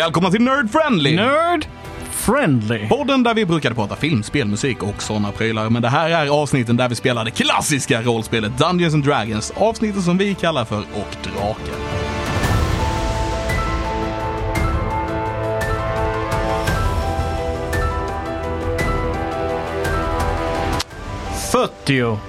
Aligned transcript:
Välkomna 0.00 0.30
till 0.30 0.42
Nerd 0.42 0.70
Friendly! 0.70 1.16
Nerd 1.16 1.66
Friendly. 2.10 2.88
Podden 2.88 3.22
där 3.22 3.34
vi 3.34 3.46
brukade 3.46 3.74
prata 3.74 3.96
film, 3.96 4.22
spel, 4.22 4.48
musik 4.48 4.82
och 4.82 5.02
sådana 5.02 5.32
prylar. 5.32 5.70
Men 5.70 5.82
det 5.82 5.88
här 5.88 6.10
är 6.10 6.28
avsnitten 6.28 6.76
där 6.76 6.88
vi 6.88 6.94
spelar 6.94 7.24
det 7.24 7.30
klassiska 7.30 8.02
rollspelet 8.02 8.58
Dungeons 8.58 8.94
and 8.94 9.04
Dragons. 9.04 9.52
Avsnittet 9.56 10.02
som 10.02 10.18
vi 10.18 10.34
kallar 10.34 10.64
för 10.64 10.78
Och 10.78 11.16
Draken. 11.22 11.74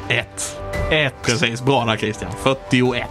Ett. 0.09 0.57
Ett. 0.91 1.15
Precis, 1.21 1.61
bra 1.61 1.85
där 1.85 1.97
Christian. 1.97 2.31
41. 2.43 3.07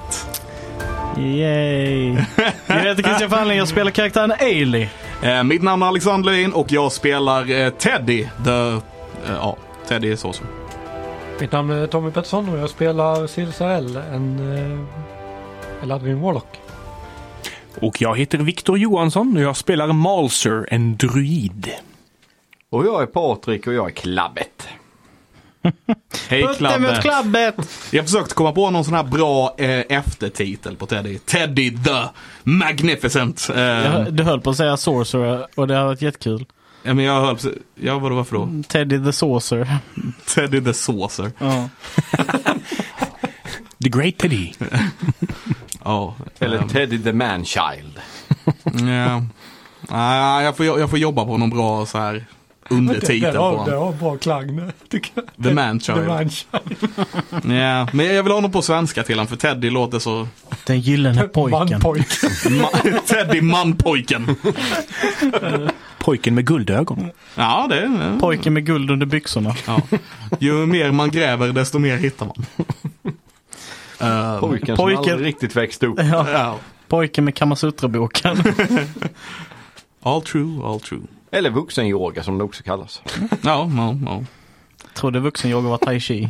Yay. 1.18 2.16
Jag 2.70 2.84
heter 2.84 3.02
Christian 3.09 3.30
Fanling, 3.30 3.59
jag 3.59 3.69
spelar 3.69 3.91
karaktären 3.91 4.33
Ailey. 4.41 4.88
Eh, 5.23 5.45
mitt 5.45 5.62
namn 5.62 5.83
är 5.83 5.87
Alexander 5.87 6.33
Lin 6.33 6.52
och 6.52 6.73
jag 6.73 6.93
spelar 6.93 7.51
eh, 7.51 7.70
Teddy. 7.70 8.27
The, 8.45 8.51
eh, 8.51 8.80
ja, 9.27 9.56
Teddy 9.88 10.12
är 10.12 10.16
så 10.16 10.33
som. 10.33 10.46
Mitt 11.41 11.52
namn 11.52 11.70
är 11.70 11.87
Tommy 11.87 12.10
Pettersson 12.10 12.48
och 12.48 12.59
jag 12.59 12.70
spelar 12.70 13.27
Silsarell, 13.27 13.96
en 13.96 14.56
eh, 14.56 15.83
Eladrin 15.83 16.20
Warlock. 16.20 16.60
Och 17.80 18.02
jag 18.02 18.18
heter 18.18 18.38
Viktor 18.38 18.79
Johansson 18.79 19.37
och 19.37 19.43
jag 19.43 19.57
spelar 19.57 19.87
Malser, 19.87 20.66
en 20.71 20.96
druid. 20.96 21.71
Och 22.71 22.87
jag 22.87 23.02
är 23.02 23.07
Patrik 23.07 23.66
och 23.66 23.74
jag 23.74 23.87
är 23.87 23.91
Klabbet. 23.91 24.68
Hej 26.29 26.43
Putte 26.43 26.79
mot 26.79 26.91
Klabbe. 26.91 27.01
klabbet. 27.03 27.55
Jag 27.91 28.05
försökte 28.05 28.35
komma 28.35 28.53
på 28.53 28.71
någon 28.71 28.85
sån 28.85 28.95
här 28.95 29.03
bra 29.03 29.55
eh, 29.59 29.69
eftertitel 29.89 30.77
på 30.77 30.87
Teddy. 30.87 31.19
Teddy 31.19 31.71
the 31.85 32.03
Magnificent. 32.43 33.49
Eh, 33.55 33.61
Jag- 33.61 34.13
Du 34.15 34.23
höll 34.23 34.41
på 34.41 34.51
att 34.51 34.57
säga 34.57 34.77
Sorcerer 34.77 35.47
och 35.55 35.66
det 35.69 35.75
har 35.75 35.85
varit 35.85 36.03
jättekul. 36.03 36.47
ja, 36.83 36.95
men 36.95 37.05
jag 37.05 37.21
höll 37.21 37.37
på 37.37 37.49
Ja, 37.75 37.99
vadå, 37.99 38.15
varför 38.16 38.37
då? 38.37 38.49
Teddy 38.69 39.05
the 39.05 39.13
Saucer. 39.13 39.77
Teddy 40.35 40.61
the 40.61 40.75
Saucer. 40.75 41.33
Ja. 41.38 41.69
The 43.83 43.88
Great 43.88 44.19
Teddy. 44.19 44.53
Ja. 45.85 46.15
Eller 46.38 46.59
ehm, 46.59 46.69
Teddy 46.69 47.03
the 47.03 47.13
Man-Child. 47.13 47.99
ja. 48.65 49.23
Nej, 49.91 50.45
jag 50.45 50.57
får, 50.57 50.66
jag 50.66 50.91
får 50.91 50.99
jobba 50.99 51.25
på 51.25 51.37
någon 51.37 51.51
bra 51.51 51.87
så 51.87 51.99
här 51.99 52.25
undertitel 52.71 53.21
det, 53.21 53.32
på 53.32 53.38
har, 53.45 53.52
det 53.66 53.73
honom. 53.76 53.87
har 53.87 53.93
bra 53.93 54.16
klang 54.16 54.60
tycker 54.88 55.10
jag. 55.15 55.45
The 55.45 55.54
Man-Child. 55.54 55.99
The 55.99 56.07
Man-Child. 56.07 56.76
Ja, 57.60 57.88
men 57.93 58.07
jag 58.15 58.23
vill 58.23 58.32
ha 58.32 58.40
något 58.40 58.52
på 58.52 58.63
svenska 58.63 59.02
till 59.02 59.15
honom 59.15 59.26
för 59.26 59.37
Teddy 59.37 59.71
låter 59.71 59.99
så... 59.99 60.29
Den 60.66 60.80
gyllene 60.80 61.23
pojken. 61.35 61.59
Manpojk. 61.71 62.07
Ma- 62.45 63.01
Teddy 63.07 63.41
manpojken. 63.41 64.37
Pojken 65.98 66.34
med 66.34 66.47
guldögon. 66.47 67.10
Ja, 67.34 67.66
det 67.71 67.78
är... 67.81 68.19
Pojken 68.21 68.53
med 68.54 68.66
guld 68.66 68.91
under 68.91 69.06
byxorna. 69.06 69.54
Ja. 69.66 69.81
Ju 70.38 70.53
mer 70.66 70.91
man 70.91 71.10
gräver 71.10 71.48
desto 71.53 71.78
mer 71.78 71.97
hittar 71.97 72.26
man. 72.26 72.37
Pojken, 74.41 74.76
Pojken- 74.76 74.76
som 74.76 75.12
aldrig 75.12 75.26
riktigt 75.28 75.56
växte 75.56 75.87
upp. 75.87 75.98
Ja. 75.98 76.31
ja. 76.32 76.56
Pojken 76.88 77.25
med 77.25 77.34
Kamasutra-boken. 77.34 78.43
All 80.03 80.22
true, 80.22 80.65
all 80.66 80.81
true. 80.81 81.00
Eller 81.30 81.50
vuxenyoga 81.50 82.22
som 82.22 82.38
det 82.38 82.44
också 82.44 82.62
kallas. 82.62 83.02
Ja, 83.42 83.70
ja, 83.76 83.96
ja. 84.06 84.24
Trodde 84.94 85.20
vuxenyoga 85.20 85.68
var 85.68 85.78
tai 85.78 86.00
chi. 86.00 86.28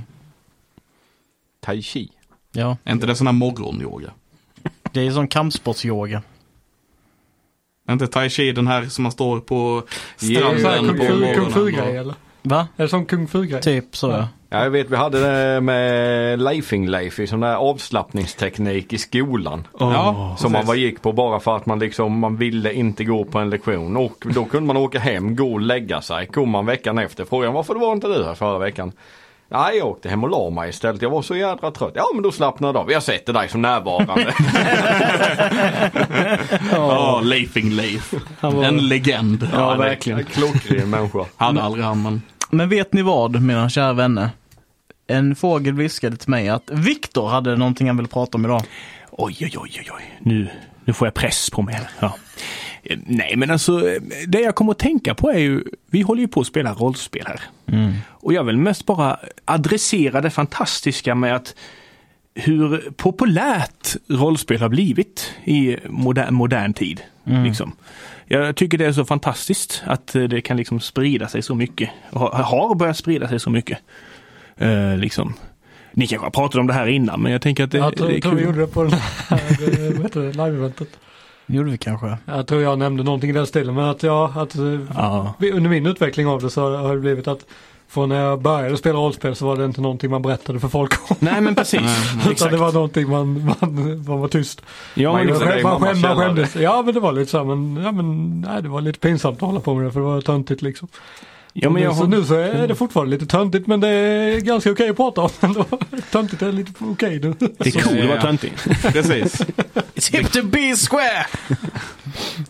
Tai 1.61 1.83
chi. 1.83 2.09
Ja, 2.53 2.77
Är 2.84 2.93
inte 2.93 3.06
det 3.06 3.15
sån 3.15 3.27
här 3.27 3.34
morgonyoga? 3.34 4.10
det 4.93 5.06
är 5.06 5.10
sån 5.10 5.28
kampsportsyoga. 5.28 6.22
Är 7.87 7.93
inte 7.93 8.06
tai 8.06 8.31
chi 8.31 8.53
den 8.53 8.66
här 8.66 8.84
som 8.89 9.03
man 9.03 9.12
står 9.12 9.41
på 9.41 9.83
stranden 10.16 10.89
kung 10.89 10.97
på 10.99 11.03
fu- 11.05 11.09
kung 11.09 11.21
morgonen? 11.21 11.53
fu-grej 11.53 11.97
eller? 11.97 12.15
Va? 12.43 12.69
Är 12.77 12.83
det 12.83 12.89
sån 12.89 13.06
kung 13.06 13.28
fu-grej? 13.28 13.62
Typ 13.62 13.97
så 13.97 14.09
ja. 14.11 14.28
Ja, 14.53 14.62
jag 14.62 14.71
vet 14.71 14.91
vi 14.91 14.97
hade 14.97 15.21
det 15.21 15.61
med 15.61 16.41
Leifing-Leif 16.41 17.21
i 17.21 17.27
sån 17.27 17.41
där 17.41 17.55
avslappningsteknik 17.55 18.93
i 18.93 18.99
skolan. 18.99 19.67
Ja, 19.78 20.34
Som 20.39 20.53
man 20.53 20.61
precis. 20.61 20.69
var 20.69 20.75
gick 20.75 21.03
på 21.03 21.12
bara 21.12 21.41
för 21.41 21.56
att 21.56 21.67
man 21.67 21.78
liksom, 21.78 22.19
man 22.19 22.37
ville 22.37 22.73
inte 22.73 23.05
gå 23.05 23.25
på 23.25 23.39
en 23.39 23.51
lektion. 23.51 23.97
Och 23.97 24.25
då 24.34 24.45
kunde 24.45 24.67
man 24.67 24.77
åka 24.77 24.99
hem, 24.99 25.37
gå 25.37 25.53
och 25.53 25.61
lägga 25.61 26.01
sig. 26.01 26.27
Kom 26.27 26.51
man 26.51 26.67
veckan 26.67 26.99
efter, 26.99 27.25
frågade 27.25 27.53
varför 27.53 27.75
var 27.75 27.93
inte 27.93 28.09
du 28.09 28.25
här 28.25 28.34
förra 28.34 28.59
veckan? 28.59 28.93
Nej, 29.53 29.77
jag 29.77 29.87
åkte 29.88 30.09
hem 30.09 30.25
och 30.25 30.31
la 30.31 30.50
mig 30.50 30.71
istället. 30.71 31.03
Jag 31.03 31.11
var 31.11 31.22
så 31.22 31.37
jädra 31.37 31.71
trött. 31.71 31.93
Ja, 31.94 32.05
men 32.15 32.22
då 32.22 32.33
slappnade 32.33 32.78
jag 32.78 32.83
av. 32.84 32.93
Jag 32.93 33.03
sätter 33.03 33.33
dig 33.33 33.49
som 33.49 33.62
närvarande. 33.62 34.34
Ja, 36.72 37.21
Leifing 37.25 37.71
Leif. 37.71 38.15
En 38.43 38.89
legend. 38.89 39.49
Ja, 39.53 39.72
är 39.75 39.78
verkligen. 39.78 40.19
en 40.19 40.25
Klockren 40.25 40.91
människa. 40.91 41.25
Hade 41.37 41.62
aldrig 41.62 41.84
han, 41.84 42.03
men... 42.03 42.22
Men 42.50 42.69
vet 42.69 42.93
ni 42.93 43.03
vad, 43.03 43.43
mina 43.43 43.69
kära 43.69 43.93
vänner? 43.93 44.28
En 45.06 45.37
fågel 45.37 45.75
viskade 45.75 46.16
till 46.16 46.31
mig 46.31 46.49
att 46.49 46.71
Viktor 46.71 47.28
hade 47.28 47.56
någonting 47.56 47.87
han 47.87 47.97
ville 47.97 48.09
prata 48.09 48.39
om 48.39 48.44
idag. 48.44 48.62
Oj, 49.10 49.37
oj, 49.41 49.53
oj, 49.56 49.71
oj, 49.78 49.91
oj. 49.97 50.19
Nu, 50.21 50.49
nu 50.84 50.93
får 50.93 51.06
jag 51.06 51.15
press 51.15 51.50
på 51.50 51.62
mig. 51.62 51.81
Ja. 52.00 52.12
Nej, 53.07 53.37
men 53.37 53.51
alltså 53.51 53.83
det 54.27 54.41
jag 54.41 54.55
kommer 54.55 54.73
att 54.73 54.79
tänka 54.79 55.15
på 55.15 55.31
är 55.31 55.39
ju, 55.39 55.65
vi 55.91 56.01
håller 56.01 56.21
ju 56.23 56.29
på 56.29 56.41
att 56.41 56.47
spela 56.47 56.73
rollspel 56.75 57.25
här. 57.27 57.41
Och 58.09 58.33
jag 58.33 58.45
vill 58.45 58.57
mest 58.57 58.87
bara 58.87 59.19
adressera 59.45 60.21
det 60.21 60.31
fantastiska 60.31 61.15
med 61.15 61.35
att 61.37 61.55
hur 62.35 62.91
populärt 62.97 63.97
rollspel 64.09 64.61
har 64.61 64.69
blivit 64.69 65.33
i 65.45 65.77
modern, 65.89 66.35
modern 66.35 66.73
tid. 66.73 67.01
Liksom. 67.25 67.73
Jag 68.27 68.57
tycker 68.57 68.79
det 68.79 68.87
är 68.87 68.93
så 68.93 69.05
fantastiskt 69.05 69.83
att 69.87 70.07
det 70.13 70.41
kan 70.41 70.57
liksom 70.57 70.81
sprida 70.81 71.29
sig 71.29 71.43
så 71.43 71.55
mycket. 71.55 71.91
Och 72.11 72.21
har- 72.21 72.75
börjat 72.75 72.97
sprida 72.97 73.29
sig 73.29 73.41
så 73.41 73.51
mycket. 73.51 73.79
Eh, 74.57 74.97
liksom. 74.97 75.35
Ni 75.93 76.07
kanske 76.07 76.27
har 76.27 76.31
pratat 76.31 76.61
om 76.61 76.67
det 76.67 76.73
här 76.73 76.87
innan 76.87 77.21
men 77.23 77.33
jag 77.33 77.43
tänker 77.43 77.65
att 77.65 77.71
det, 77.71 77.79
Jag 77.79 77.97
tror, 77.97 78.09
det 78.09 78.17
är 78.17 78.21
tror 78.21 78.33
vi 78.33 78.39
kul. 78.39 78.47
gjorde 78.47 78.61
det 78.61 78.67
på 78.67 78.85
här, 79.29 79.39
eh, 79.39 80.33
live-eventet. 80.33 80.89
Gjorde 81.55 81.71
vi 81.71 81.78
kanske. 81.78 82.16
Jag 82.25 82.47
tror 82.47 82.62
jag 82.62 82.78
nämnde 82.78 83.03
någonting 83.03 83.31
i 83.31 83.33
den 83.33 83.47
stilen 83.47 83.75
men 83.75 83.84
att 83.84 84.03
jag, 84.03 84.38
att 84.38 84.55
eh, 84.55 84.65
Ja. 84.94 85.34
vi- 85.38 85.53
under 85.53 85.71
min 85.71 85.87
utveckling 85.87 86.27
av 86.27 86.43
det 86.43 86.50
så 86.50 86.77
har 86.77 86.94
det 86.94 87.00
blivit 87.00 87.28
att 87.28 87.47
från 87.88 88.09
när 88.09 88.21
jag 88.21 88.41
började 88.43 88.77
spela 88.77 88.99
rollspel 88.99 89.37
så 89.37 89.47
var 89.47 89.56
det 89.56 89.65
inte 89.65 89.81
någonting 89.81 90.10
man 90.10 90.22
berättade 90.22 90.60
för 90.60 90.69
folk 90.69 91.10
om. 91.10 91.16
Nej 91.21 91.41
men 91.41 91.55
precis. 91.55 91.81
Utan 92.31 92.50
det 92.50 92.56
var 92.56 92.72
någonting 92.72 93.10
man, 93.10 93.44
man, 93.60 94.05
man 94.09 94.21
var 94.21 94.28
tyst. 94.28 94.62
Ja, 94.94 95.12
Man 95.12 95.27
Man, 95.27 95.39
man, 95.62 95.81
skämde, 95.81 96.09
man 96.09 96.16
skämdes. 96.16 96.56
Ja 96.56 96.83
men 96.83 96.94
det 96.94 97.00
var 97.00 97.12
lite 97.12 97.31
så 97.31 97.39
här, 97.39 97.44
men, 97.44 97.84
ja, 97.84 97.93
men 97.93 98.41
nej, 98.41 98.62
det 98.62 98.69
var 98.69 98.81
lite 98.81 98.99
pinsamt 98.99 99.37
att 99.37 99.41
hålla 99.49 99.60
på 99.60 99.75
med 99.75 99.84
det 99.84 99.93
för 99.93 100.00
det 100.00 100.06
var 100.06 100.21
töntigt 100.21 100.62
liksom. 100.62 100.89
Ja, 101.53 101.71
men 101.71 101.83
jag 101.83 101.91
nu, 101.91 101.94
så, 101.97 102.00
har, 102.03 102.09
nu 102.09 102.25
så 102.25 102.34
är 102.34 102.69
det 102.69 102.75
fortfarande 102.75 103.11
lite 103.11 103.27
töntigt 103.27 103.66
men 103.66 103.81
det 103.81 103.88
är 103.88 104.41
ganska 104.41 104.71
okej 104.72 104.88
att 104.88 104.97
prata 104.97 105.21
om 105.21 105.31
ändå. 105.41 105.65
Töntigt 106.11 106.43
är 106.43 106.53
lite 106.53 106.72
okej 106.78 107.21
nu. 107.21 107.34
det 107.38 107.66
är 107.77 107.83
cool 107.83 108.00
att 108.03 108.09
vara 108.09 108.21
töntig. 108.21 108.53
Precis. 108.83 109.41
It's 109.94 110.12
hip 110.16 110.33
to 110.33 110.43
be 110.43 110.77
square! 110.77 111.27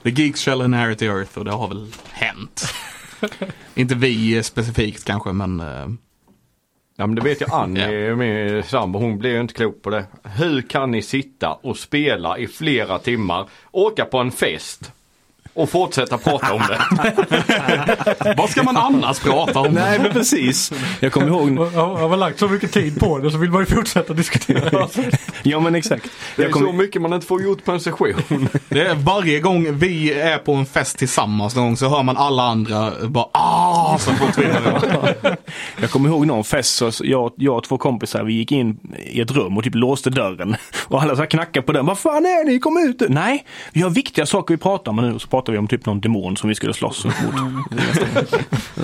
The 0.03 0.11
geeks 0.11 0.41
shall 0.45 0.63
inherit 0.63 0.99
the 0.99 1.07
earth 1.07 1.39
och 1.39 1.45
det 1.45 1.51
har 1.51 1.69
väl 1.69 1.87
hänt. 2.11 2.75
Inte 3.75 3.95
vi 3.95 4.43
specifikt 4.43 5.05
kanske, 5.05 5.33
men... 5.33 5.61
eh, 5.61 5.87
Ja 6.97 7.07
men 7.07 7.15
det 7.17 7.23
vet 7.23 7.41
jag 7.41 7.51
Annie, 7.53 8.15
min 8.15 8.63
sambo, 8.63 8.99
hon 8.99 9.19
blir 9.19 9.31
ju 9.31 9.41
inte 9.41 9.55
klok 9.55 9.83
på 9.83 9.91
det. 9.91 10.05
Hur 10.25 10.63
kan 10.63 10.91
ni 10.91 11.03
sitta 11.03 11.53
och 11.53 11.77
spela 11.77 12.39
i 12.39 12.47
flera 12.47 12.99
timmar, 12.99 13.49
åka 13.71 14.05
på 14.05 14.19
en 14.19 14.31
fest 14.33 14.93
och 15.55 15.71
fortsätta 15.71 16.19
prata 16.19 16.53
om 16.53 16.63
det? 16.69 18.35
Vad 18.37 18.51
ska 18.51 18.63
man 18.63 18.77
annars 18.77 19.19
prata 19.19 19.61
om? 19.61 19.73
Nej 19.73 19.99
men 19.99 20.13
precis. 20.13 20.73
Jag 21.01 21.13
kommer 21.13 21.27
ihåg, 21.27 21.59
Har 21.75 22.09
har 22.09 22.17
lagt 22.17 22.39
så 22.39 22.49
mycket 22.49 22.73
tid 22.73 23.01
på 23.01 23.19
det 23.19 23.31
så 23.31 23.39
vill 23.39 23.51
man 23.51 23.61
ju 23.61 23.67
fortsätta 23.67 24.13
diskutera. 24.13 24.89
ja 25.43 25.61
men 25.61 25.75
exakt. 25.75 26.09
Det 26.37 26.43
är 26.43 26.47
Jag 26.47 26.53
kommer, 26.53 26.67
så 26.67 26.73
mycket 26.73 27.03
man 27.03 27.13
inte 27.13 27.27
får 27.27 27.43
gjort 27.43 27.65
på 27.65 27.73
en 27.73 27.81
session. 27.81 28.15
Det 28.69 28.81
är 28.81 28.95
varje 28.95 29.41
gång 29.41 29.79
vi 29.79 30.13
är 30.13 30.39
på 30.39 30.55
en 30.55 30.67
fest 30.67 30.99
tillsammans 30.99 31.57
någon 31.57 31.65
gång 31.65 31.77
så 31.77 31.89
hör 31.89 32.03
man 32.03 32.17
alla 32.17 32.43
andra 32.43 32.93
bara 33.09 33.27
ah 33.33 33.99
så 33.99 34.11
fort 34.11 34.39
vi 34.39 34.45
jag 35.81 35.91
kommer 35.91 36.09
ihåg 36.09 36.27
någon 36.27 36.45
fest 36.45 36.75
så 36.75 36.91
jag, 37.05 37.33
jag 37.37 37.57
och 37.57 37.65
två 37.65 37.79
kompisar 37.79 38.25
vi 38.25 38.33
gick 38.33 38.53
in 38.53 38.79
i 39.07 39.21
ett 39.21 39.31
rum 39.31 39.57
och 39.57 39.65
typ 39.65 39.75
låste 39.75 40.11
dörren. 40.11 40.57
Och 40.87 41.03
alla 41.03 41.17
så 41.17 41.23
här 41.23 41.27
knackade 41.27 41.67
på 41.67 41.73
den. 41.73 41.87
Vad 41.87 41.99
fan 41.99 42.27
är 42.27 42.45
ni? 42.45 42.59
Kom 42.59 42.79
ut! 42.79 43.03
Nej, 43.09 43.45
vi 43.73 43.81
har 43.81 43.91
viktiga 43.91 44.27
saker 44.27 44.55
vi 44.55 44.59
pratar 44.59 44.91
om 44.91 44.97
nu. 44.97 45.19
Så 45.19 45.29
pratar 45.41 45.53
vi 45.53 45.59
om 45.59 45.69
typ 45.69 45.87
någon 45.87 46.01
demon 46.01 46.37
som 46.37 46.49
vi 46.49 46.55
skulle 46.55 46.75
slåss 46.75 47.05
mot. 47.05 47.15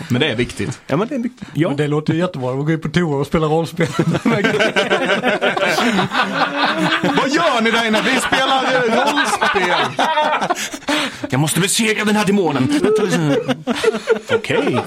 Men 0.08 0.20
det 0.20 0.26
är 0.26 0.36
viktigt. 0.36 0.80
Ja 0.86 0.96
men 0.96 1.08
det 1.08 1.14
är 1.14 1.18
viktigt. 1.18 1.48
Ja. 1.54 1.68
Men 1.68 1.76
det 1.76 1.88
låter 1.88 2.12
ju 2.12 2.18
jättebra 2.18 2.50
att 2.50 2.66
gå 2.66 2.72
in 2.72 2.80
på 2.80 2.88
toa 2.88 3.16
och 3.20 3.26
spela 3.26 3.46
rollspel. 3.46 3.86
Vad 7.16 7.28
gör 7.30 7.62
ni 7.62 7.70
där 7.70 7.86
inne? 7.86 8.02
Vi 8.02 8.20
spelar 8.20 8.64
eh, 8.64 8.80
rollspel! 8.96 10.06
Jag 11.30 11.40
måste 11.40 11.60
besegra 11.60 12.04
den 12.04 12.16
här 12.16 12.24
demonen. 12.26 12.80
Okej. 14.32 14.78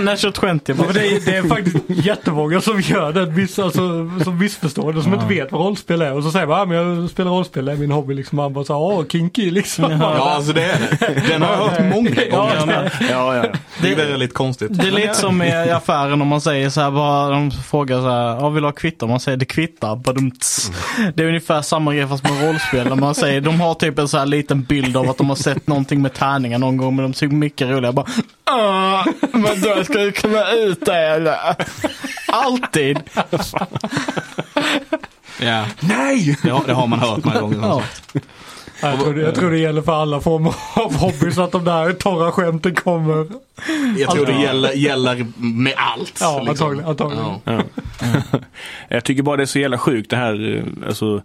Natural 0.00 0.32
20 0.32 0.60
Ja, 0.66 0.74
bara. 0.74 0.86
men 0.86 0.94
det, 0.94 1.06
är, 1.06 1.20
det 1.24 1.36
är 1.36 1.42
faktiskt 1.42 1.76
jättemånga 1.88 2.60
som 2.60 2.80
gör 2.80 3.12
den 3.12 3.34
miss, 3.34 3.58
alltså, 3.58 4.10
som 4.24 4.38
missförstår 4.38 4.92
det, 4.92 5.02
som 5.02 5.14
inte 5.14 5.26
vet 5.26 5.52
vad 5.52 5.60
rollspel 5.60 6.02
är. 6.02 6.12
Och 6.12 6.22
så 6.22 6.30
säger 6.30 6.46
man, 6.46 6.60
ah, 6.60 6.64
men 6.64 6.76
jag 6.76 7.10
spelar 7.10 7.30
rollspel, 7.30 7.64
det 7.64 7.72
är 7.72 7.76
min 7.76 7.90
hobby 7.90 8.14
liksom. 8.14 8.36
Man 8.36 8.52
bara 8.52 8.64
så 8.64 8.76
åh 8.76 9.04
kinky 9.08 9.50
liksom. 9.50 9.90
Ja, 9.90 10.33
alltså 10.34 10.52
det 10.52 10.64
är 10.64 10.78
det. 10.78 11.22
Den 11.28 11.42
har 11.42 11.50
jag 11.52 11.56
hört 11.58 11.80
många 11.94 12.10
gånger. 12.10 12.92
Ja, 13.10 13.36
ja. 13.36 13.44
Det 13.82 13.92
är 13.92 13.96
väldigt 13.96 14.34
konstigt. 14.34 14.68
Det 14.70 14.86
är 14.86 14.90
lite 14.92 15.14
som 15.14 15.42
i 15.42 15.52
affären 15.70 16.22
om 16.22 16.28
man 16.28 16.40
säger 16.40 16.70
så 16.70 16.80
här, 16.80 16.90
bara, 16.90 17.28
de 17.30 17.50
frågar 17.50 17.98
så 18.00 18.08
här, 18.10 18.26
ja, 18.26 18.48
vill 18.48 18.62
du 18.62 18.66
ha 18.68 18.72
kvitto? 18.72 19.06
Man 19.06 19.20
säger 19.20 19.38
det 19.38 19.44
kvittar, 19.44 19.96
badumts. 19.96 20.70
Det 21.14 21.22
är 21.22 21.26
ungefär 21.28 21.62
samma 21.62 21.94
grej 21.94 22.06
fast 22.08 22.24
med 22.24 22.46
rollspel. 22.46 22.88
Där 22.88 22.94
man 22.96 23.14
säger, 23.14 23.40
de 23.40 23.60
har 23.60 23.74
typ 23.74 23.98
en 23.98 24.08
så 24.08 24.18
här 24.18 24.26
liten 24.26 24.62
bild 24.62 24.96
av 24.96 25.10
att 25.10 25.18
de 25.18 25.28
har 25.28 25.36
sett 25.36 25.66
någonting 25.66 26.02
med 26.02 26.12
tärningar 26.14 26.58
någon 26.58 26.76
gång, 26.76 26.96
men 26.96 27.02
de 27.02 27.12
tycker 27.12 27.34
mycket 27.34 27.68
roligare. 27.68 27.92
Bara, 27.92 28.06
"Ah, 28.44 29.04
men 29.32 29.60
då 29.62 29.84
ska 29.84 29.98
du 29.98 30.12
kunna 30.12 30.50
ut 30.52 30.86
det 30.86 30.96
eller? 30.98 31.36
Alltid. 32.32 32.98
Ja. 35.40 35.64
Nej! 35.80 36.38
Ja, 36.44 36.62
det 36.66 36.72
har 36.72 36.86
man 36.86 36.98
hört 36.98 37.24
många 37.24 37.40
gånger. 37.40 37.58
Ja. 37.62 37.82
Jag 38.90 39.00
tror, 39.00 39.14
det, 39.14 39.22
jag 39.22 39.34
tror 39.34 39.50
det 39.50 39.58
gäller 39.58 39.82
för 39.82 39.92
alla 39.92 40.20
former 40.20 40.54
av 40.74 40.94
hobby 40.94 41.32
så 41.32 41.42
att 41.42 41.52
de 41.52 41.64
där 41.64 41.92
torra 41.92 42.32
skämten 42.32 42.74
kommer. 42.74 43.26
Jag 43.98 44.10
tror 44.10 44.26
det 44.26 44.42
gäller, 44.42 44.72
gäller 44.72 45.26
med 45.36 45.74
allt. 45.76 46.18
Ja, 46.20 46.42
liksom. 46.42 46.66
antagligen. 46.68 46.88
antagligen. 46.88 47.34
Ja. 47.44 47.62
Jag 48.88 49.04
tycker 49.04 49.22
bara 49.22 49.36
det 49.36 49.42
är 49.42 49.46
så 49.46 49.58
jävla 49.58 49.78
sjukt 49.78 50.10
det 50.10 50.16
här, 50.16 50.56
eh, 50.56 50.88
alltså, 50.88 51.22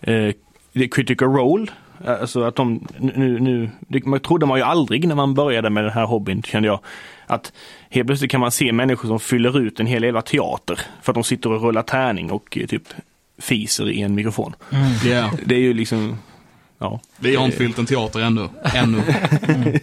eh, 0.00 0.34
det 0.72 0.88
critical 0.88 1.28
role. 1.28 1.66
Alltså 2.06 2.42
att 2.42 2.56
de, 2.56 2.86
nu, 2.98 3.40
nu, 3.40 3.70
det 3.80 4.06
man 4.06 4.20
trodde 4.20 4.46
man 4.46 4.58
ju 4.58 4.64
aldrig 4.64 5.08
när 5.08 5.14
man 5.14 5.34
började 5.34 5.70
med 5.70 5.84
den 5.84 5.92
här 5.92 6.04
hobbyn, 6.04 6.42
kände 6.42 6.68
jag. 6.68 6.80
Att 7.26 7.52
helt 7.90 8.06
plötsligt 8.06 8.30
kan 8.30 8.40
man 8.40 8.52
se 8.52 8.72
människor 8.72 9.08
som 9.08 9.20
fyller 9.20 9.58
ut 9.58 9.80
en 9.80 9.86
hel 9.86 10.02
jävla 10.02 10.22
teater 10.22 10.80
för 11.02 11.12
att 11.12 11.14
de 11.14 11.24
sitter 11.24 11.52
och 11.52 11.62
rullar 11.62 11.82
tärning 11.82 12.30
och 12.30 12.58
eh, 12.58 12.66
typ 12.66 12.82
fiser 13.38 13.90
i 13.90 14.00
en 14.00 14.14
mikrofon. 14.14 14.54
Ja. 15.04 15.30
Det 15.44 15.54
är 15.54 15.60
ju 15.60 15.72
liksom, 15.72 16.18
ja. 16.78 17.00
Vi 17.18 17.36
har 17.36 17.44
inte 17.44 17.56
fyllt 17.56 17.78
en 17.78 17.86
teater 17.86 18.20
ännu. 18.20 18.48
Ännu. 18.74 19.02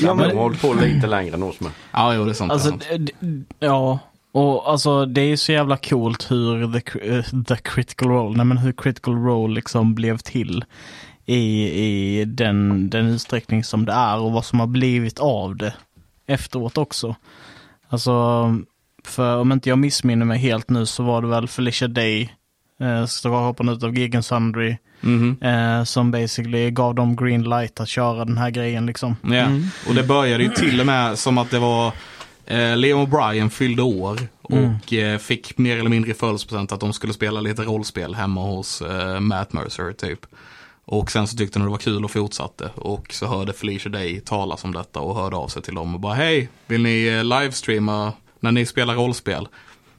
Ja, 0.00 0.14
men 0.14 0.28
de 0.28 0.36
har 0.36 0.42
hållit 0.42 0.60
på 0.60 0.74
lite 0.74 1.06
längre 1.06 1.34
än 1.34 1.42
oss 1.42 1.60
med. 1.60 1.70
Ja, 1.92 2.14
jo, 2.14 2.24
det 2.24 2.30
är 2.30 2.34
sant. 2.34 2.52
Alltså, 2.52 2.70
det 2.70 2.84
är 2.86 2.96
sant. 2.96 3.06
d- 3.06 3.12
d- 3.20 3.44
ja. 3.58 3.98
Och 4.32 4.70
alltså 4.70 5.06
det 5.06 5.20
är 5.20 5.36
så 5.36 5.52
jävla 5.52 5.76
coolt 5.76 6.30
hur 6.30 6.80
the, 6.80 7.08
eh, 7.16 7.24
the 7.44 7.56
critical 7.56 8.08
role, 8.08 8.36
nej 8.36 8.46
men 8.46 8.58
hur 8.58 8.72
critical 8.72 9.14
role 9.14 9.54
liksom 9.54 9.94
blev 9.94 10.18
till 10.18 10.64
i, 11.26 11.38
i 11.70 12.24
den, 12.24 12.90
den 12.90 13.06
utsträckning 13.06 13.64
som 13.64 13.84
det 13.84 13.92
är 13.92 14.18
och 14.18 14.32
vad 14.32 14.44
som 14.44 14.60
har 14.60 14.66
blivit 14.66 15.18
av 15.18 15.56
det 15.56 15.74
efteråt 16.26 16.78
också. 16.78 17.14
Alltså, 17.88 18.12
för 19.04 19.36
om 19.38 19.52
inte 19.52 19.68
jag 19.68 19.78
missminner 19.78 20.26
mig 20.26 20.38
helt 20.38 20.70
nu 20.70 20.86
så 20.86 21.02
var 21.02 21.22
det 21.22 21.28
väl 21.28 21.48
Felicia 21.48 21.88
Day, 21.88 22.32
eh, 22.80 23.06
stråhopparen 23.06 23.68
utav 23.68 23.92
Gig 23.92 24.24
Sundry, 24.24 24.76
Mhm. 25.06 25.36
eh, 25.42 25.84
som 25.84 26.10
basically 26.10 26.70
gav 26.70 26.94
dem 26.94 27.16
green 27.16 27.42
light 27.42 27.80
att 27.80 27.88
köra 27.88 28.24
den 28.24 28.38
här 28.38 28.50
grejen 28.50 28.86
liksom. 28.86 29.16
Ja, 29.22 29.46
och 29.88 29.94
det 29.94 30.02
började 30.02 30.42
ju 30.44 30.50
till 30.50 30.80
och 30.80 30.86
med 30.86 31.18
som 31.18 31.38
att 31.38 31.50
det 31.50 31.58
var 31.58 31.92
eh, 32.46 32.76
Leo 32.76 33.06
O'Brien 33.06 33.48
fyllde 33.48 33.82
år 33.82 34.18
och 34.42 34.92
eh, 34.92 35.18
fick 35.18 35.58
mer 35.58 35.78
eller 35.78 35.90
mindre 35.90 36.10
i 36.10 36.14
födelsedagspresent 36.14 36.72
att 36.72 36.80
de 36.80 36.92
skulle 36.92 37.12
spela 37.12 37.40
lite 37.40 37.62
rollspel 37.62 38.14
hemma 38.14 38.40
hos 38.40 38.82
eh, 38.82 39.20
Matt 39.20 39.52
Mercer 39.52 39.92
typ. 39.92 40.26
Och 40.84 41.10
sen 41.10 41.26
så 41.26 41.36
tyckte 41.36 41.58
de 41.58 41.64
det 41.64 41.70
var 41.70 41.78
kul 41.78 42.04
och 42.04 42.10
fortsatte. 42.10 42.70
Och 42.74 43.06
så 43.14 43.26
hörde 43.26 43.52
Felicia 43.52 43.92
Day 43.92 44.20
talas 44.20 44.64
om 44.64 44.72
detta 44.72 45.00
och 45.00 45.16
hörde 45.16 45.36
av 45.36 45.48
sig 45.48 45.62
till 45.62 45.74
dem 45.74 45.94
och 45.94 46.00
bara 46.00 46.14
hej, 46.14 46.48
vill 46.66 46.82
ni 46.82 47.06
eh, 47.06 47.24
livestreama 47.24 48.12
när 48.40 48.52
ni 48.52 48.66
spelar 48.66 48.94
rollspel? 48.94 49.48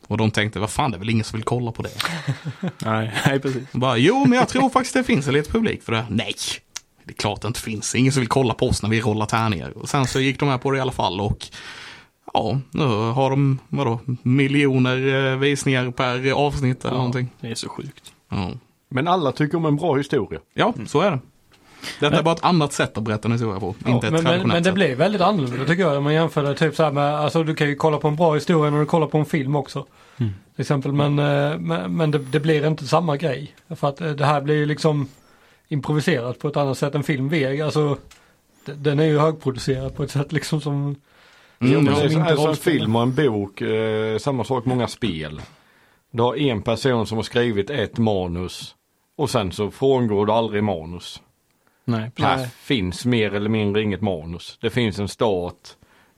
Och 0.08 0.18
de 0.18 0.32
tänkte, 0.32 0.60
vad 0.60 0.70
fan 0.70 0.92
det 0.92 0.98
är 0.98 1.00
väl 1.00 1.10
ingen 1.10 1.24
som 1.26 1.38
vill 1.38 1.46
kolla 1.46 1.72
på 1.72 1.84
det. 1.84 1.90
Nej, 2.86 3.14
nej 3.26 3.40
precis. 3.40 3.64
Och 3.74 3.80
bara, 3.80 3.98
jo 3.98 4.26
men 4.26 4.40
jag 4.40 4.50
tror 4.50 4.70
faktiskt 4.70 4.94
det 4.94 5.04
finns 5.04 5.28
en 5.28 5.34
liten 5.34 5.52
publik 5.52 5.84
för 5.84 5.92
det. 5.92 6.06
Nej, 6.10 6.34
det 7.04 7.12
är 7.12 7.16
klart 7.16 7.42
det 7.42 7.48
inte 7.48 7.60
finns. 7.60 7.96
Ingen 7.96 8.12
som 8.14 8.20
vill 8.20 8.30
kolla 8.30 8.54
på 8.54 8.68
oss 8.68 8.82
när 8.84 8.90
vi 8.90 9.02
rollar 9.02 9.26
tärningar. 9.26 9.78
Och 9.78 9.90
sen 9.90 10.08
så 10.08 10.20
gick 10.20 10.40
de 10.40 10.50
här 10.50 10.58
på 10.58 10.72
det 10.72 10.78
i 10.78 10.82
alla 10.82 10.92
fall 10.92 11.22
och 11.22 11.48
ja, 12.34 12.60
nu 12.72 12.84
har 12.86 13.30
de, 13.30 13.60
vadå, 13.70 14.00
miljoner 14.24 15.32
eh, 15.32 15.38
visningar 15.38 15.92
per 15.92 16.32
avsnitt 16.32 16.86
eller 16.86 16.98
någonting. 16.98 17.30
Det 17.40 17.48
är 17.48 17.56
så 17.56 17.70
sjukt. 17.70 18.12
Ja. 18.30 18.52
Men 18.90 19.08
alla 19.08 19.32
tycker 19.32 19.58
om 19.58 19.66
en 19.66 19.76
bra 19.76 19.96
historia. 19.96 20.40
ja, 20.54 20.74
så 20.88 21.02
är 21.02 21.12
det. 21.12 21.20
Detta 22.00 22.18
är 22.18 22.24
bara 22.24 22.36
ett 22.36 22.44
annat 22.44 22.74
sätt 22.74 22.98
att 22.98 23.04
berätta 23.04 23.28
en 23.28 23.32
historia 23.32 23.60
på, 23.60 23.76
Ja, 23.86 23.92
inte 23.92 24.08
ett 24.08 24.14
men, 24.14 24.24
men, 24.24 24.24
traditionellt 24.24 24.48
men 24.54 24.64
det 24.64 24.68
sätt. 24.70 24.74
blir 24.74 24.96
väldigt 24.96 25.22
annorlunda 25.22 25.66
tycker 25.66 25.84
jag 25.84 25.98
om 25.98 26.04
man 26.04 26.14
jämför 26.14 26.44
det 26.44 26.56
typ 26.56 26.76
så 26.76 26.84
här 26.84 26.92
med, 26.92 27.16
alltså 27.16 27.44
du 27.44 27.56
kan 27.56 27.68
ju 27.68 27.76
kolla 27.76 27.98
på 27.98 28.08
en 28.08 28.16
bra 28.16 28.34
historia 28.34 28.72
när 28.72 28.80
du 28.80 28.86
kollar 28.86 29.08
på 29.08 29.18
en 29.18 29.26
film 29.26 29.56
också. 29.56 29.86
Mm. 30.18 30.34
Till 30.56 30.62
exempel 30.62 30.92
men, 30.92 31.20
eh, 31.20 31.58
men, 31.60 31.96
men 31.96 32.12
det, 32.12 32.20
det 32.20 32.40
blir 32.40 32.68
inte 32.68 32.88
samma 32.88 33.18
grej. 33.18 33.56
För 33.76 33.90
att 33.90 34.02
eh, 34.02 34.10
det 34.12 34.26
här 34.26 34.42
blir 34.42 34.56
ju 34.56 34.66
liksom 34.66 35.08
improviserat 35.68 36.40
på 36.40 36.48
ett 36.48 36.58
annat 36.58 36.78
sätt 36.78 36.96
än 36.96 37.04
film. 37.04 37.32
Alltså 37.64 37.98
den 38.66 39.00
är 39.00 39.06
ju 39.06 39.20
högproducerad 39.20 39.96
på 39.96 40.04
ett 40.04 40.12
sätt 40.12 40.32
liksom 40.32 40.62
som 40.62 40.96
Mm, 41.60 41.84
men 41.84 41.96
som 41.96 42.10
så, 42.10 42.18
inte 42.18 42.32
alltså 42.32 42.48
en 42.48 42.56
film 42.56 42.96
och 42.96 43.02
en 43.02 43.16
bok, 43.16 43.62
eh, 43.62 44.18
samma 44.18 44.44
sak 44.44 44.66
många 44.66 44.88
spel. 44.88 45.42
Du 46.12 46.24
har 46.24 46.36
en 46.36 46.62
person 46.62 47.08
som 47.08 47.18
har 47.18 47.24
skrivit 47.24 47.70
ett 47.70 47.98
manus 47.98 48.76
och 49.18 49.30
sen 49.30 49.52
så 49.52 49.72
frångår 49.72 50.26
du 50.26 50.32
aldrig 50.32 50.64
manus. 50.64 51.22
Nej, 51.88 52.12
Här 52.18 52.38
Nej. 52.38 52.50
finns 52.62 53.06
mer 53.06 53.34
eller 53.36 53.50
mindre 53.50 53.82
inget 53.84 54.02
manus. 54.02 54.58
Det 54.62 54.70
finns 54.70 55.00
en 55.00 55.08
start, 55.08 55.54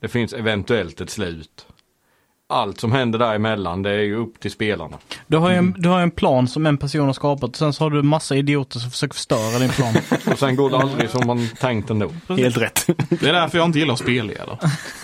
det 0.01 0.07
finns 0.07 0.33
eventuellt 0.33 1.01
ett 1.01 1.09
slut. 1.09 1.65
Allt 2.51 2.79
som 2.79 2.91
händer 2.91 3.19
däremellan 3.19 3.81
det 3.83 3.89
är 3.89 3.99
ju 3.99 4.15
upp 4.15 4.39
till 4.39 4.51
spelarna. 4.51 4.97
Du 5.27 5.37
har 5.37 5.49
ju 5.49 5.55
en, 5.55 5.75
du 5.77 5.89
har 5.89 5.99
en 6.01 6.11
plan 6.11 6.47
som 6.47 6.65
en 6.65 6.77
person 6.77 7.05
har 7.05 7.13
skapat 7.13 7.49
och 7.49 7.55
sen 7.55 7.73
så 7.73 7.83
har 7.83 7.89
du 7.91 8.01
massa 8.03 8.35
idioter 8.35 8.79
som 8.79 8.91
försöker 8.91 9.13
förstöra 9.13 9.59
din 9.59 9.69
plan. 9.69 9.93
Och 10.31 10.39
sen 10.39 10.55
går 10.55 10.69
det 10.69 10.77
aldrig 10.77 11.09
som 11.09 11.27
man 11.27 11.47
tänkt 11.59 11.89
ändå. 11.89 12.11
helt 12.29 12.57
rätt. 12.57 12.85
Det 13.09 13.29
är 13.29 13.33
därför 13.33 13.57
jag 13.57 13.65
inte 13.65 13.79
gillar 13.79 13.93
att 13.93 13.99
spelleda. 13.99 14.57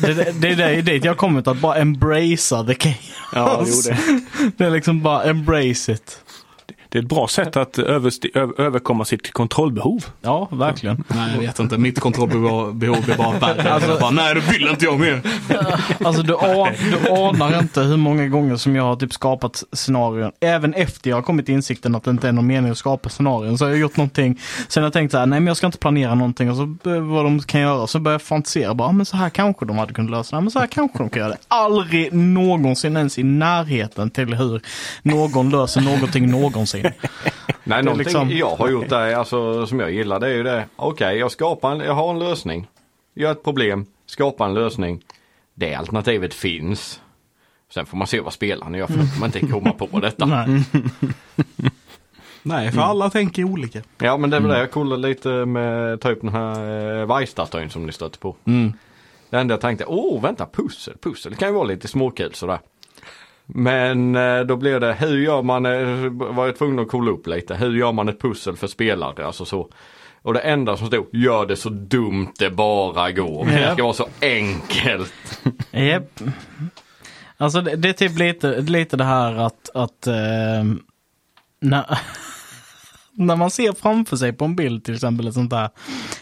det, 0.00 0.14
det, 0.14 0.32
det 0.40 0.48
är 0.48 0.56
det- 0.76 0.82
dit 0.82 1.04
jag 1.04 1.10
har 1.12 1.16
kommit 1.16 1.48
att 1.48 1.60
bara 1.60 1.76
embracea 1.76 2.64
the 2.64 2.74
chaos. 2.74 2.96
Ja, 3.34 3.64
jo, 3.66 3.74
det. 3.84 4.52
Det 4.56 4.64
är 4.64 4.70
liksom 4.70 5.02
bara 5.02 5.24
embrace 5.24 5.92
it. 5.92 6.18
Det 6.92 6.98
är 6.98 7.02
ett 7.02 7.08
bra 7.08 7.28
sätt 7.28 7.56
att 7.56 7.78
översti- 7.78 8.30
ö- 8.38 8.62
överkomma 8.62 9.04
sitt 9.04 9.32
kontrollbehov. 9.32 10.04
Ja, 10.20 10.48
verkligen. 10.50 11.04
Nej, 11.08 11.30
jag 11.34 11.40
vet 11.40 11.58
inte. 11.58 11.78
Mitt 11.78 12.00
kontrollbehov 12.00 12.74
behov 12.74 13.10
är 13.10 13.16
bara 13.18 13.38
värre. 13.38 13.72
Alltså, 13.72 13.98
bara, 14.00 14.10
nej, 14.10 14.34
det 14.34 14.40
vill 14.40 14.68
inte 14.68 14.84
jag 14.84 15.00
mer. 15.00 15.20
Alltså 16.04 16.22
du, 16.22 16.36
an, 16.36 16.68
du 17.04 17.10
anar 17.10 17.58
inte 17.58 17.80
hur 17.80 17.96
många 17.96 18.26
gånger 18.28 18.56
som 18.56 18.76
jag 18.76 18.82
har 18.82 18.96
typ 18.96 19.12
skapat 19.12 19.64
scenarion. 19.72 20.32
Även 20.40 20.74
efter 20.74 21.10
jag 21.10 21.16
har 21.16 21.22
kommit 21.22 21.46
till 21.46 21.54
insikten 21.54 21.94
att 21.94 22.04
det 22.04 22.10
inte 22.10 22.28
är 22.28 22.32
någon 22.32 22.46
mening 22.46 22.70
att 22.70 22.78
skapa 22.78 23.08
scenarion. 23.08 23.58
Så 23.58 23.64
har 23.64 23.70
jag 23.70 23.78
gjort 23.80 23.96
någonting. 23.96 24.40
Sen 24.68 24.82
har 24.82 24.86
jag 24.86 24.92
tänkt 24.92 25.10
så 25.12 25.18
här, 25.18 25.26
nej 25.26 25.40
men 25.40 25.46
jag 25.46 25.56
ska 25.56 25.66
inte 25.66 25.78
planera 25.78 26.14
någonting. 26.14 26.50
Och 26.50 26.56
så 26.56 26.76
vad 27.00 27.24
de 27.24 27.40
kan 27.40 27.60
göra. 27.60 27.86
Så 27.86 27.98
börjar 27.98 28.14
jag 28.14 28.22
fantisera. 28.22 28.74
Bara, 28.74 28.88
"Ah, 28.88 28.92
men 28.92 29.06
så 29.06 29.16
här 29.16 29.28
kanske 29.30 29.64
de 29.66 29.78
hade 29.78 29.92
kunnat 29.92 30.10
lösa 30.10 30.36
det. 30.36 30.42
Men 30.42 30.50
så 30.50 30.58
här 30.58 30.66
kanske 30.66 30.98
de 30.98 31.10
kan 31.10 31.20
göra 31.20 31.30
det. 31.30 31.38
Aldrig 31.48 32.12
någonsin 32.12 32.96
ens 32.96 33.18
i 33.18 33.22
närheten 33.22 34.10
till 34.10 34.34
hur 34.34 34.60
någon 35.02 35.50
löser 35.50 35.80
någonting 35.80 36.30
någonsin. 36.30 36.81
Nej, 37.64 37.82
någonting 37.82 38.04
liksom- 38.04 38.30
jag 38.30 38.56
har 38.56 38.68
gjort 38.70 38.88
där, 38.88 39.14
alltså, 39.14 39.66
som 39.66 39.80
jag 39.80 39.90
gillar 39.92 40.20
det 40.20 40.26
är 40.26 40.34
ju 40.34 40.42
det. 40.42 40.66
Okej, 40.76 41.18
jag 41.18 41.30
skapar 41.30 41.72
en, 41.72 41.80
jag 41.80 41.94
har 41.94 42.10
en 42.10 42.18
lösning. 42.18 42.68
Jag 43.14 43.28
har 43.28 43.32
ett 43.32 43.44
problem, 43.44 43.86
skapar 44.06 44.44
en 44.46 44.54
lösning. 44.54 45.02
Det 45.54 45.74
alternativet 45.74 46.34
finns. 46.34 47.00
Sen 47.74 47.86
får 47.86 47.96
man 47.96 48.06
se 48.06 48.20
vad 48.20 48.32
spelaren 48.32 48.74
gör 48.74 48.86
för 48.86 49.00
att 49.00 49.20
man 49.20 49.28
inte 49.34 49.46
komma 49.46 49.72
på 49.72 50.00
detta. 50.00 50.26
Nej. 50.26 50.64
Nej, 52.42 52.72
för 52.72 52.80
alla 52.80 53.10
tänker 53.10 53.44
olika. 53.44 53.82
Ja 53.98 54.16
men 54.16 54.30
det 54.30 54.36
är 54.36 54.40
väl 54.40 54.50
det 54.50 54.58
jag 54.58 54.70
kollade 54.70 55.08
lite 55.08 55.28
med, 55.28 56.06
upp 56.06 56.20
den 56.20 56.32
här 56.32 57.00
eh, 57.00 57.06
vargstatyn 57.06 57.70
som 57.70 57.86
ni 57.86 57.92
stötte 57.92 58.18
på. 58.18 58.36
Mm. 58.44 58.72
Det 59.30 59.38
enda 59.38 59.52
jag 59.52 59.60
tänkte, 59.60 59.84
åh 59.84 60.22
vänta 60.22 60.46
pussel, 60.52 60.94
pussel, 61.00 61.32
det 61.32 61.38
kan 61.38 61.48
ju 61.48 61.54
vara 61.54 61.64
lite 61.64 61.88
småkul 61.88 62.34
sådär. 62.34 62.58
Men 63.46 64.16
eh, 64.16 64.40
då 64.40 64.56
blev 64.56 64.80
det, 64.80 64.94
hur 64.94 65.18
gör 65.18 65.42
man, 65.42 65.66
eh, 65.66 66.10
var 66.34 66.46
jag 66.46 66.56
tvungen 66.56 66.78
att 66.78 66.88
kolla 66.88 67.10
upp 67.10 67.26
lite, 67.26 67.54
hur 67.54 67.76
gör 67.76 67.92
man 67.92 68.08
ett 68.08 68.20
pussel 68.20 68.56
för 68.56 68.66
spelare, 68.66 69.26
alltså 69.26 69.44
så. 69.44 69.68
Och 70.22 70.34
det 70.34 70.40
enda 70.40 70.76
som 70.76 70.86
stod, 70.86 71.06
gör 71.12 71.46
det 71.46 71.56
så 71.56 71.68
dumt 71.68 72.32
det 72.38 72.50
bara 72.50 73.12
går. 73.12 73.46
Det 73.46 73.72
ska 73.72 73.82
vara 73.82 73.92
så 73.92 74.08
enkelt. 74.20 75.40
Japp. 75.70 76.20
Alltså 77.36 77.60
det, 77.60 77.76
det 77.76 77.88
är 77.88 77.92
typ 77.92 78.18
lite, 78.18 78.60
lite 78.60 78.96
det 78.96 79.04
här 79.04 79.34
att, 79.34 79.70
att 79.74 80.06
eh, 80.06 80.64
när, 81.60 81.98
när 83.14 83.36
man 83.36 83.50
ser 83.50 83.72
framför 83.72 84.16
sig 84.16 84.32
på 84.32 84.44
en 84.44 84.56
bild 84.56 84.84
till 84.84 84.94
exempel 84.94 85.28
ett 85.28 85.34
sånt 85.34 85.50
där 85.50 85.68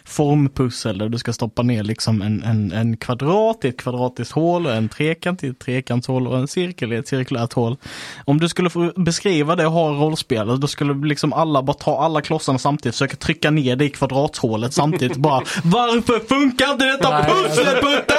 formpussel 0.04 0.98
där 0.98 1.08
du 1.08 1.18
ska 1.18 1.32
stoppa 1.32 1.62
ner 1.62 1.82
liksom 1.82 2.22
en, 2.22 2.42
en, 2.42 2.72
en 2.72 2.96
kvadrat 2.96 3.64
i 3.64 3.68
ett 3.68 3.80
kvadratiskt 3.80 4.32
hål, 4.32 4.66
och 4.66 4.72
en 4.74 4.88
trekant 4.88 5.44
i 5.44 5.48
ett 5.48 5.58
trekantshål 5.58 6.26
och 6.26 6.38
en 6.38 6.48
cirkel 6.48 6.92
i 6.92 6.96
ett 6.96 7.08
cirkulärt 7.08 7.52
hål. 7.52 7.76
Om 8.24 8.40
du 8.40 8.48
skulle 8.48 8.70
få 8.70 8.92
beskriva 8.96 9.56
det 9.56 9.66
och 9.66 9.72
ha 9.72 9.88
rollspel, 9.90 10.60
då 10.60 10.66
skulle 10.66 11.06
liksom 11.06 11.32
alla 11.32 11.62
bara 11.62 11.74
ta 11.74 11.98
alla 11.98 12.20
klossarna 12.20 12.58
samtidigt, 12.58 12.94
försöka 12.94 13.16
trycka 13.16 13.50
ner 13.50 13.76
det 13.76 13.84
i 13.84 13.90
kvadrathålet 13.90 14.74
samtidigt. 14.74 15.16
bara 15.16 15.42
Varför 15.64 16.28
funkar 16.28 16.72
inte 16.72 16.84
detta 16.84 17.24
pusslet 17.24 17.80
Putte? 17.80 18.14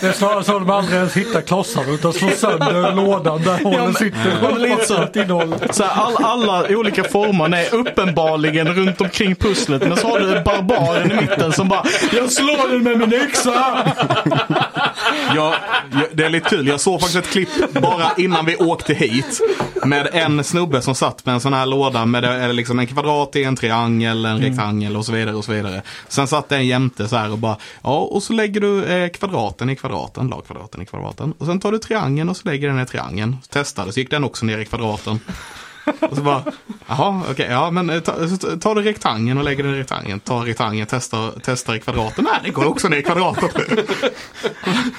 Det 0.00 0.06
är 0.06 0.12
snarare 0.12 0.44
så 0.44 0.56
att 0.56 0.66
de 0.66 0.70
aldrig 0.70 0.96
ens 0.96 1.16
hittar 1.16 1.40
klossarna 1.40 1.92
utan 1.92 2.12
slår 2.12 2.30
sönder 2.30 2.94
lådan 2.94 3.42
där 3.42 3.64
hålen 3.64 3.84
men- 3.84 3.94
sitter. 3.94 4.38
Ja, 4.42 4.50
men 4.52 4.62
lite 4.62 4.84
så. 5.72 5.84
All, 5.84 6.16
alla 6.16 6.66
olika 6.70 7.04
former 7.04 7.56
är 7.56 7.74
uppenbarligen 8.06 8.74
runt 8.74 9.00
omkring 9.00 9.34
pusslet. 9.34 9.82
Men 9.82 9.96
så 9.96 10.08
har 10.08 10.20
du 10.20 10.42
barbaren 10.42 11.12
i 11.12 11.14
mitten 11.20 11.52
som 11.52 11.68
bara 11.68 11.84
Jag 12.12 12.32
slår 12.32 12.72
den 12.72 12.82
med 12.82 12.98
min 12.98 13.12
yxa! 13.12 13.92
Jag, 15.34 15.54
jag, 15.92 16.04
det 16.12 16.24
är 16.24 16.30
lite 16.30 16.48
kul, 16.48 16.66
jag 16.66 16.80
såg 16.80 17.00
faktiskt 17.00 17.24
ett 17.24 17.30
klipp 17.30 17.72
bara 17.72 18.12
innan 18.16 18.46
vi 18.46 18.56
åkte 18.56 18.94
hit. 18.94 19.40
Med 19.84 20.08
en 20.12 20.44
snubbe 20.44 20.82
som 20.82 20.94
satt 20.94 21.26
med 21.26 21.34
en 21.34 21.40
sån 21.40 21.52
här 21.52 21.66
låda 21.66 22.04
med 22.06 22.54
liksom 22.54 22.78
en 22.78 22.86
kvadrat 22.86 23.36
i 23.36 23.44
en 23.44 23.56
triangel, 23.56 24.24
en 24.24 24.38
rektangel 24.38 24.96
och 24.96 25.06
så 25.06 25.12
vidare. 25.12 25.36
och 25.36 25.44
så 25.44 25.52
vidare. 25.52 25.82
Sen 26.08 26.26
satt 26.26 26.48
det 26.48 26.56
en 26.56 26.66
jämte 26.66 27.08
så 27.08 27.16
här 27.16 27.32
och 27.32 27.38
bara, 27.38 27.56
ja 27.82 27.98
och 27.98 28.22
så 28.22 28.32
lägger 28.32 28.60
du 28.60 28.84
eh, 28.84 29.08
kvadraten 29.08 29.70
i 29.70 29.76
kvadraten, 29.76 30.28
lagkvadraten 30.28 30.82
i 30.82 30.86
kvadraten. 30.86 31.34
Och 31.38 31.46
sen 31.46 31.60
tar 31.60 31.72
du 31.72 31.78
triangeln 31.78 32.28
och 32.28 32.36
så 32.36 32.48
lägger 32.48 32.68
den 32.68 32.80
i 32.80 32.86
triangeln. 32.86 33.36
Testade, 33.50 33.92
så 33.92 34.00
gick 34.00 34.10
den 34.10 34.24
också 34.24 34.46
ner 34.46 34.58
i 34.58 34.64
kvadraten. 34.64 35.20
Och 36.00 36.16
så 36.16 36.22
bara, 36.22 36.42
jaha, 36.86 37.22
okej, 37.30 37.46
ja 37.50 37.70
men 37.70 37.90
eh, 37.90 38.00
ta, 38.00 38.12
eh, 38.22 38.36
ta, 38.36 38.56
tar 38.56 38.74
du 38.74 38.82
rektangeln 38.82 39.38
och 39.38 39.44
lägger 39.44 39.64
den 39.64 39.74
i 39.74 39.78
rektangeln. 39.78 40.20
Tar 40.20 40.40
rektangeln, 40.40 40.86
testar, 40.90 41.40
testa 41.40 41.76
i 41.76 41.80
kvadraten. 41.80 42.24
Nej, 42.24 42.40
det 42.44 42.50
går 42.50 42.64
också 42.66 42.88
ner 42.88 42.96
i 42.96 43.02
kvadraten. 43.02 43.50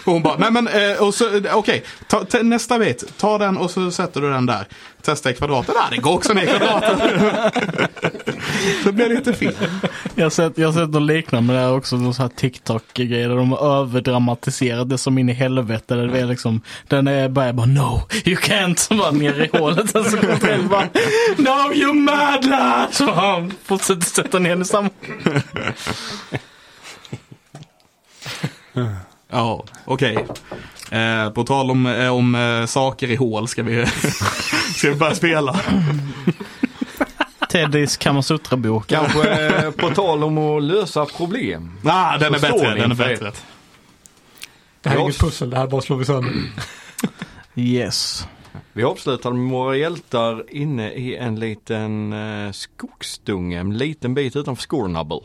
Och 0.05 0.13
hon 0.13 0.23
bara, 0.23 0.37
nej 0.37 0.51
men 0.51 0.67
eh, 0.67 1.03
och 1.03 1.13
så, 1.13 1.25
okej, 1.53 1.83
okay, 2.13 2.43
nästa 2.43 2.79
bit, 2.79 3.03
ta 3.17 3.37
den 3.37 3.57
och 3.57 3.71
så 3.71 3.91
sätter 3.91 4.21
du 4.21 4.29
den 4.29 4.45
där. 4.45 4.67
Testa 5.07 5.29
i 5.29 5.33
kvadraten, 5.33 5.75
nej 5.77 5.87
det 5.91 5.97
går 5.97 6.13
också 6.13 6.33
ner 6.33 6.43
i 6.43 6.47
kvadraten. 6.47 6.99
så 8.83 8.91
blir 8.91 9.09
det 9.09 9.15
lite 9.15 9.33
fel. 9.33 9.53
Jag 10.15 10.25
har 10.25 10.29
sett, 10.29 10.57
jag 10.57 10.67
har 10.67 10.73
sett 10.73 10.89
något 10.89 11.01
liknande 11.01 11.47
med 11.47 11.55
det 11.55 11.67
här 11.67 11.75
också, 11.75 11.95
någon 11.95 12.13
sån 12.13 12.23
här 12.23 12.29
TikTok-grejer 12.29 13.29
där 13.29 13.35
de 13.35 13.51
har 13.51 13.81
överdramatiserat 13.81 14.89
det 14.89 14.97
som 14.97 15.17
in 15.17 15.29
i 15.29 15.33
helvete. 15.33 15.95
Där 15.95 16.07
det 16.07 16.19
är 16.19 16.25
liksom, 16.25 16.61
den 16.87 17.07
är 17.07 17.29
bara, 17.29 17.53
bara 17.53 17.65
no, 17.65 18.01
you 18.25 18.35
can't, 18.35 18.75
så 18.75 18.95
bara 18.95 19.11
ner 19.11 19.41
i 19.41 19.57
hålet. 19.57 19.95
Och 19.95 20.05
så 20.05 20.17
kommer 20.17 20.39
själv 20.39 20.69
bara, 20.69 20.89
no 21.37 21.73
you 21.73 21.93
mad 21.93 22.45
lad! 22.45 22.87
Så 22.91 23.11
han 23.11 23.53
fortsätter 23.63 24.05
sätta 24.05 24.39
ner 24.39 24.49
den 24.49 24.61
i 24.61 24.65
samma. 24.65 24.89
Ja, 29.29 29.63
okej. 29.85 30.25
Eh, 30.91 31.29
på 31.29 31.43
tal 31.43 31.71
om, 31.71 31.85
eh, 31.85 32.09
om 32.09 32.35
eh, 32.35 32.65
saker 32.65 33.11
i 33.11 33.15
hål 33.15 33.47
ska 33.47 33.63
vi, 33.63 33.85
ska 34.75 34.89
vi 34.89 34.95
börja 34.95 35.15
spela. 35.15 35.59
Teddys 37.49 37.97
Kamasutra-bok. 37.97 38.87
Kanske 38.87 39.47
eh, 39.47 39.71
på 39.71 39.89
tal 39.89 40.23
om 40.23 40.37
att 40.37 40.63
lösa 40.63 41.05
problem. 41.05 41.77
Ah, 41.83 42.17
den 42.17 42.35
är 42.35 42.39
bättre, 42.39 42.75
den 42.75 42.91
är 42.91 42.95
bättre. 42.95 43.31
Det 44.81 44.89
här 44.89 44.97
är 44.97 45.01
inget 45.01 45.19
pussel, 45.19 45.49
det 45.49 45.57
här 45.57 45.67
bara 45.67 45.81
slår 45.81 45.97
vi 45.97 46.05
sönder. 46.05 46.33
Yes. 47.55 48.27
Vi 48.73 48.83
avslutar 48.83 49.31
med 49.31 49.51
våra 49.51 49.77
hjältar 49.77 50.43
inne 50.49 50.91
i 50.91 51.15
en 51.15 51.39
liten 51.39 52.13
eh, 52.13 52.51
skogsdunge, 52.51 53.59
en 53.59 53.77
liten 53.77 54.13
bit 54.13 54.35
utanför 54.35 54.63
Scornable. 54.63 55.19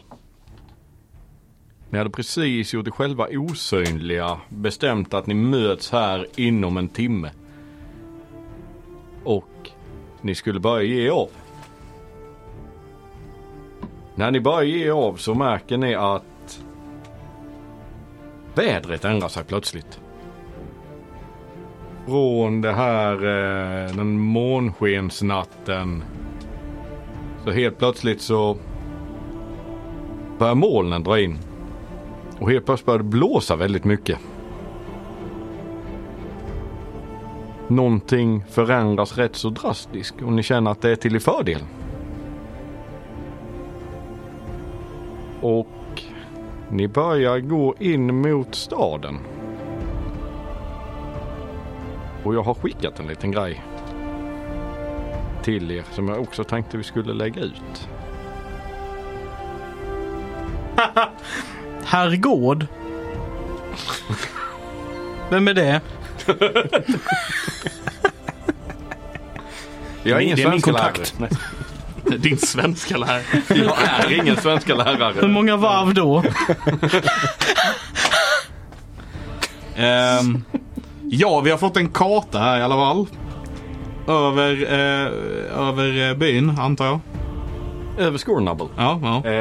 Ni 1.92 1.98
hade 1.98 2.10
precis 2.10 2.72
gjort 2.72 2.86
er 2.86 2.90
själva 2.90 3.26
osynliga, 3.30 4.40
bestämt 4.48 5.14
att 5.14 5.26
ni 5.26 5.34
möts 5.34 5.92
här 5.92 6.26
inom 6.36 6.76
en 6.76 6.88
timme. 6.88 7.30
Och 9.24 9.70
ni 10.20 10.34
skulle 10.34 10.60
börja 10.60 10.82
ge 10.82 11.06
er 11.06 11.10
av. 11.10 11.28
När 14.14 14.30
ni 14.30 14.40
börjar 14.40 14.62
ge 14.62 14.86
er 14.86 14.90
av 14.90 15.16
så 15.16 15.34
märker 15.34 15.76
ni 15.76 15.94
att 15.94 16.64
vädret 18.54 19.04
ändrar 19.04 19.28
sig 19.28 19.44
plötsligt. 19.44 20.00
Från 22.06 22.60
det 22.60 22.72
här 22.72 23.14
eh, 23.14 23.96
den 23.96 24.18
månskensnatten. 24.18 26.04
Så 27.44 27.50
helt 27.50 27.78
plötsligt 27.78 28.20
så 28.20 28.56
börjar 30.38 30.54
molnen 30.54 31.02
dra 31.02 31.20
in. 31.20 31.38
Och 32.42 32.50
helt 32.50 32.66
plötsligt 32.66 32.86
börjar 32.86 32.98
det 32.98 33.04
blåsa 33.04 33.56
väldigt 33.56 33.84
mycket. 33.84 34.18
Någonting 37.68 38.44
förändras 38.50 39.18
rätt 39.18 39.36
så 39.36 39.50
drastiskt 39.50 40.22
och 40.22 40.32
ni 40.32 40.42
känner 40.42 40.70
att 40.70 40.80
det 40.80 40.90
är 40.90 40.96
till 40.96 41.14
er 41.14 41.18
fördel. 41.18 41.60
Och 45.40 46.02
ni 46.70 46.88
börjar 46.88 47.38
gå 47.38 47.74
in 47.78 48.20
mot 48.20 48.54
staden. 48.54 49.18
Och 52.24 52.34
jag 52.34 52.42
har 52.42 52.54
skickat 52.54 53.00
en 53.00 53.06
liten 53.06 53.30
grej 53.30 53.62
till 55.42 55.70
er 55.70 55.84
som 55.90 56.08
jag 56.08 56.20
också 56.20 56.44
tänkte 56.44 56.76
vi 56.76 56.82
skulle 56.82 57.12
lägga 57.12 57.40
ut. 57.42 57.88
Herrgård. 61.96 62.66
Vem 65.30 65.48
är 65.48 65.54
det? 65.54 65.80
Jag 70.02 70.16
är 70.18 70.20
ingen 70.20 70.36
Det 70.36 70.42
är 70.42 70.50
min 70.50 70.60
svenska 70.60 70.72
kontakt. 70.72 71.14
lärare. 71.20 72.18
Din 72.18 72.38
svenska 72.38 72.96
lärare. 72.96 73.22
Jag 73.48 74.12
är 74.12 74.20
ingen 74.22 74.36
svenska 74.36 74.74
Hur 74.76 74.84
lärare. 74.84 75.28
många 75.28 75.56
varv 75.56 75.94
då? 75.94 76.22
Ehm, 79.76 80.44
ja, 81.10 81.40
vi 81.40 81.50
har 81.50 81.58
fått 81.58 81.76
en 81.76 81.88
karta 81.88 82.38
här 82.38 82.58
i 82.58 82.62
alla 82.62 82.74
fall. 82.76 83.06
Över, 84.08 84.52
eh, 84.72 85.58
över 85.68 86.08
eh, 86.10 86.14
byn, 86.16 86.58
antar 86.58 86.84
jag. 86.86 87.00
Över 87.98 88.18
Scornable. 88.18 88.66
Ja, 88.76 88.98
ja. 89.02 89.22
Eh, 89.30 89.32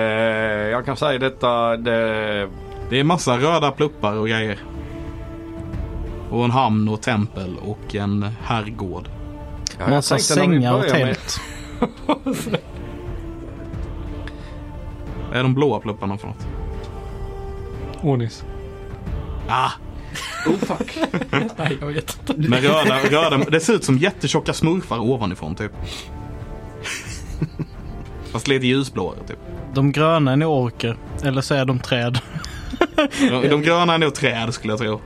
jag 0.69 0.85
kan 0.85 0.97
säga 0.97 1.19
detta. 1.19 1.77
Det, 1.77 2.49
Det 2.89 2.99
är 2.99 3.03
massa 3.03 3.37
röda 3.37 3.71
pluppar 3.71 4.15
och 4.15 4.27
grejer. 4.27 4.59
Och 6.29 6.45
en 6.45 6.51
hamn 6.51 6.89
och 6.89 7.01
tempel 7.01 7.57
och 7.61 7.95
en 7.95 8.29
herrgård. 8.43 9.09
ja, 9.79 9.87
Massa 9.89 10.17
sängar 10.17 10.73
och 10.73 10.87
tält. 10.87 11.41
Vad 15.29 15.39
är 15.39 15.43
de 15.43 15.53
blåa 15.53 15.79
plupparna 15.79 16.17
för 16.17 16.27
något? 16.27 16.47
Onis. 18.01 18.43
Ah, 19.47 19.69
Nej, 21.57 21.77
jag 21.81 21.87
vet 21.87 22.17
inte. 22.29 22.49
med 22.49 22.63
röda, 22.63 22.99
röda. 22.99 23.37
Det 23.37 23.59
ser 23.59 23.73
ut 23.73 23.83
som 23.83 23.97
jättetjocka 23.97 24.53
smurfar 24.53 24.99
ovanifrån 24.99 25.55
typ. 25.55 25.71
Fast 28.31 28.47
lite 28.47 28.67
ljusblåare 28.67 29.17
typ. 29.27 29.37
De 29.73 29.91
gröna 29.91 30.31
är 30.31 30.35
nog 30.35 30.51
orker. 30.63 30.95
Eller 31.23 31.41
så 31.41 31.53
är 31.53 31.65
de 31.65 31.79
träd. 31.79 32.19
De, 33.19 33.47
de 33.49 33.61
gröna 33.63 33.93
är 33.93 33.97
nog 33.97 34.13
träd 34.13 34.53
skulle 34.53 34.73
jag 34.73 34.79
tro. 34.79 35.01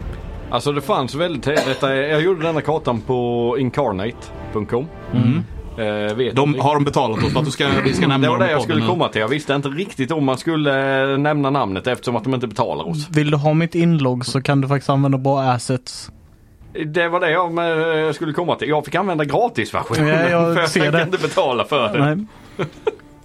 Alltså 0.49 0.71
det 0.71 0.81
fanns 0.81 1.15
väldigt, 1.15 1.43
detta, 1.43 1.95
jag 1.95 2.21
gjorde 2.21 2.43
denna 2.43 2.61
kartan 2.61 3.01
på 3.01 3.55
incarnate.com. 3.59 4.87
Eh, 5.77 6.15
vet 6.15 6.35
De, 6.35 6.59
har 6.59 6.73
de 6.75 6.83
betalat 6.83 7.23
oss 7.23 7.31
för 7.33 7.39
att 7.39 7.45
du 7.45 7.51
ska, 7.51 7.67
vi 7.85 7.93
ska 7.93 8.07
nämna 8.07 8.27
det 8.27 8.31
var 8.31 8.39
dem 8.39 8.47
det 8.47 8.51
jag 8.53 8.61
skulle 8.61 8.81
nu? 8.81 8.87
komma 8.87 9.07
till. 9.07 9.21
Jag 9.21 9.27
visste 9.27 9.53
inte 9.53 9.69
riktigt 9.69 10.11
om 10.11 10.25
man 10.25 10.37
skulle 10.37 11.11
eh, 11.13 11.17
nämna 11.17 11.49
namnet 11.49 11.87
eftersom 11.87 12.15
att 12.15 12.23
de 12.23 12.33
inte 12.33 12.47
betalar 12.47 12.87
oss. 12.89 13.09
Vill 13.09 13.31
du 13.31 13.37
ha 13.37 13.53
mitt 13.53 13.75
inlogg 13.75 14.25
så 14.25 14.41
kan 14.41 14.61
du 14.61 14.67
faktiskt 14.67 14.89
använda 14.89 15.17
bra 15.17 15.41
assets. 15.41 16.11
Det 16.85 17.07
var 17.07 17.19
det 17.19 17.31
jag 17.31 18.05
eh, 18.07 18.11
skulle 18.13 18.33
komma 18.33 18.55
till. 18.55 18.69
Jag 18.69 18.85
fick 18.85 18.95
använda 18.95 19.25
gratisversionen. 19.25 20.07
Ja, 20.07 20.29
jag 20.29 20.43
för 20.53 20.61
jag 20.61 20.69
ser 20.69 20.81
tänker 20.81 20.97
det. 20.97 21.03
inte 21.03 21.17
betala 21.17 21.63
för 21.65 21.93
det. 21.93 22.15
Nej. 22.15 22.25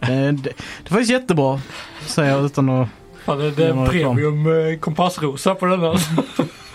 Eh, 0.00 0.08
det, 0.08 0.52
det 0.82 0.90
var 0.90 1.00
jättebra. 1.00 1.60
Säger 2.06 2.30
jag 2.30 2.44
utan 2.44 2.68
att... 2.68 2.88
Fan, 3.24 3.38
det, 3.38 3.50
det 3.50 3.66
är 3.66 3.86
premium 3.86 4.46
eh, 4.46 4.78
kompassrosa 4.78 5.54
på 5.54 5.66
den 5.66 5.80
här. 5.80 6.00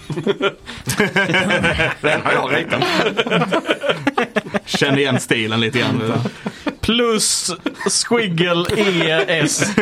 Den 2.02 2.22
har 2.22 2.32
jag 2.32 2.54
ritat. 2.54 2.84
Känner 4.66 4.98
igen 4.98 5.20
stilen 5.20 5.60
lite 5.60 5.80
grann. 5.80 6.14
Plus 6.82 7.52
squiggle 7.90 8.66
ES. 9.28 9.64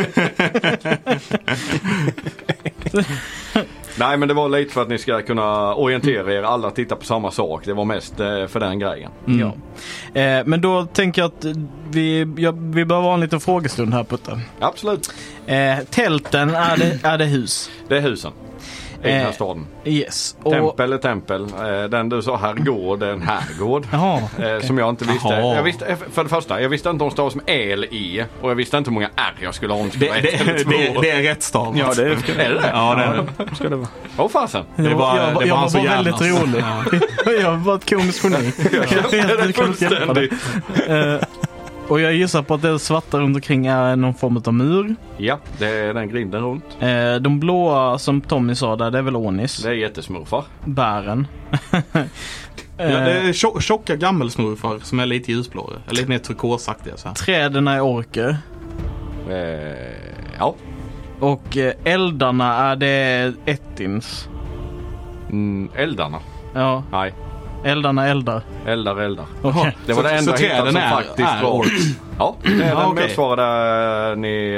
Nej 4.00 4.18
men 4.18 4.28
det 4.28 4.34
var 4.34 4.50
lite 4.50 4.74
för 4.74 4.82
att 4.82 4.90
ni 4.90 4.98
ska 4.98 5.22
kunna 5.22 5.76
orientera 5.76 6.34
er. 6.34 6.44
Alla 6.44 6.72
tittar 6.72 6.96
på 6.96 7.06
samma 7.06 7.32
sak. 7.32 7.66
Det 7.66 7.74
var 7.74 7.86
mest 7.86 8.20
eh, 8.20 8.48
för 8.48 8.60
den 8.60 8.80
grejen. 8.80 9.12
Mm. 9.28 9.40
Ja. 9.40 10.22
Eh, 10.22 10.46
men 10.46 10.62
då 10.62 10.86
tänker 10.86 11.22
jag 11.22 11.28
att 11.28 11.46
vi, 11.90 12.34
ja, 12.38 12.52
vi 12.52 12.86
behöver 12.86 13.08
ha 13.08 13.14
en 13.14 13.20
liten 13.20 13.40
frågestund 13.40 13.94
här 13.94 14.04
Putte. 14.04 14.40
Absolut. 14.60 15.14
Eh, 15.46 15.78
tälten, 15.90 16.50
är 16.50 16.78
det, 16.78 17.00
är 17.04 17.18
det 17.18 17.26
hus? 17.26 17.72
Det 17.88 17.98
är 17.98 18.02
husen. 18.02 18.32
Här 19.04 19.26
Eh, 19.26 19.32
staden. 19.32 19.68
Yes. 19.86 20.36
Och, 20.44 20.52
Tempel 20.54 20.94
är 20.94 20.98
tempel. 20.98 21.42
Eh, 21.44 21.84
Den 21.90 22.10
du 22.10 22.22
sa 22.22 22.38
herrgård 22.38 23.04
är 23.04 23.12
en 23.14 23.22
herrgård. 23.22 23.88
Jaha. 23.92 24.22
Eh, 24.44 24.60
Som 24.68 24.78
jag 24.78 24.90
inte 24.90 25.06
visste. 25.06 25.28
Jaha. 25.30 25.56
Jag 25.56 25.64
visste. 25.64 25.86
eh, 25.86 25.98
För 26.14 26.24
det 26.24 26.30
första, 26.30 26.62
jag 26.62 26.70
visste 26.70 26.90
inte 26.90 27.04
om 27.04 27.10
det 27.10 27.14
stavas 27.14 27.36
med 27.36 27.44
E 27.48 27.72
eller 27.72 27.88
E. 27.94 28.26
Och 28.42 28.50
jag 28.50 28.56
visste 28.56 28.78
inte 28.78 28.90
hur 28.90 28.94
många 28.94 29.10
R 29.16 29.34
jag 29.42 29.56
skulle 29.56 29.74
ha 29.74 29.80
om 29.82 29.90
det 29.94 29.98
Det, 30.00 30.14
skulle 30.14 30.22
det, 30.22 30.38
vara 30.46 30.56
ett 30.56 30.68
eller 30.68 30.78
det, 30.88 30.94
två. 30.94 31.02
det 31.02 31.10
är 31.10 31.22
rätt 31.22 31.44
stavat. 31.44 31.78
Ja, 31.78 31.94
det 31.96 32.04
Är 32.04 32.10
det 32.10 32.34
det? 32.36 32.70
Ja, 32.74 32.96
det 32.96 33.04
är 33.04 33.46
det. 33.50 33.56
ska 33.56 33.70
det 33.70 33.76
vara. 33.76 33.88
Åh 34.18 34.30
fasen. 34.30 34.64
Det 34.76 34.96
bara- 34.96 35.18
jag, 35.18 35.40
det 35.40 35.44
är 35.44 35.48
jag 35.48 35.56
var 35.58 35.84
väldigt 35.88 36.22
rolig. 36.22 36.64
jag 37.44 37.52
var 37.52 37.58
bara 37.58 37.76
ett 37.76 37.90
komiskt 37.90 38.24
geni. 38.24 38.54
Jag 38.72 39.14
hjälpa 39.14 39.44
det. 39.46 39.54
Fullständigt. 39.54 40.34
Eh, 41.86 41.92
och 41.92 42.00
jag 42.02 42.14
gissar 42.14 42.42
på 42.44 42.54
att 42.54 42.62
det 42.62 42.80
svarta 42.80 43.20
runt 43.20 43.36
omkring 43.36 43.66
är 43.66 43.96
någon 43.96 44.14
form 44.14 44.42
av 44.46 44.54
mur. 44.54 44.96
Ja, 45.18 45.40
det 45.60 45.68
är 45.68 45.94
den 45.94 46.10
grinden 46.10 46.42
runt. 46.42 46.66
Eh, 46.80 47.16
de 47.22 47.40
blåa 47.40 47.98
som 47.98 48.22
Tommy 48.22 48.56
sa 48.56 48.76
där, 48.76 48.92
det 48.92 48.98
är 48.98 49.02
väl 49.02 49.16
Onis. 49.16 49.64
Det 49.64 49.70
är 49.70 49.74
jättesmurfar. 49.74 50.44
Bären. 50.66 51.28
Ja, 52.78 52.86
det 52.86 53.18
eh, 53.20 53.28
är 53.30 53.34
tjo- 53.34 53.60
tjocka 53.62 53.96
gammelsmurfar 53.96 54.80
som 54.84 55.00
är 55.00 55.06
lite 55.06 55.32
ljusblåare. 55.32 55.76
Eller 55.86 55.96
lite 55.96 56.10
mer 56.10 56.18
turkosaktiga 56.20 56.98
så 56.98 57.08
här. 57.08 57.16
träden 57.16 57.68
är 57.68 57.82
orker. 57.82 58.38
Eh, 59.30 60.36
ja. 60.40 60.56
Och 61.20 61.58
eh, 61.58 61.74
eldarna 61.84 62.54
är 62.56 62.76
det 62.76 63.34
ettins. 63.46 64.30
Mm, 65.30 65.70
eldarna. 65.76 66.20
Ja, 66.54 66.84
Nej, 66.92 67.14
eldarna 67.64 68.08
eldar. 68.08 68.42
eldar 68.66 68.98
eldar. 69.02 69.26
Okej. 69.42 69.78
Det 69.86 69.94
var 69.94 70.04
Så- 70.04 70.08
det 70.10 70.14
enda 70.16 70.32
så 70.32 70.38
som 70.38 70.78
är- 70.78 70.90
faktiskt 70.90 71.20
är 71.30 71.44
var... 71.44 71.52
orks? 71.52 71.72
Ja, 72.20 72.36
det 72.44 72.50
är 72.50 72.58
den 72.76 72.78
okej. 72.78 73.04
motsvarar 73.04 73.38
där 73.38 74.16
ni 74.16 74.54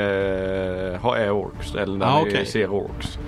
eh, 0.95 1.01
har 1.01 1.15
är 1.17 1.31
orks. 1.31 1.75
Eller 1.75 1.99
där 1.99 2.05
Ja, 2.05 2.25
ni 2.39 2.45
ser 2.45 2.69
orks. 2.73 3.19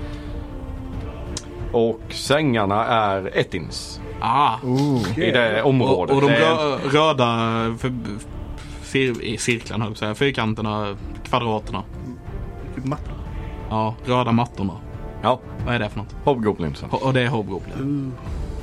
Och 1.71 2.01
sängarna 2.09 2.85
är 2.85 3.37
ettins. 3.37 4.01
Ah. 4.19 4.53
I 5.17 5.31
det 5.31 5.61
Och, 5.61 5.69
området. 5.69 6.15
och 6.15 6.21
de 6.21 6.27
är- 6.29 6.39
rö 6.39 6.77
röda 6.99 7.27
för, 7.79 7.91
cir 8.83 9.21
i 9.21 9.37
cirklarna, 9.37 9.85
höll 9.85 9.95
jag. 10.01 10.17
Fyrkanterna, 10.17 10.95
kvadraterna. 11.29 11.83
Ja, 13.69 13.95
röda 14.05 14.31
mattorna. 14.31 14.73
Ja, 15.21 15.39
Vad 15.65 15.75
är 15.75 15.79
det 15.79 15.89
för 15.89 15.97
något? 15.99 16.15
Hobgoblinsen. 16.23 16.89
Och 16.89 17.13
det 17.13 17.21
är 17.21 17.27
Hobgoblin. 17.27 18.13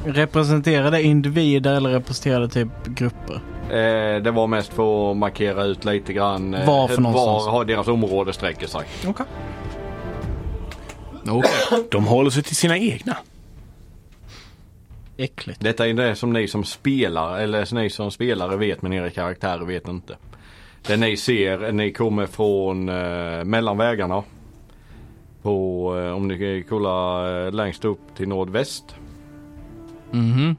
Representerar 0.04 0.90
det 0.90 1.02
individer 1.02 1.74
eller 1.74 1.90
representerar 1.90 2.40
det 2.40 2.48
typ 2.48 2.68
grupper? 2.86 3.40
Eh, 3.70 4.22
det 4.22 4.30
var 4.30 4.46
mest 4.46 4.72
för 4.72 5.10
att 5.10 5.16
markera 5.16 5.64
ut 5.64 5.84
lite 5.84 6.12
grann 6.12 6.54
eh, 6.54 6.66
Var 6.66 6.88
för 6.88 7.00
någonstans? 7.02 7.46
var 7.46 7.52
har 7.52 7.64
deras 7.64 7.88
område 7.88 8.32
sträcker 8.32 8.66
sig. 8.66 8.82
Okej. 9.06 9.26
Okej. 11.28 11.84
De 11.90 12.04
håller 12.06 12.30
sig 12.30 12.42
till 12.42 12.56
sina 12.56 12.78
egna. 12.78 13.16
Äckligt. 15.16 15.60
Detta 15.60 15.88
är 15.88 15.94
det 15.94 16.16
som 16.16 16.32
ni 16.32 16.48
som 16.48 16.64
spelar, 16.64 17.38
eller 17.38 17.74
ni 17.74 17.90
som 17.90 18.10
spelare 18.10 18.56
vet 18.56 18.82
men 18.82 18.92
era 18.92 19.10
karaktärer 19.10 19.64
vet 19.64 19.88
inte. 19.88 20.16
Det 20.86 20.96
ni 20.96 21.16
ser, 21.16 21.72
ni 21.72 21.92
kommer 21.92 22.26
från 22.26 22.88
eh, 22.88 23.44
mellanvägarna. 23.44 24.22
På, 25.42 25.94
eh, 25.98 26.12
om 26.16 26.28
ni 26.28 26.64
kollar 26.68 27.46
eh, 27.46 27.52
längst 27.52 27.84
upp 27.84 28.00
till 28.16 28.28
nordväst. 28.28 28.84
Mhm. 30.14 30.56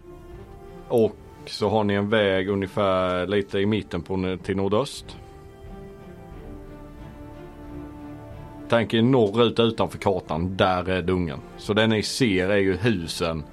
Och 0.87 1.15
så 1.45 1.69
har 1.69 1.83
ni 1.83 1.93
en 1.93 2.09
väg 2.09 2.49
ungefär 2.49 3.27
lite 3.27 3.59
i 3.59 3.65
mitten 3.65 4.01
på, 4.01 4.37
till 4.43 4.57
nordöst. 4.57 5.17
Tänk 8.69 8.93
er 8.93 9.01
norrut 9.01 9.59
utanför 9.59 9.97
kartan, 9.97 10.57
där 10.57 10.89
är 10.89 11.01
dungen. 11.01 11.39
Så 11.57 11.73
det 11.73 11.87
ni 11.87 12.03
ser 12.03 12.49
är 12.49 12.57
ju 12.57 12.75
husen 12.77 13.43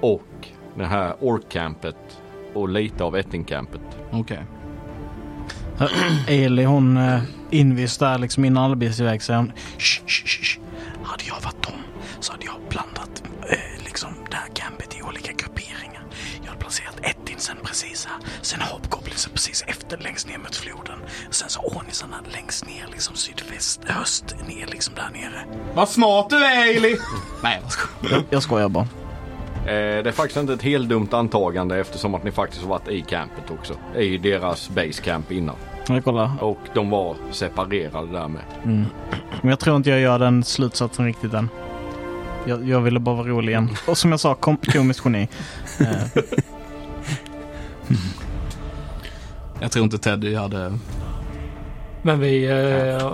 och 0.00 0.48
det 0.74 0.84
här 0.84 1.14
orkcampet 1.20 2.20
och 2.54 2.68
lite 2.68 3.04
av 3.04 3.16
ättingcampet. 3.16 3.80
Okej. 4.12 4.42
Eli 6.28 6.64
hon 6.64 6.96
uh, 6.96 7.20
invis 7.50 7.98
där 7.98 8.18
liksom 8.18 8.44
innan 8.44 8.64
alla 8.64 8.76
beger 8.76 8.92
sig 8.92 9.06
iväg 9.06 9.22
säger 9.22 9.38
hon 9.40 9.52
"Shh, 9.78 10.02
shh, 10.06 10.24
shh, 10.26 10.42
shh. 10.42 10.58
Hade 11.02 11.24
jag 11.24 11.34
varit 11.44 11.62
dem 11.62 11.74
så 12.20 12.32
hade 12.32 12.44
jag 12.44 12.54
blandat 12.70 13.22
eh, 13.50 13.84
liksom 13.84 14.08
det 14.30 14.36
här 14.36 14.48
campet 14.54 14.75
ettinsen 17.36 17.56
precis 17.64 18.06
här. 18.06 18.16
Sen 18.42 18.60
hobgoblinsen 18.60 19.32
precis 19.32 19.64
efter 19.66 19.98
längst 19.98 20.28
ner 20.28 20.38
mot 20.38 20.56
floden. 20.56 20.98
Sen 21.30 21.48
så 21.48 21.60
ordnisarna 21.60 22.16
längst 22.32 22.66
ner 22.66 22.86
liksom 22.90 23.16
sydväst, 23.16 23.80
öst 24.02 24.36
ner 24.48 24.66
liksom 24.66 24.94
där 24.94 25.10
nere. 25.12 25.44
Vad 25.74 25.88
smart 25.88 26.30
du 26.30 26.36
är 26.36 26.62
Ailey! 26.62 26.96
Nej, 27.42 27.60
jag 27.62 27.72
skojar. 27.72 28.24
Jag 28.30 28.42
skojar 28.42 28.68
bara. 28.68 28.84
Eh, 29.66 30.02
det 30.02 30.08
är 30.08 30.12
faktiskt 30.12 30.36
inte 30.36 30.52
ett 30.52 30.62
helt 30.62 30.88
dumt 30.88 31.08
antagande 31.10 31.80
eftersom 31.80 32.14
att 32.14 32.24
ni 32.24 32.32
faktiskt 32.32 32.62
har 32.62 32.68
varit 32.68 32.88
i 32.88 33.02
campet 33.02 33.50
också. 33.50 33.74
I 33.96 34.18
deras 34.18 34.70
basecamp 34.70 35.32
innan. 35.32 35.56
Jag 35.88 36.04
kollar. 36.04 36.30
Och 36.40 36.58
de 36.74 36.90
var 36.90 37.16
separerade 37.30 38.12
där 38.12 38.28
med. 38.28 38.42
Men 39.42 39.50
jag 39.50 39.58
tror 39.58 39.76
inte 39.76 39.90
jag 39.90 40.00
gör 40.00 40.18
den 40.18 40.44
slutsatsen 40.44 41.06
riktigt 41.06 41.34
än. 41.34 41.48
Jag, 42.46 42.68
jag 42.68 42.80
ville 42.80 43.00
bara 43.00 43.16
vara 43.16 43.28
rolig 43.28 43.52
igen. 43.52 43.70
Och 43.86 43.98
som 43.98 44.10
jag 44.10 44.20
sa, 44.20 44.34
kom, 44.34 44.56
komiskt 44.56 45.04
geni. 45.04 45.28
Eh, 45.80 46.22
Jag 49.60 49.72
tror 49.72 49.84
inte 49.84 49.98
Teddy 49.98 50.34
hade... 50.34 50.72
Men 52.02 52.20
vi, 52.20 52.44
eh, 52.44 53.12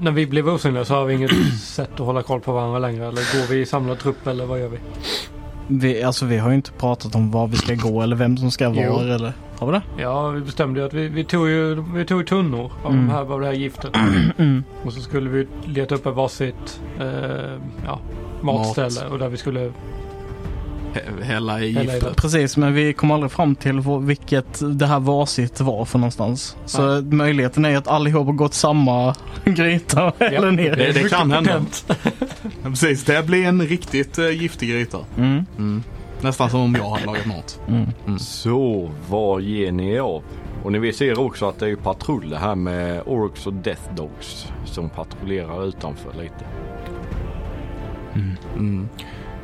när 0.00 0.10
vi 0.10 0.26
blev 0.26 0.48
osynliga 0.48 0.84
så 0.84 0.94
har 0.94 1.04
vi 1.04 1.14
inget 1.14 1.30
sätt 1.62 1.90
att 1.94 1.98
hålla 2.06 2.22
koll 2.22 2.40
på 2.40 2.52
varandra 2.52 2.78
längre. 2.78 3.06
Eller 3.08 3.40
går 3.40 3.48
vi 3.50 3.60
i 3.60 3.66
samlad 3.66 3.98
trupp 3.98 4.26
eller 4.26 4.46
vad 4.46 4.60
gör 4.60 4.68
vi? 4.68 4.78
Vi, 5.68 6.02
alltså 6.02 6.26
vi 6.26 6.38
har 6.38 6.48
ju 6.50 6.54
inte 6.54 6.72
pratat 6.72 7.14
om 7.14 7.30
var 7.30 7.46
vi 7.46 7.56
ska 7.56 7.74
gå 7.74 8.02
eller 8.02 8.16
vem 8.16 8.36
som 8.36 8.50
ska 8.50 8.68
vara 8.68 8.84
Jo. 8.86 8.98
eller... 8.98 9.32
Har 9.58 9.66
vi 9.66 9.72
det? 9.72 9.82
Ja, 10.02 10.28
vi 10.28 10.40
bestämde 10.40 10.80
ju 10.80 10.86
att 10.86 10.94
vi, 10.94 11.08
vi 11.08 11.24
tog 11.24 11.48
ju 11.48 11.84
vi 11.94 12.04
tog 12.04 12.20
ju 12.20 12.26
tunnor 12.26 12.72
av, 12.84 12.92
Mm. 12.92 13.06
de 13.06 13.12
här, 13.12 13.32
av 13.32 13.40
det 13.40 13.46
här 13.46 13.52
giftet. 13.52 13.90
Mm. 14.38 14.64
Och 14.84 14.92
så 14.92 15.00
skulle 15.00 15.30
vi 15.30 15.46
leta 15.64 15.94
upp 15.94 16.06
ett 16.06 16.14
varsitt 16.14 16.80
eh, 17.00 17.06
ja, 17.86 17.98
matställe 18.42 19.06
och 19.10 19.18
där 19.18 19.28
vi 19.28 19.36
skulle 19.36 19.72
hälla 21.22 21.60
i 21.60 21.66
giftet. 21.66 22.16
Precis, 22.16 22.56
men 22.56 22.74
vi 22.74 22.92
kom 22.92 23.10
aldrig 23.10 23.32
fram 23.32 23.54
till 23.54 23.82
vilket 24.00 24.78
det 24.78 24.86
här 24.86 25.00
varsitt 25.00 25.60
var 25.60 25.84
för 25.84 25.98
någonstans. 25.98 26.56
Så 26.66 27.02
möjligheten 27.02 27.64
är 27.64 27.76
att 27.76 27.88
allihop 27.88 28.26
har 28.26 28.32
gått 28.32 28.54
samma 28.54 29.14
gryta 29.44 30.12
eller 30.18 30.50
ner. 30.50 30.76
Det, 30.76 30.92
det 30.92 31.08
kan 31.08 31.30
hända. 31.32 31.64
precis, 32.62 33.04
det 33.04 33.26
blir 33.26 33.46
en 33.46 33.62
riktigt 33.62 34.18
uh, 34.18 34.30
giftig 34.30 34.68
gryta. 34.68 34.98
Mm. 35.16 35.46
Mm. 35.58 35.82
Nästan 36.20 36.50
som 36.50 36.60
om 36.60 36.74
jag 36.74 36.90
hade 36.90 37.06
lagat 37.06 37.26
mat. 37.26 37.60
Mm. 37.68 38.18
Så 38.18 38.90
vad 39.08 39.42
ger 39.42 39.72
ni 39.72 39.98
av? 39.98 40.22
Och 40.62 40.72
ni 40.72 40.92
ser 40.92 41.20
också 41.20 41.48
att 41.48 41.58
det 41.58 41.70
är 41.70 41.76
patruller 41.76 42.36
här 42.36 42.54
med 42.54 43.02
Orcs 43.06 43.46
och 43.46 43.52
Death 43.52 43.94
Dogs 43.94 44.46
som 44.64 44.88
patrullerar 44.88 45.68
utanför 45.68 46.12
lite. 46.12 46.44
Mm. 48.56 48.88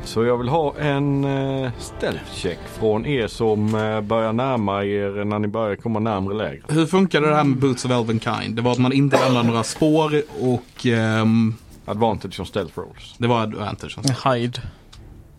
Så 0.09 0.23
jag 0.25 0.37
vill 0.37 0.49
ha 0.49 0.75
en 0.79 1.25
uh, 1.25 1.69
stealth 1.79 2.33
check 2.33 2.59
från 2.79 3.05
er 3.05 3.27
som 3.27 3.75
eh, 3.75 4.01
börjar 4.01 4.33
närma 4.33 4.83
er 4.83 5.25
när 5.25 5.39
ni 5.39 5.47
börjar 5.47 5.75
komma 5.75 5.99
närmare 5.99 6.33
lägret. 6.33 6.65
Hur 6.67 6.85
funkade 6.85 7.29
det 7.29 7.35
här 7.35 7.43
med 7.43 7.57
Boots 7.57 7.85
of 7.85 7.91
Elvenkind? 7.91 8.55
Det 8.55 8.61
var 8.61 8.71
att 8.71 8.77
man 8.77 8.93
inte 8.93 9.19
lämnade 9.25 9.47
några 9.47 9.63
spår 9.63 10.21
och 10.39 10.85
ehm, 10.85 11.53
Advantage 11.85 12.39
on 12.39 12.45
stealth 12.45 12.79
rolls. 12.79 13.15
det 13.17 13.27
var 13.27 13.41
advantage. 13.41 13.97
Hide. 14.25 14.61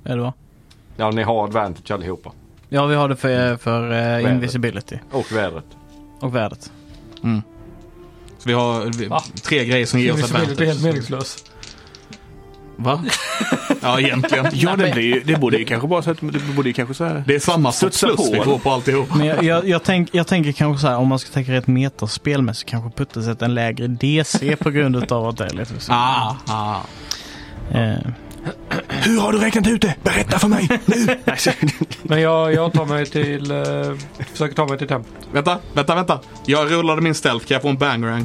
Är 0.05 0.17
det 0.17 0.23
va? 0.23 0.33
Ja, 0.97 1.11
ni 1.11 1.23
har 1.23 1.45
advantage 1.45 1.91
allihopa. 1.91 2.33
Ja, 2.69 2.87
vi 2.87 2.95
har 2.95 3.09
det 3.09 3.17
för, 3.17 3.57
för 3.57 3.93
eh, 4.25 4.33
invisibility 4.33 4.99
Och 5.11 5.33
vädret. 5.33 5.67
och 6.21 6.35
värdet. 6.35 6.73
Mm. 7.23 7.43
Så 8.39 8.49
vi 8.49 8.53
har 8.55 8.99
vi, 8.99 9.07
Va? 9.07 9.23
tre 9.43 9.65
grejer 9.65 9.87
som 9.87 10.01
ger 10.01 10.13
oss 10.13 10.19
Invisibility 10.19 10.63
är 10.63 10.67
helt 10.67 10.79
advantage. 10.79 10.85
meningslös. 10.85 11.45
Va? 12.77 13.05
Ja, 13.83 14.01
egentligen. 14.01 14.47
Ja, 14.53 14.77
det, 14.77 14.93
blir, 14.93 15.03
ju- 15.03 15.23
det 15.25 15.37
borde 15.37 15.57
ju 15.57 15.65
kanske 15.65 15.89
bara 15.89 16.03
så 16.03 16.11
att 16.11 16.21
det 16.21 16.39
borde 16.57 16.69
ju 16.69 16.73
kanske 16.73 16.95
så 16.95 17.05
här. 17.05 17.25
Det 17.27 17.35
är 17.35 17.39
samma 17.41 17.73
sorts 17.73 18.01
plus 18.01 18.17
på, 18.17 18.33
vi 18.33 18.41
får 18.41 18.59
på 18.59 18.71
alltihop. 18.71 19.15
Men 19.15 19.27
jag, 19.27 19.43
jag, 19.45 19.69
jag, 19.69 19.83
tänk, 19.83 20.09
jag 20.13 20.27
tänker 20.27 20.53
kanske 20.53 20.81
så 20.81 20.89
här, 20.89 20.97
om 20.97 21.09
man 21.09 21.19
ska 21.19 21.31
tänka 21.33 21.53
rätt 21.53 21.67
metaspelmässigt 21.67 22.71
kanske 22.71 22.91
Putte 22.99 23.23
sätter 23.23 23.47
en 23.47 23.55
lägre 23.55 23.87
DC 23.87 24.57
på 24.57 24.71
grund 24.71 25.13
av 25.13 25.29
att 25.29 25.37
det 25.37 25.45
är 25.45 25.51
lite 25.51 25.81
så. 25.81 25.93
Ah, 25.93 26.37
ah. 26.47 26.77
Eh, 27.79 27.99
Hur 28.89 29.21
har 29.21 29.33
du 29.33 29.39
räknat 29.39 29.67
ut 29.69 29.83
det? 29.83 29.95
Berätta 30.03 30.39
för 30.39 30.49
mig 30.49 30.69
nu! 30.87 31.07
Men 32.03 32.21
jag, 32.21 32.55
jag 32.55 32.73
tar 32.73 32.87
mig 32.87 33.07
till, 33.07 33.51
eh, 33.51 33.59
försöker 34.33 34.55
ta 34.55 34.67
mig 34.67 34.79
till 34.79 34.89
templet. 34.89 35.15
Vänta, 35.33 35.59
vänta, 35.75 35.95
vänta. 35.95 36.19
Jag 36.47 36.71
rullade 36.73 37.01
min 37.03 37.15
stealth. 37.15 37.47
Kan 37.47 37.55
jag 37.55 37.63
få 37.63 37.69
en 37.69 37.77
bangrang? 37.79 38.25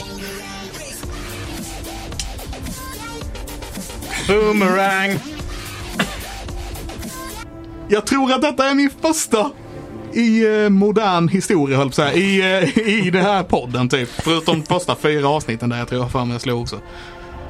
Boomerang! 4.27 5.19
Jag 7.88 8.06
tror 8.06 8.34
att 8.34 8.41
detta 8.41 8.69
är 8.69 8.76
min 8.76 8.89
första 9.02 9.52
i 10.13 10.45
eh, 10.63 10.69
modern 10.69 11.28
historia, 11.28 11.78
höll 11.78 11.88
jag 11.88 11.95
på 11.95 12.02
att 12.02 12.13
säga, 12.13 12.13
i, 12.13 12.60
eh, 12.63 13.06
i 13.06 13.10
den 13.10 13.24
här 13.24 13.43
podden 13.43 13.89
typ. 13.89 14.10
Förutom 14.10 14.63
första 14.63 14.95
fyra 14.95 15.30
avsnitten 15.30 15.69
där 15.69 15.78
jag 15.78 15.88
tror 15.88 16.02
jag 16.02 16.12
för 16.12 16.26
mig 16.26 16.34
jag 16.36 16.41
slog 16.41 16.62
också. 16.62 16.80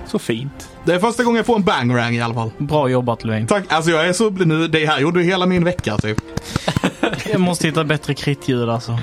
Så 0.07 0.19
fint. 0.19 0.69
Det 0.83 0.93
är 0.93 0.99
första 0.99 1.23
gången 1.23 1.37
jag 1.37 1.45
får 1.45 1.55
en 1.55 1.63
bangrang 1.63 2.15
i 2.15 2.21
alla 2.21 2.33
fall. 2.33 2.51
Bra 2.57 2.89
jobbat 2.89 3.23
Levin. 3.23 3.47
Tack, 3.47 3.63
alltså 3.67 3.91
jag 3.91 4.07
är 4.07 4.13
så 4.13 4.29
nu, 4.29 4.67
det 4.67 4.85
här 4.85 4.99
gjorde 4.99 5.23
hela 5.23 5.45
min 5.45 5.63
vecka 5.63 5.97
typ. 5.97 6.17
Jag 7.31 7.41
måste 7.41 7.67
hitta 7.67 7.83
bättre 7.83 8.13
kritljud 8.13 8.69
alltså. 8.69 8.99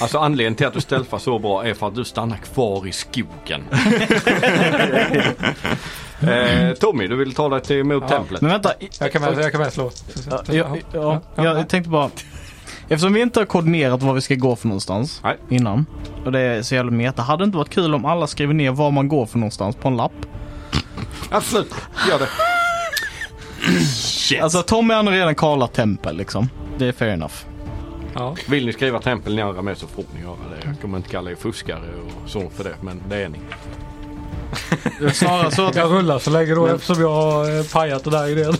Alltså 0.00 0.18
anledningen 0.18 0.54
till 0.54 0.66
att 0.66 0.74
du 0.74 0.80
stealthar 0.80 1.18
så 1.18 1.38
bra 1.38 1.64
är 1.64 1.74
för 1.74 1.88
att 1.88 1.94
du 1.94 2.04
stannar 2.04 2.36
kvar 2.36 2.86
i 2.86 2.92
skogen. 2.92 3.64
eh, 6.20 6.72
Tommy, 6.74 7.06
du 7.06 7.16
vill 7.16 7.34
ta 7.34 7.48
dig 7.48 7.60
till 7.60 7.84
mot 7.84 8.08
templet? 8.08 8.40
Men 8.40 8.50
vänta. 8.50 8.72
Jag 9.00 9.12
kan 9.12 9.22
väl, 9.22 9.38
jag 9.38 9.52
kan 9.52 9.60
väl 9.60 9.70
slå. 9.70 9.90
Ja, 10.30 10.42
ja, 10.92 11.20
ja, 11.34 11.44
jag 11.44 11.68
tänkte 11.68 11.90
bara. 11.90 12.10
Eftersom 12.88 13.12
vi 13.12 13.20
inte 13.20 13.40
har 13.40 13.44
koordinerat 13.46 14.02
var 14.02 14.14
vi 14.14 14.20
ska 14.20 14.34
gå 14.34 14.56
för 14.56 14.68
någonstans 14.68 15.20
Nej. 15.24 15.36
innan. 15.48 15.86
Och 16.24 16.32
det 16.32 16.40
är 16.40 16.62
så 16.62 16.74
jävla 16.74 16.90
meta. 16.90 17.22
Hade 17.22 17.42
det 17.42 17.44
inte 17.44 17.58
varit 17.58 17.70
kul 17.70 17.94
om 17.94 18.04
alla 18.04 18.26
skriver 18.26 18.54
ner 18.54 18.70
var 18.70 18.90
man 18.90 19.08
går 19.08 19.26
för 19.26 19.38
någonstans 19.38 19.76
på 19.76 19.88
en 19.88 19.96
lapp? 19.96 20.12
Absolut, 21.30 21.74
gör 22.08 22.18
det. 22.18 22.28
Shit. 23.86 24.42
Alltså 24.42 24.62
Tommy 24.62 24.94
han 24.94 25.06
har 25.06 25.14
redan 25.14 25.34
kallat 25.34 25.72
tempel 25.72 26.16
liksom. 26.16 26.48
Det 26.78 26.86
är 26.86 26.92
fair 26.92 27.10
enough. 27.12 27.34
Ja. 28.14 28.36
Vill 28.48 28.66
ni 28.66 28.72
skriva 28.72 29.00
tempel 29.00 29.36
ni 29.36 29.42
andra 29.42 29.62
med 29.62 29.78
så 29.78 29.86
får 29.86 30.04
ni 30.14 30.20
göra 30.20 30.36
det. 30.50 30.68
Jag 30.68 30.80
kommer 30.80 30.96
inte 30.96 31.10
kalla 31.10 31.30
er 31.30 31.34
fuskare 31.34 31.80
och 32.06 32.30
så 32.30 32.50
för 32.50 32.64
det, 32.64 32.74
men 32.80 33.02
det 33.08 33.16
är 33.16 33.28
ni. 33.28 33.38
Det 35.00 35.04
är 35.06 35.10
snarare 35.10 35.50
så 35.50 35.66
att 35.66 35.74
Jag 35.76 35.90
rullar 35.92 36.18
så 36.18 36.30
länge 36.30 36.54
då 36.54 36.66
eftersom 36.66 37.00
jag 37.00 37.12
har 37.12 37.58
eh, 37.58 37.64
pajat 37.64 38.04
det 38.04 38.10
där 38.10 38.28
idén. 38.28 38.54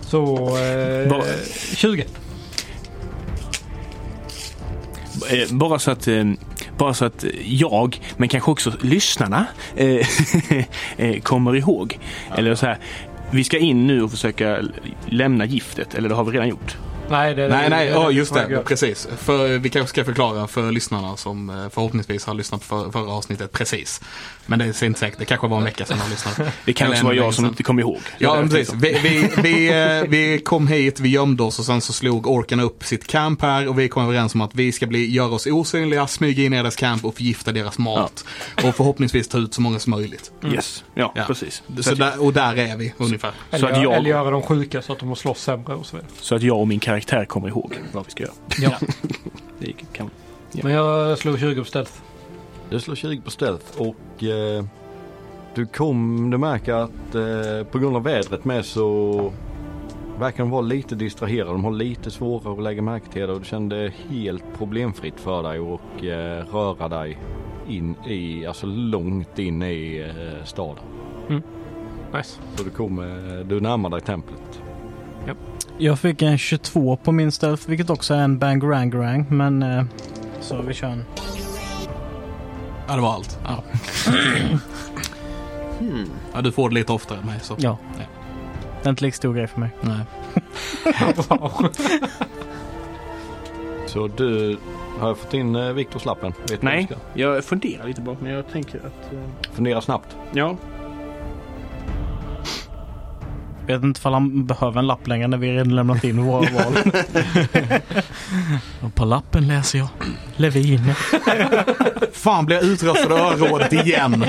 Så 0.00 0.36
eh, 0.58 1.08
Bara- 1.08 1.24
20. 1.74 2.04
Eh, 5.30 5.48
Bara 5.52 5.78
så 5.78 5.90
att, 5.90 6.08
eh, 6.08 6.24
bara 6.78 6.94
så 6.94 7.04
att 7.04 7.24
jag, 7.44 8.00
men 8.16 8.28
kanske 8.28 8.50
också 8.50 8.72
lyssnarna, 8.80 9.46
kommer 11.22 11.56
ihåg. 11.56 11.98
Eller 12.36 12.54
så 12.54 12.66
här, 12.66 12.78
vi 13.30 13.44
ska 13.44 13.58
in 13.58 13.86
nu 13.86 14.02
och 14.02 14.10
försöka 14.10 14.58
lämna 15.06 15.44
giftet, 15.44 15.94
eller 15.94 16.08
det 16.08 16.14
har 16.14 16.24
vi 16.24 16.32
redan 16.32 16.48
gjort. 16.48 16.76
Nej, 17.10 17.34
det, 17.34 17.48
Nej, 17.48 17.70
nej, 17.70 17.88
ja 17.88 18.10
just 18.10 18.28
får 18.28 18.38
jag 18.38 18.48
det. 18.48 18.52
göra. 18.52 18.62
Precis. 18.64 19.08
För, 19.18 19.58
vi 19.58 19.68
kanske 19.68 19.88
ska 19.88 20.04
förklara 20.04 20.46
för 20.46 20.72
lyssnarna 20.72 21.16
som 21.16 21.50
eh, 21.50 21.68
förhoppningsvis 21.70 22.24
har 22.26 22.34
lyssnat 22.34 22.68
på 22.68 22.84
för, 22.84 22.90
förra 22.90 23.10
avsnittet 23.12 23.52
precis. 23.52 24.00
Men 24.46 24.58
det 24.58 24.64
är 24.64 24.84
inte 24.84 25.00
säkert. 25.00 25.18
Det 25.18 25.24
kanske 25.24 25.46
var 25.46 25.58
en 25.58 25.64
vecka 25.64 25.84
sedan 25.84 25.98
de 26.04 26.10
lyssnade. 26.10 26.52
Det 26.64 26.72
kan 26.72 26.90
också 26.90 27.04
vara 27.04 27.14
jag 27.14 27.34
som 27.34 27.44
inte 27.46 27.62
kommer 27.62 27.82
ihåg. 27.82 27.98
Ja, 28.18 28.34
därför 28.34 28.48
precis. 28.48 28.74
Vi, 28.74 28.98
vi, 29.02 29.30
vi, 29.42 29.68
eh, 30.02 30.08
vi 30.10 30.38
kom 30.44 30.68
hit, 30.68 31.00
vi 31.00 31.08
gömde 31.08 31.42
oss 31.42 31.58
och 31.58 31.64
sen 31.64 31.80
så 31.80 31.92
slog 31.92 32.26
orkarna 32.26 32.62
upp 32.62 32.84
sitt 32.84 33.06
camp 33.06 33.42
här 33.42 33.68
och 33.68 33.78
vi 33.78 33.88
kom 33.88 34.04
överens 34.04 34.34
om 34.34 34.40
att 34.40 34.54
vi 34.54 34.72
ska 34.72 34.86
bli, 34.86 35.10
göra 35.10 35.28
oss 35.34 35.46
osynliga, 35.46 36.06
smyga 36.06 36.44
in 36.44 36.52
i 36.52 36.56
deras 36.56 36.76
camp 36.76 37.04
och 37.04 37.14
förgifta 37.14 37.52
deras 37.52 37.78
mat. 37.78 38.24
Och 38.64 38.74
förhoppningsvis 38.74 39.28
ta 39.28 39.38
ut 39.38 39.54
så 39.54 39.60
många 39.60 39.78
som 39.78 39.90
möjligt. 39.90 40.30
Yes, 40.52 40.84
ja, 40.94 41.12
Ja. 41.16 41.24
precis. 41.26 41.62
Så 41.80 41.94
där, 41.94 42.22
och 42.24 42.32
där 42.32 42.56
är 42.58 42.76
vi 42.76 42.92
ungefär. 42.98 43.32
Eller, 43.50 43.68
Så 43.68 43.74
att 43.74 43.82
jag- 43.82 43.94
eller 43.94 44.10
göra 44.10 44.30
dem 44.30 44.42
sjuka 44.42 44.82
så 44.82 44.92
att 44.92 44.98
de 44.98 45.08
måste 45.08 45.22
slåss 45.22 45.38
sämre 45.42 45.74
och 45.74 45.86
så 45.86 45.96
vidare. 45.96 46.10
så 46.20 46.34
att 46.34 46.42
jag 46.42 46.58
och 46.60 46.68
min 46.68 46.80
karaktär 46.80 46.97
kommer 47.26 47.48
ihåg 47.48 47.78
vad 47.92 48.04
vi 48.04 48.10
ska 48.10 48.22
göra. 48.22 48.34
Ja. 48.60 48.78
Det 49.58 49.72
kan... 49.92 50.10
Men 50.62 50.72
jag 50.72 51.18
slog 51.18 51.38
20 51.38 51.60
på 51.60 51.64
stealth. 51.64 51.92
Du 52.70 52.80
slår 52.80 52.94
20 52.94 53.20
på 53.20 53.30
stealth 53.30 53.80
och 53.80 54.24
eh, 54.24 54.64
du 55.54 55.66
kom, 55.66 56.30
du 56.30 56.38
märker 56.38 56.72
att 56.72 57.14
eh, 57.14 57.70
på 57.70 57.78
grund 57.78 57.96
av 57.96 58.02
vädret 58.02 58.44
med 58.44 58.64
så 58.64 59.32
verkar 60.18 60.38
de 60.38 60.50
vara 60.50 60.60
lite 60.60 60.94
distraherade. 60.94 61.50
De 61.50 61.64
har 61.64 61.72
lite 61.72 62.10
svårare 62.10 62.52
att 62.52 62.62
lägga 62.62 62.82
märke 62.82 63.12
till 63.12 63.22
det 63.22 63.32
och 63.32 63.40
du 63.40 63.46
kände 63.46 63.92
helt 64.08 64.44
problemfritt 64.58 65.20
för 65.20 65.42
dig 65.42 65.58
och 65.60 66.04
eh, 66.04 66.44
röra 66.52 66.88
dig 66.88 67.18
in 67.68 67.94
i, 68.06 68.46
alltså 68.46 68.66
långt 68.66 69.38
in 69.38 69.62
i 69.62 69.98
eh, 70.16 70.44
staden. 70.44 70.84
Nice. 72.14 72.40
Så 72.56 72.64
du 72.64 72.70
kommer, 72.70 73.44
du 73.44 73.60
närmar 73.60 73.90
dig 73.90 74.00
templet. 74.00 74.62
Jag 75.78 75.98
fick 75.98 76.22
en 76.22 76.38
22 76.38 76.96
på 76.96 77.12
min 77.12 77.32
stealth 77.32 77.68
vilket 77.68 77.90
också 77.90 78.14
är 78.14 78.18
en 78.18 78.38
bangarang 78.38 79.26
men 79.28 79.62
eh, 79.62 79.84
så 80.40 80.62
vi 80.62 80.74
kör 80.74 80.88
en. 80.88 81.04
Ja, 82.88 82.94
det 82.94 83.00
var 83.02 83.12
allt. 83.14 83.38
Ja. 83.44 83.62
ja, 86.34 86.40
du 86.40 86.52
får 86.52 86.68
det 86.68 86.74
lite 86.74 86.92
oftare 86.92 87.18
än 87.18 87.26
mig 87.26 87.38
så. 87.42 87.54
Ja. 87.58 87.78
Ja. 87.98 88.04
Det 88.82 88.88
är 88.88 88.90
inte 88.90 89.04
lika 89.04 89.16
stor 89.16 89.34
grej 89.34 89.46
för 89.46 89.60
mig. 89.60 89.70
Nej. 89.80 90.00
Så 93.86 94.08
du, 94.08 94.56
har 95.00 95.08
jag 95.08 95.18
fått 95.18 95.34
in 95.34 95.56
eh, 95.56 95.72
Viktors 95.72 96.04
lappen? 96.04 96.32
Nej, 96.60 96.88
jag 97.14 97.44
funderar 97.44 97.86
lite 97.86 98.00
bara, 98.00 98.16
men 98.20 98.32
jag 98.32 98.48
tänker 98.52 98.78
att... 98.78 99.12
eh, 99.12 99.18
Fundera 99.52 99.80
snabbt. 99.80 100.16
Ja, 100.32 100.56
Vet 103.68 103.82
inte 103.82 103.98
ifall 103.98 104.12
han 104.12 104.46
behöver 104.46 104.78
en 104.78 104.86
lapp 104.86 105.06
längre 105.06 105.28
när 105.28 105.38
vi 105.38 105.52
redan 105.52 105.76
lämnat 105.76 106.04
in 106.04 106.22
våra 106.24 106.40
val. 106.50 106.92
och 108.80 108.94
på 108.94 109.04
lappen 109.04 109.48
läser 109.48 109.78
jag 109.78 109.88
Levin. 110.36 110.94
Fan, 112.12 112.46
blir 112.46 112.56
jag 112.56 112.64
utröstad 112.64 113.14
av 113.14 113.42
örådet 113.42 113.72
igen? 113.72 114.24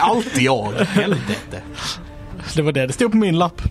Alltid 0.00 0.42
jag. 0.42 0.72
Helvete. 0.72 1.62
Det 2.54 2.62
var 2.62 2.72
det 2.72 2.86
det 2.86 2.92
stod 2.92 3.10
på 3.10 3.16
min 3.16 3.38
lapp. 3.38 3.62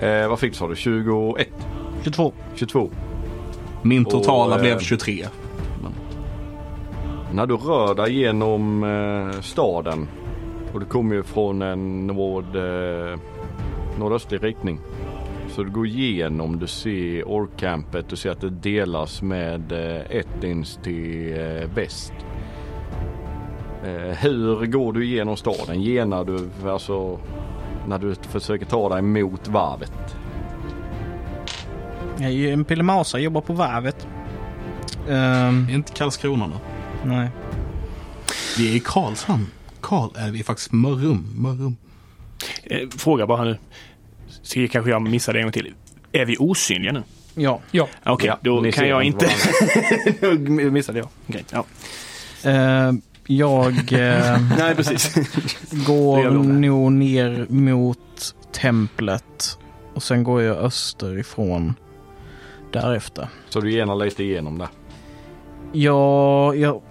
Eh, 0.00 0.28
vad 0.28 0.38
fick 0.38 0.52
du 0.52 0.56
sa 0.58 0.68
du? 0.68 0.76
21? 0.76 1.48
22. 2.04 2.32
22? 2.54 2.90
Min 3.82 4.04
totala 4.04 4.54
Och, 4.54 4.60
eh, 4.60 4.62
blev 4.62 4.78
23. 4.80 5.26
När 7.32 7.46
du 7.46 7.56
rör 7.56 7.94
dig 7.94 8.18
genom 8.18 8.84
eh, 8.84 9.40
staden 9.40 10.08
och 10.72 10.80
du 10.80 10.86
kommer 10.86 11.14
ju 11.14 11.22
från 11.22 11.62
en 11.62 12.06
nord, 12.06 12.56
eh, 12.56 13.18
nordöstlig 13.98 14.42
riktning. 14.44 14.78
Så 15.48 15.62
du 15.62 15.70
går 15.70 15.86
igenom, 15.86 16.58
du 16.58 16.66
ser 16.66 17.22
orkcampet, 17.28 18.08
du 18.08 18.16
ser 18.16 18.30
att 18.30 18.40
det 18.40 18.50
delas 18.50 19.22
med 19.22 19.72
eh, 19.72 20.16
Ettins 20.16 20.78
till 20.82 21.32
eh, 21.32 21.68
väst. 21.74 22.12
Eh, 23.84 24.16
hur 24.16 24.66
går 24.66 24.92
du 24.92 25.04
igenom 25.04 25.36
staden? 25.36 25.82
Genar 25.82 26.24
du, 26.24 26.70
alltså 26.70 27.18
när 27.88 27.98
du 27.98 28.14
försöker 28.14 28.66
ta 28.66 28.88
dig 28.88 29.02
mot 29.02 29.48
varvet? 29.48 30.16
Jag 32.16 32.26
är 32.26 32.34
ju 32.34 32.50
en 32.50 32.64
pillemausa, 32.64 33.18
jobbar 33.18 33.40
på 33.40 33.52
varvet. 33.52 34.06
Ehm, 35.10 35.68
Inte 35.70 35.92
Karlskrona 35.92 36.46
då. 36.48 36.54
nej. 37.08 37.28
Vi 38.58 38.72
är 38.72 38.76
i 38.76 38.80
Karlshamn. 38.80 39.46
Karl 39.92 40.10
är 40.16 40.30
vi 40.30 40.42
faktiskt 40.42 40.72
Mörrum. 40.72 41.26
Mörrum. 41.36 41.76
eh, 42.64 42.88
fråga 42.98 43.26
bara 43.26 43.44
nu. 43.44 43.58
Så 44.42 44.68
kanske 44.72 44.90
jag 44.90 45.02
missade 45.02 45.38
en 45.38 45.44
gång 45.44 45.52
till. 45.52 45.74
Är 46.12 46.24
vi 46.24 46.36
osynliga 46.38 46.92
nu? 46.92 47.02
Ja. 47.34 47.60
Ja. 47.70 47.88
Okej, 48.04 48.26
Ja, 48.28 48.38
då 48.42 48.70
kan 48.72 48.88
jag 48.88 49.02
inte 49.04 49.28
inte... 50.20 50.40
missade 50.70 50.98
jag. 50.98 51.08
Okej, 51.28 51.44
ja. 51.50 51.64
Ehm, 52.50 53.02
jag 53.26 53.72
eh, 53.92 54.40
Nej, 54.58 54.74
precis. 54.74 55.14
går 55.86 56.30
nog 56.30 56.92
ner 56.92 57.46
mot 57.48 58.34
templet. 58.52 59.58
Och 59.94 60.02
sen 60.02 60.24
går 60.24 60.42
jag 60.42 60.56
österifrån 60.56 61.74
därefter. 62.72 63.28
Så 63.48 63.60
du 63.60 63.72
genar 63.72 63.94
lite 63.96 64.24
igenom 64.24 64.58
det. 64.58 64.68
Ja, 65.72 66.54
jag, 66.54 66.82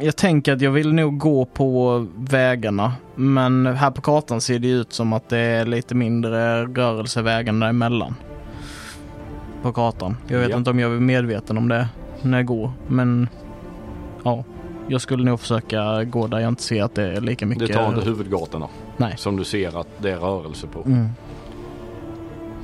jag 0.00 0.16
tänker 0.16 0.52
att 0.52 0.60
jag 0.60 0.70
vill 0.70 0.92
nog 0.92 1.18
gå 1.18 1.44
på 1.44 2.06
vägarna. 2.16 2.92
Men 3.14 3.66
här 3.66 3.90
på 3.90 4.00
kartan 4.00 4.40
ser 4.40 4.58
det 4.58 4.68
ut 4.68 4.92
som 4.92 5.12
att 5.12 5.28
det 5.28 5.38
är 5.38 5.64
lite 5.66 5.94
mindre 5.94 6.64
rörelse 6.64 7.22
vägarna 7.22 7.68
emellan. 7.68 8.14
På 9.62 9.72
kartan. 9.72 10.16
Jag 10.28 10.38
vet 10.38 10.50
Ja. 10.50 10.56
inte 10.56 10.70
om 10.70 10.78
jag 10.78 10.92
är 10.92 11.00
medveten 11.00 11.58
om 11.58 11.68
det 11.68 11.88
när 12.22 12.38
jag 12.38 12.46
går. 12.46 12.72
Men 12.88 13.28
ja, 14.24 14.44
jag 14.88 15.00
skulle 15.00 15.24
nog 15.24 15.40
försöka 15.40 16.04
gå 16.04 16.26
där 16.26 16.38
jag 16.38 16.48
inte 16.48 16.62
ser 16.62 16.82
att 16.82 16.94
det 16.94 17.16
är 17.16 17.20
lika 17.20 17.46
mycket. 17.46 17.66
Du 17.68 17.74
tar 17.74 17.88
inte 17.88 18.00
huvudgatorna 18.08 18.66
Nej. 18.96 19.14
som 19.16 19.36
du 19.36 19.44
ser 19.44 19.80
att 19.80 19.88
det 19.98 20.10
är 20.10 20.16
rörelse 20.16 20.66
på. 20.66 20.82
Mm. 20.86 21.08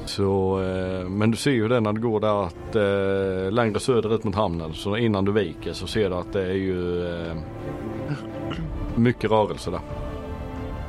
Så, 0.05 0.63
eh, 0.63 1.09
men 1.09 1.31
du 1.31 1.37
ser 1.37 1.51
ju 1.51 1.69
det 1.69 1.81
när 1.81 1.93
du 1.93 2.01
går 2.01 2.21
där 2.21 2.47
att 2.47 2.77
eh, 2.77 3.53
längre 3.53 3.81
söderut 3.81 4.25
mot 4.25 4.35
hamnen 4.35 4.75
så 4.75 4.97
innan 4.97 5.25
du 5.25 5.33
viker 5.33 5.73
så 5.73 5.87
ser 5.87 6.11
du 6.11 6.17
att 6.17 6.33
det 6.33 6.43
är 6.43 6.55
ju 6.55 7.07
eh, 7.07 7.37
mycket 8.95 9.31
rörelse 9.31 9.71
där. 9.71 9.81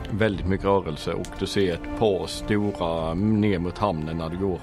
Väldigt 0.09 0.47
mycket 0.47 0.65
rörelse 0.65 1.13
och 1.13 1.27
du 1.39 1.45
ser 1.45 1.73
ett 1.73 1.99
par 1.99 2.27
stora 2.27 3.13
ner 3.13 3.59
mot 3.59 3.77
hamnen 3.77 4.17
när 4.17 4.29
du 4.29 4.37
går. 4.37 4.59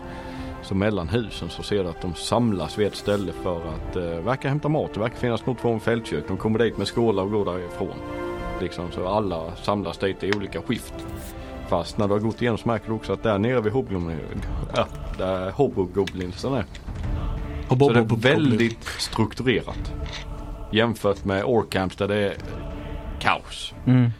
Så 0.63 0.75
mellan 0.75 1.09
husen 1.09 1.49
så 1.49 1.63
ser 1.63 1.85
du 1.85 1.91
att 1.91 2.03
de 2.03 2.15
samlas 2.15 2.79
vid 2.79 2.87
ett 2.87 2.97
ställe 2.97 3.33
för 3.33 3.57
att 3.57 3.97
eh, 3.97 4.03
verka 4.03 4.49
hämta 4.49 4.69
mat. 4.69 4.95
Det 4.95 5.01
verkar 5.01 5.17
finnas 5.17 5.47
något 5.47 5.61
form 5.61 5.75
av 5.75 5.79
fältkök. 5.79 6.25
De 6.29 6.37
kommer 6.37 6.59
dit 6.59 6.79
med 6.79 6.87
skålar 6.87 7.23
och 7.23 7.31
går 7.31 7.45
därifrån. 7.45 7.95
Liksom 8.61 8.91
så 8.91 9.09
alla 9.09 9.57
samlas 9.57 9.99
dit 9.99 10.25
i 10.25 10.33
olika 10.33 10.63
skift. 10.63 10.95
Fast 11.71 11.99
när 11.99 12.09
du 12.09 12.13
har 12.15 12.21
gått 12.21 12.43
igenom 12.43 12.59
så 12.59 12.69
märker 12.69 12.87
du 12.87 12.93
också 12.93 13.13
att 13.13 13.23
där 13.23 13.39
nere 13.39 13.61
vid 13.61 13.73
Hobgoblin, 13.73 14.21
ja, 14.77 14.87
där 15.19 15.51
Hobgoblinsen 15.51 16.55
är. 16.55 16.65
Så 17.69 17.75
det 17.75 18.01
är 18.01 18.17
väldigt 18.17 18.85
strukturerat. 18.85 19.93
Jämfört 20.73 21.25
med 21.25 21.45
Orcamps 21.45 21.97
där 21.97 22.09
det 22.09 22.17
är 22.17 22.35
kaos. 23.21 23.75
Mm. 23.87 24.11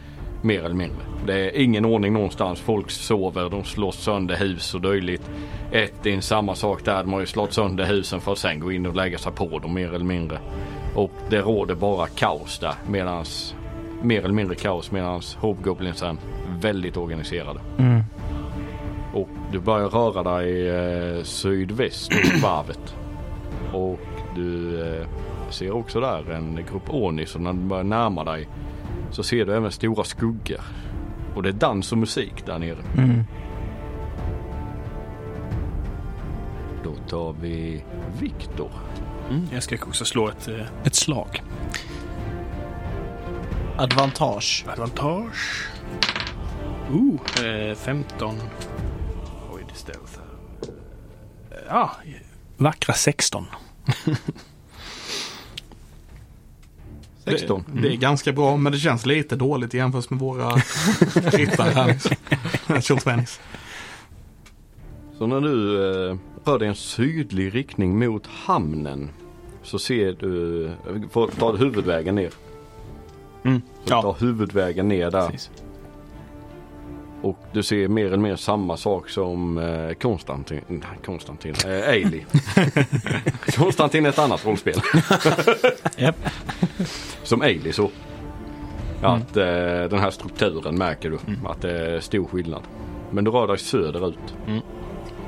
Mer 0.41 0.63
eller 0.63 0.75
mindre. 0.75 0.97
Det 1.25 1.33
är 1.33 1.61
ingen 1.61 1.85
ordning 1.85 2.13
någonstans. 2.13 2.59
Folk 2.59 2.91
sover, 2.91 3.49
de 3.49 3.63
slår 3.63 3.91
sönder 3.91 4.35
hus 4.35 4.73
och 4.73 4.81
dylikt. 4.81 5.29
Ett 5.71 6.05
är 6.05 6.21
samma 6.21 6.55
sak 6.55 6.85
där. 6.85 7.03
De 7.03 7.13
har 7.13 7.19
ju 7.19 7.25
slått 7.25 7.53
sönder 7.53 7.85
husen 7.85 8.21
för 8.21 8.31
att 8.31 8.37
sen 8.37 8.59
gå 8.59 8.71
in 8.71 8.85
och 8.85 8.95
lägga 8.95 9.17
sig 9.17 9.31
på 9.31 9.59
dem 9.59 9.73
mer 9.73 9.93
eller 9.93 10.05
mindre. 10.05 10.39
Och 10.95 11.11
det 11.29 11.41
råder 11.41 11.75
bara 11.75 12.07
kaos 12.07 12.59
där. 12.59 12.75
Medans, 12.87 13.55
mer 14.01 14.23
eller 14.23 14.33
mindre 14.33 14.55
kaos 14.55 14.91
medans 14.91 15.35
Hobgoblinsen 15.35 16.17
väldigt 16.61 16.97
organiserade. 16.97 17.59
Mm. 17.77 18.03
Och 19.13 19.29
du 19.51 19.59
börjar 19.59 19.89
röra 19.89 20.37
dig 20.37 20.69
eh, 20.69 21.23
sydväst 21.23 22.11
mot 22.11 22.41
varvet. 22.43 22.95
Och 23.73 23.99
du 24.35 24.81
eh, 24.81 25.07
ser 25.49 25.71
också 25.71 25.99
där 25.99 26.31
en 26.31 26.55
grupp 26.71 26.89
Onis 26.89 27.35
och 27.35 27.41
när 27.41 27.53
du 27.53 27.59
börjar 27.59 27.83
närma 27.83 28.23
dig 28.23 28.47
så 29.11 29.23
ser 29.23 29.45
du 29.45 29.55
även 29.55 29.71
stora 29.71 30.03
skuggor. 30.03 30.61
Och 31.35 31.43
det 31.43 31.49
är 31.49 31.53
dans 31.53 31.91
och 31.91 31.97
musik 31.97 32.45
där 32.45 32.59
nere. 32.59 32.83
Mm. 32.97 33.23
Då 36.83 36.95
tar 37.09 37.35
vi 37.41 37.83
Viktor. 38.19 38.71
Mm. 39.29 39.47
Jag 39.53 39.63
ska 39.63 39.75
också 39.75 40.05
slå 40.05 40.29
ett, 40.29 40.47
eh, 40.47 40.65
ett 40.83 40.95
slag. 40.95 41.43
Advantage. 43.77 44.65
Advantage. 44.67 45.69
Uh, 46.89 47.45
eh, 47.45 47.75
15. 47.75 48.35
Oj, 49.53 49.65
det 49.69 49.75
stealth. 49.75 50.19
Eh, 51.51 51.57
Ja, 51.69 51.91
vackra 52.57 52.93
16. 52.93 53.45
16. 57.25 57.63
Det, 57.73 57.81
det 57.81 57.93
är 57.93 57.97
ganska 57.97 58.31
bra, 58.31 58.57
men 58.57 58.71
det 58.71 58.77
känns 58.77 59.05
lite 59.05 59.35
dåligt 59.35 59.73
jämfört 59.73 60.09
med 60.09 60.19
våra 60.19 60.49
ryttare 61.15 61.69
här. 61.69 61.87
liksom. 61.87 62.15
22. 62.81 63.11
Så 65.17 65.27
när 65.27 65.41
du 65.41 65.75
eh, 66.09 66.17
rör 66.45 66.59
dig 66.59 66.65
i 66.65 66.69
en 66.69 66.75
sydlig 66.75 67.55
riktning 67.55 67.99
mot 67.99 68.27
hamnen 68.27 69.09
så 69.63 69.79
ser 69.79 70.11
du, 70.19 70.71
får 71.11 71.27
ta 71.27 71.55
huvudvägen 71.55 72.15
ner. 72.15 72.31
Mm. 73.43 73.61
Så 73.85 73.93
Ja, 73.93 74.01
ta 74.01 74.11
huvudvägen 74.19 74.87
ner 74.87 75.11
där. 75.11 75.29
precis. 75.29 75.51
Och 77.21 77.37
du 77.53 77.63
ser 77.63 77.87
mer 77.87 78.05
eller 78.05 78.17
mer 78.17 78.35
samma 78.35 78.77
sak 78.77 79.09
som 79.09 79.57
eh, 79.57 79.93
Konstantin, 79.93 80.61
nej, 80.67 80.81
Konstantin, 81.05 81.55
eh, 81.65 81.89
Ailey. 81.89 82.21
Konstantin 83.57 84.05
är 84.05 84.09
ett 84.09 84.19
annat 84.19 84.45
rollspel. 84.45 84.81
Japp. 85.97 86.15
som 87.23 87.41
Ailey 87.41 87.73
så. 87.73 87.89
Att 89.01 89.37
eh, 89.37 89.43
den 89.89 89.99
här 89.99 90.11
strukturen 90.11 90.77
märker 90.77 91.09
du 91.09 91.19
att 91.47 91.61
det 91.61 91.71
är 91.95 91.99
stor 91.99 92.25
skillnad. 92.27 92.61
Men 93.11 93.23
du 93.23 93.31
rör 93.31 93.47
dig 93.47 93.57
söderut, 93.57 94.19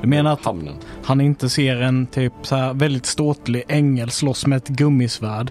Du 0.02 0.08
menar 0.08 0.32
att 0.32 0.44
hamnen. 0.44 0.74
han 1.04 1.20
inte 1.20 1.48
ser 1.48 1.76
en 1.80 2.06
typ 2.06 2.32
så 2.42 2.56
här 2.56 2.74
väldigt 2.74 3.06
ståtlig 3.06 3.64
ängel 3.68 4.10
slåss 4.10 4.46
med 4.46 4.56
ett 4.56 4.68
gummisvärd? 4.68 5.50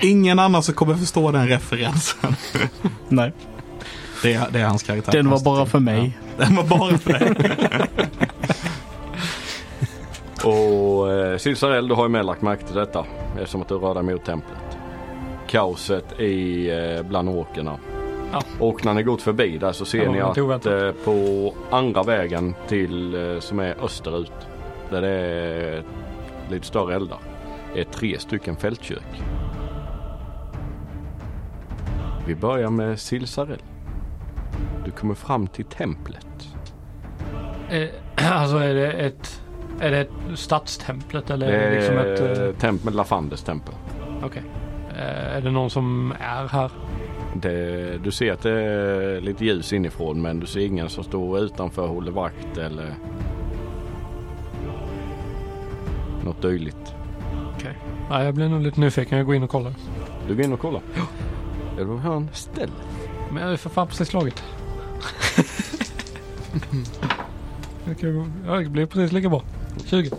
Ingen 0.00 0.38
annan 0.38 0.62
som 0.62 0.74
kommer 0.74 0.94
förstå 0.94 1.30
den 1.30 1.48
referensen. 1.48 2.34
Nej, 3.08 3.32
Det 4.22 4.34
är, 4.34 4.50
det 4.50 4.60
är 4.60 4.64
hans 4.66 4.82
karaktär. 4.82 5.12
den 5.12 5.30
var 5.30 5.40
bara 5.44 5.66
för 5.66 5.78
mig. 5.78 6.18
Ja, 6.38 6.44
den 6.44 6.56
var 6.56 6.64
bara 6.64 6.98
för 6.98 7.12
dig. 7.12 7.34
Och 10.44 11.12
eh, 11.12 11.36
Silsarell, 11.38 11.88
du 11.88 11.94
har 11.94 12.02
ju 12.02 12.08
med 12.08 12.24
lagt 12.26 12.42
märke 12.42 12.66
till 12.66 12.74
detta 12.76 13.04
eftersom 13.38 13.62
att 13.62 13.68
du 13.68 13.74
rör 13.74 13.94
dig 13.94 14.02
mot 14.02 14.24
templet. 14.24 14.78
Kaoset 15.46 16.20
i 16.20 16.70
eh, 16.70 17.02
bland 17.02 17.28
åkerna. 17.28 17.76
Ja. 18.32 18.42
Och 18.60 18.84
när 18.84 18.94
ni 18.94 19.02
gått 19.02 19.22
förbi 19.22 19.58
där 19.58 19.72
så 19.72 19.84
ser 19.84 20.08
ni 20.08 20.20
att 20.20 20.38
oväntat. 20.38 20.82
eh, 20.82 20.92
på 21.04 21.54
andra 21.70 22.02
vägen 22.02 22.54
till 22.68 23.14
eh, 23.14 23.40
som 23.40 23.58
är 23.58 23.74
österut 23.84 24.32
där 24.90 25.00
det 25.02 25.08
är 25.08 25.82
lite 26.50 26.66
större 26.66 26.94
eldar 26.94 27.18
är 27.74 27.84
tre 27.84 28.18
stycken 28.18 28.56
fältkök. 28.56 29.22
Vi 32.26 32.34
börjar 32.34 32.70
med 32.70 33.00
Silsarell. 33.00 33.62
Du 34.86 34.92
kommer 34.92 35.14
fram 35.14 35.46
till 35.46 35.64
templet. 35.64 36.48
Eh, 37.70 37.88
alltså 38.32 38.56
är 38.56 38.74
det 38.74 38.92
ett, 38.92 39.42
är 39.80 39.90
det 39.90 40.06
stadstemplet 40.36 41.30
eller 41.30 41.48
är 41.48 41.70
det 41.70 41.76
liksom 41.76 41.96
är 41.96 42.04
ett... 42.04 42.38
eh, 42.38 42.60
tempel, 42.60 42.94
Lafandes 42.94 43.42
tempel. 43.42 43.74
Okej. 44.22 44.42
Eh, 44.90 45.36
är 45.36 45.40
det 45.40 45.50
någon 45.50 45.70
som 45.70 46.14
är 46.20 46.48
här? 46.48 46.70
Det, 47.34 47.98
du 48.04 48.10
ser 48.10 48.32
att 48.32 48.42
det 48.42 48.50
är 48.50 49.20
lite 49.20 49.44
ljus 49.44 49.72
inifrån 49.72 50.22
men 50.22 50.40
du 50.40 50.46
ser 50.46 50.60
ingen 50.60 50.88
som 50.88 51.04
står 51.04 51.38
utanför 51.38 51.82
och 51.82 51.88
håller 51.94 52.12
vakt 52.12 52.58
eller 52.58 52.94
något 56.24 56.42
dylikt. 56.42 56.94
Okej. 57.56 57.78
Ja, 58.10 58.24
jag 58.24 58.34
blir 58.34 58.48
nog 58.48 58.60
lite 58.62 58.80
nyfiken. 58.80 59.18
Jag 59.18 59.26
går 59.26 59.34
in 59.34 59.42
och 59.42 59.50
kollar. 59.50 59.74
Du 60.28 60.34
går 60.34 60.44
in 60.44 60.52
och 60.52 60.60
kollar. 60.60 60.80
Ja. 60.96 61.02
Är 61.80 61.84
du 61.84 61.92
har 61.96 62.16
en 62.16 62.28
ställ? 62.32 62.70
Men 63.28 63.36
jag 63.36 63.44
har 63.44 63.50
ju 63.50 63.56
för 63.56 63.70
fan 63.70 63.86
precis 63.86 64.08
slagit. 64.08 64.44
Ja, 68.46 68.56
det 68.56 68.68
blir 68.68 68.86
precis 68.86 69.12
lika 69.12 69.28
bra. 69.28 69.42
20. 69.84 70.10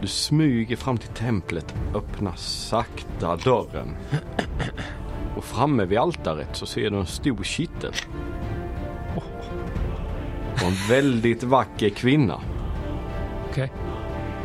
Du 0.00 0.06
smyger 0.06 0.76
fram 0.76 0.98
till 0.98 1.08
templet, 1.08 1.74
öppnar 1.94 2.34
sakta 2.36 3.36
dörren. 3.36 3.96
Och 5.36 5.44
framme 5.44 5.84
vid 5.84 5.98
altaret 5.98 6.56
så 6.56 6.66
ser 6.66 6.90
du 6.90 6.96
en 6.96 7.06
stor 7.06 7.42
kittel. 7.42 7.92
Och 10.56 10.62
en 10.62 10.88
väldigt 10.88 11.42
vacker 11.42 11.88
kvinna. 11.88 12.40
Okej. 13.50 13.72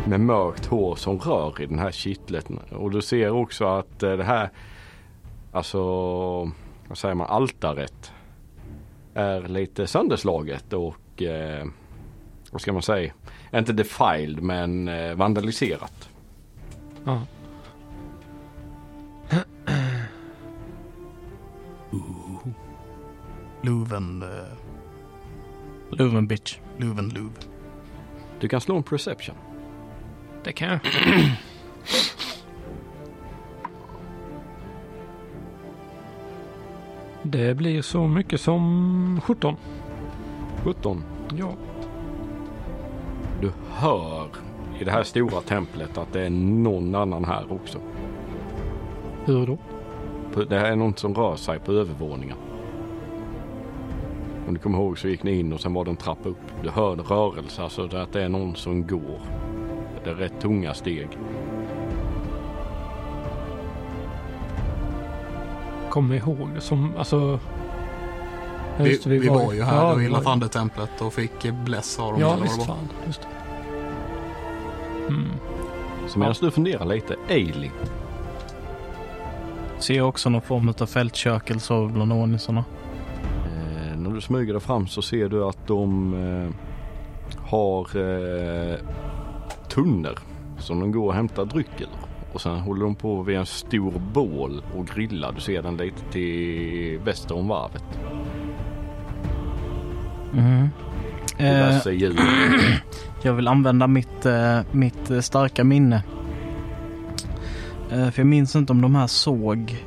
med 0.06 0.20
mörkt 0.20 0.66
hår 0.66 0.96
som 0.96 1.20
rör 1.20 1.62
i 1.62 1.66
den 1.66 1.80
här 1.80 1.92
kittlet. 1.92 2.48
Och 2.72 2.92
du 2.92 3.02
ser 3.02 3.30
också 3.30 3.66
att 3.66 4.04
eh, 4.04 4.12
det 4.12 4.24
här, 4.24 4.50
alltså, 5.52 5.82
vad 6.88 6.98
säger 6.98 7.16
man, 7.16 7.28
altaret 7.28 8.12
är 9.14 9.48
lite 9.48 9.88
sönderslaget 9.88 10.74
och, 10.74 11.22
eh, 11.22 11.66
vad 12.52 12.62
ska 12.62 12.74
man 12.74 12.82
säga, 12.82 13.14
inte 13.54 13.74
defiled 13.74 14.44
men 14.44 14.88
eh, 14.88 15.16
vandaliserat. 15.16 16.10
Ja. 17.06 17.22
Luven, 23.62 24.24
uh, 24.24 25.98
Luven 25.98 26.28
bitch. 26.28 26.58
Luven, 26.78 27.10
Luv. 27.10 27.32
Du 28.40 28.48
kan 28.48 28.62
slå 28.62 28.78
en 28.78 28.84
perception. 28.84 29.36
Det 30.44 30.52
kan 30.52 30.70
jag. 30.70 30.80
Det 37.24 37.58
blir 37.58 37.82
så 37.82 38.08
mycket 38.08 38.42
som 38.42 39.22
17. 39.24 39.56
17. 40.64 41.04
Ja. 41.38 41.54
Du 43.42 43.52
hör 43.72 44.28
i 44.80 44.84
det 44.84 44.92
här 44.92 45.04
stora 45.04 45.42
templet 45.42 45.98
att 45.98 46.14
det 46.14 46.22
är 46.26 46.30
någon 46.30 46.96
annan 46.96 47.26
här 47.26 47.52
också. 47.54 47.78
Hur 49.26 49.48
då? 49.48 49.58
Det 50.50 50.60
här 50.60 50.72
är 50.72 50.76
någon 50.76 50.96
som 50.96 51.14
rör 51.16 51.36
sig 51.36 51.60
på 51.60 51.72
övervåningen. 51.72 52.38
Om 54.48 54.54
du 54.54 54.60
kommer 54.60 54.78
ihåg 54.78 54.98
så 55.00 55.08
gick 55.08 55.24
ni 55.24 55.40
in 55.40 55.54
och 55.54 55.60
sen 55.62 55.74
var 55.74 55.86
det 55.86 55.92
en 55.92 55.98
trappa 55.98 56.30
upp. 56.30 56.38
Du 56.64 56.70
hör 56.70 56.96
rörelse, 56.96 57.64
alltså 57.64 57.88
det- 57.88 58.02
att 58.02 58.14
det 58.14 58.24
är 58.24 58.30
någon 58.30 58.56
som 58.56 58.88
går. 58.88 59.20
Det 60.04 60.10
är 60.10 60.16
rätt 60.16 60.40
tunga 60.42 60.74
steg. 60.74 61.08
Kommer 65.94 66.16
ihåg 66.16 66.50
som, 66.60 66.92
alltså. 66.98 67.40
Vi, 68.78 68.90
just 68.90 69.04
det, 69.04 69.10
vi, 69.10 69.28
var 69.28 69.54
ju 69.54 69.64
här 69.64 69.76
ja, 69.76 69.94
då 69.94 70.02
i 70.02 70.04
vi 70.04 70.10
var- 70.10 70.18
Latande-templet 70.18 71.02
och 71.02 71.14
fick 71.14 71.52
bless 71.52 72.00
av 72.00 72.12
dem. 72.12 72.22
Ja, 72.22 72.34
eller 72.34 72.44
visst 72.44 72.58
var. 72.58 72.66
fan. 72.66 72.90
Just 73.06 73.22
det. 73.22 73.28
Mm. 75.08 75.28
Så 76.08 76.20
medan 76.20 76.36
du 76.40 76.52
funderar 76.52 76.86
lite, 76.86 77.16
Ailey. 77.30 77.70
Ser 79.80 79.94
jag 79.94 80.10
också 80.10 80.30
någon 80.30 80.42
form 80.42 80.74
av 80.80 80.86
fältkök 80.86 81.50
eller 81.50 81.60
så 81.60 81.88
bland 81.88 82.14
ordningsarna. 82.14 82.66
Eh, 83.46 83.98
när 83.98 84.10
du 84.10 84.22
smyger 84.22 84.54
dig 84.54 84.62
fram 84.62 84.88
så 84.88 85.02
ser 85.02 85.30
du 85.30 85.44
att 85.44 85.68
de, 85.68 86.14
eh, 86.14 86.50
har 87.50 87.80
eh, 87.82 88.78
tunnor 89.70 90.20
som 90.60 90.80
de 90.80 90.92
går 90.92 91.08
och 91.08 91.14
hämtar 91.14 91.46
dryck 91.46 91.82
ur. 91.82 92.03
Och 92.34 92.42
sen 92.42 92.60
håller 92.60 92.84
de 92.84 92.96
på 92.96 93.24
vid 93.24 93.38
en 93.38 93.46
stor 93.46 93.92
bål 94.14 94.64
och 94.76 94.88
grillar. 94.88 95.32
Du 95.32 95.42
ser 95.42 95.62
den 95.62 95.78
lite 95.78 96.02
till 96.12 97.00
väster 97.04 97.36
om 97.36 97.48
varvet. 97.48 97.84
Mm. 100.34 100.70
Eh, 101.38 101.88
djur. 101.92 102.20
jag 103.24 103.34
vill 103.34 103.48
använda 103.48 103.88
mitt, 103.88 104.26
eh, 104.26 104.60
mitt 104.72 105.12
eh, 105.12 105.20
starka 105.20 105.64
minne. 105.64 106.04
Eh, 107.92 108.10
för 108.10 108.20
jag 108.20 108.28
minns 108.28 108.56
inte 108.56 108.74
om 108.74 108.82
de 108.82 108.96
här 108.96 109.08
såg... 109.08 109.86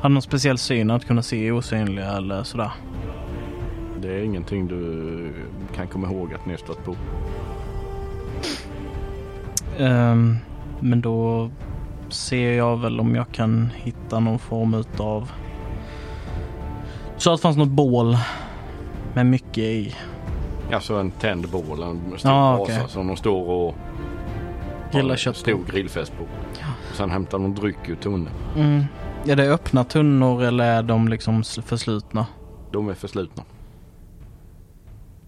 Hade 0.00 0.14
någon 0.14 0.22
speciell 0.22 0.58
syn 0.58 0.90
att 0.90 1.04
kunna 1.04 1.22
se 1.22 1.52
osynliga 1.52 2.12
eller 2.12 2.42
sådär. 2.42 2.70
Det 4.00 4.08
är 4.08 4.22
ingenting 4.22 4.66
du 4.66 5.32
kan 5.74 5.86
komma 5.86 6.06
ihåg 6.06 6.34
att 6.34 6.46
ni 6.46 6.52
har 6.52 6.58
stött 6.58 6.84
på. 6.84 6.96
Ehm, 9.78 10.36
men 10.80 11.00
då 11.00 11.50
ser 12.08 12.52
jag 12.52 12.76
väl 12.76 13.00
om 13.00 13.14
jag 13.14 13.28
kan 13.32 13.68
hitta 13.76 14.20
någon 14.20 14.38
form 14.38 14.74
utav... 14.74 15.30
Så 17.16 17.32
att 17.32 17.38
det 17.38 17.42
fanns 17.42 17.56
något 17.56 17.68
bål 17.68 18.16
med 19.14 19.26
mycket 19.26 19.58
i. 19.58 19.94
Alltså 20.72 20.94
en 20.94 21.10
tänd 21.10 21.48
bål, 21.50 21.82
en 21.82 22.18
stor 22.18 22.30
Ah, 22.30 22.56
brasa 22.56 22.62
okej. 22.72 22.84
som 22.88 23.06
de 23.06 23.16
står 23.16 23.48
och 23.50 23.74
Grillar 24.92 25.16
kött 25.16 25.36
stor 25.36 25.64
grillfest 25.70 26.12
på. 26.18 26.22
Och 26.90 26.96
sen 26.96 27.10
hämtar 27.10 27.38
de 27.38 27.54
dryck 27.54 27.88
ur 27.88 27.96
tunnor. 27.96 28.30
Mm. 28.56 28.84
Är 29.26 29.36
det 29.36 29.50
öppna 29.52 29.84
tunnor 29.84 30.42
eller 30.42 30.64
är 30.64 30.82
de 30.82 31.08
liksom 31.08 31.42
förslutna? 31.44 32.26
De 32.72 32.88
är 32.88 32.94
förslutna. 32.94 33.42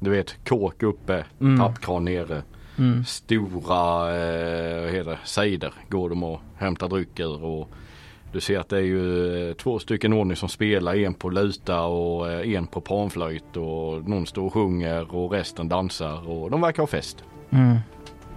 Du 0.01 0.11
vet, 0.11 0.45
kåk 0.49 0.83
uppe, 0.83 1.25
Mm. 1.41 1.59
tappkran 1.59 2.05
nere. 2.05 2.43
Mm. 2.79 3.05
Stora 3.05 4.11
eh, 4.17 4.93
heter 4.93 5.11
det, 5.11 5.19
sejder 5.25 5.73
går 5.89 6.09
de 6.09 6.23
och 6.23 6.41
hämtar 6.57 6.89
dryck 6.89 7.21
ur. 7.21 7.45
Och 7.45 7.71
du 8.33 8.41
ser 8.41 8.59
att 8.59 8.69
det 8.69 8.77
är 8.77 8.83
ju 8.83 9.49
eh, 9.49 9.55
två 9.55 9.79
stycken 9.79 10.13
ordning 10.13 10.37
som 10.37 10.49
spelar. 10.49 10.97
En 10.97 11.15
på 11.15 11.31
luta 11.31 11.83
och 11.83 12.31
eh, 12.31 12.55
en 12.55 12.67
på 12.67 12.81
panflöjt. 12.81 13.57
Och 13.57 14.09
någon 14.09 14.27
står 14.27 14.45
och 14.45 14.53
sjunger 14.53 15.15
och 15.15 15.33
resten 15.33 15.69
dansar. 15.69 16.29
Och 16.29 16.51
de 16.51 16.61
verkar 16.61 16.83
ha 16.83 16.87
fest. 16.87 17.25
Mm. 17.51 17.79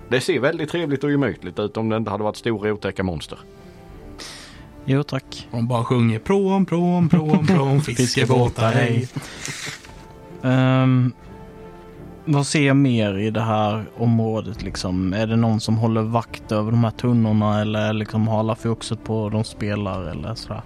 Det 0.09 0.21
ser 0.21 0.39
väldigt 0.39 0.69
trevligt 0.69 1.03
och 1.03 1.11
gemytligt 1.11 1.59
ut 1.59 1.77
om 1.77 1.89
det 1.89 1.97
inte 1.97 2.11
hade 2.11 2.23
varit 2.23 2.35
stora 2.37 2.73
otäcka 2.73 3.03
monster. 3.03 3.39
Jo 4.85 5.03
tack. 5.03 5.47
De 5.51 5.67
bara 5.67 5.83
sjunger 5.83 6.19
prom, 6.19 6.65
prom, 6.65 7.09
prom, 7.09 7.47
prom, 7.47 7.81
fiskebåtar 7.81 8.71
hej. 8.71 9.07
Ehm, 10.43 11.13
vad 12.25 12.47
ser 12.47 12.67
jag 12.67 12.75
mer 12.75 13.17
i 13.17 13.29
det 13.29 13.41
här 13.41 13.85
området 13.97 14.63
liksom? 14.63 15.13
Är 15.13 15.27
det 15.27 15.35
någon 15.35 15.59
som 15.59 15.77
håller 15.77 16.01
vakt 16.01 16.51
över 16.51 16.71
de 16.71 16.83
här 16.83 16.91
tunnorna 16.91 17.61
eller 17.61 17.93
liksom 17.93 18.27
har 18.27 18.39
alla 18.39 18.55
fokuset 18.55 19.03
på 19.03 19.29
de 19.29 19.43
spelar 19.43 20.03
eller 20.03 20.35
sådär? 20.35 20.61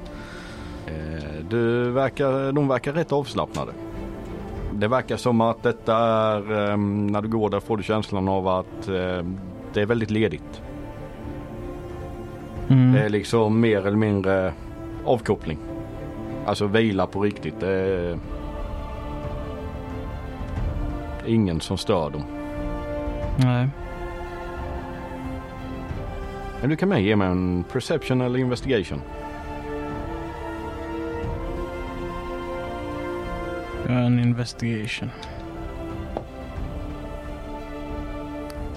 Eh, 0.87 1.45
du 1.49 1.91
verkar, 1.91 2.51
de 2.51 2.67
verkar 2.67 2.93
rätt 2.93 3.11
avslappnade. 3.11 3.71
Det 4.73 4.87
verkar 4.87 5.17
som 5.17 5.41
att 5.41 5.63
detta 5.63 5.97
är, 5.97 6.69
eh, 6.69 6.77
när 6.77 7.21
du 7.21 7.27
går 7.27 7.49
där 7.49 7.59
får 7.59 7.77
du 7.77 7.83
känslan 7.83 8.27
av 8.27 8.47
att 8.47 8.87
eh, 8.87 9.25
det 9.73 9.81
är 9.81 9.85
väldigt 9.85 10.11
ledigt. 10.11 10.61
Mm. 12.67 12.93
Det 12.93 12.99
är 12.99 13.09
liksom 13.09 13.59
mer 13.59 13.87
eller 13.87 13.97
mindre 13.97 14.53
avkoppling. 15.05 15.57
Alltså 16.45 16.67
vila 16.67 17.07
på 17.07 17.21
riktigt. 17.21 17.59
Det 17.59 17.69
är 17.69 18.17
ingen 21.27 21.61
som 21.61 21.77
stör 21.77 22.09
dem. 22.09 22.23
Nej. 23.37 23.69
Men 26.61 26.69
du 26.69 26.75
kan 26.75 26.89
med 26.89 27.03
ge 27.03 27.15
mig 27.15 27.27
en 27.27 27.63
perception 27.71 28.21
eller 28.21 28.39
investigation. 28.39 29.01
En 33.89 34.19
investigation. 34.19 35.09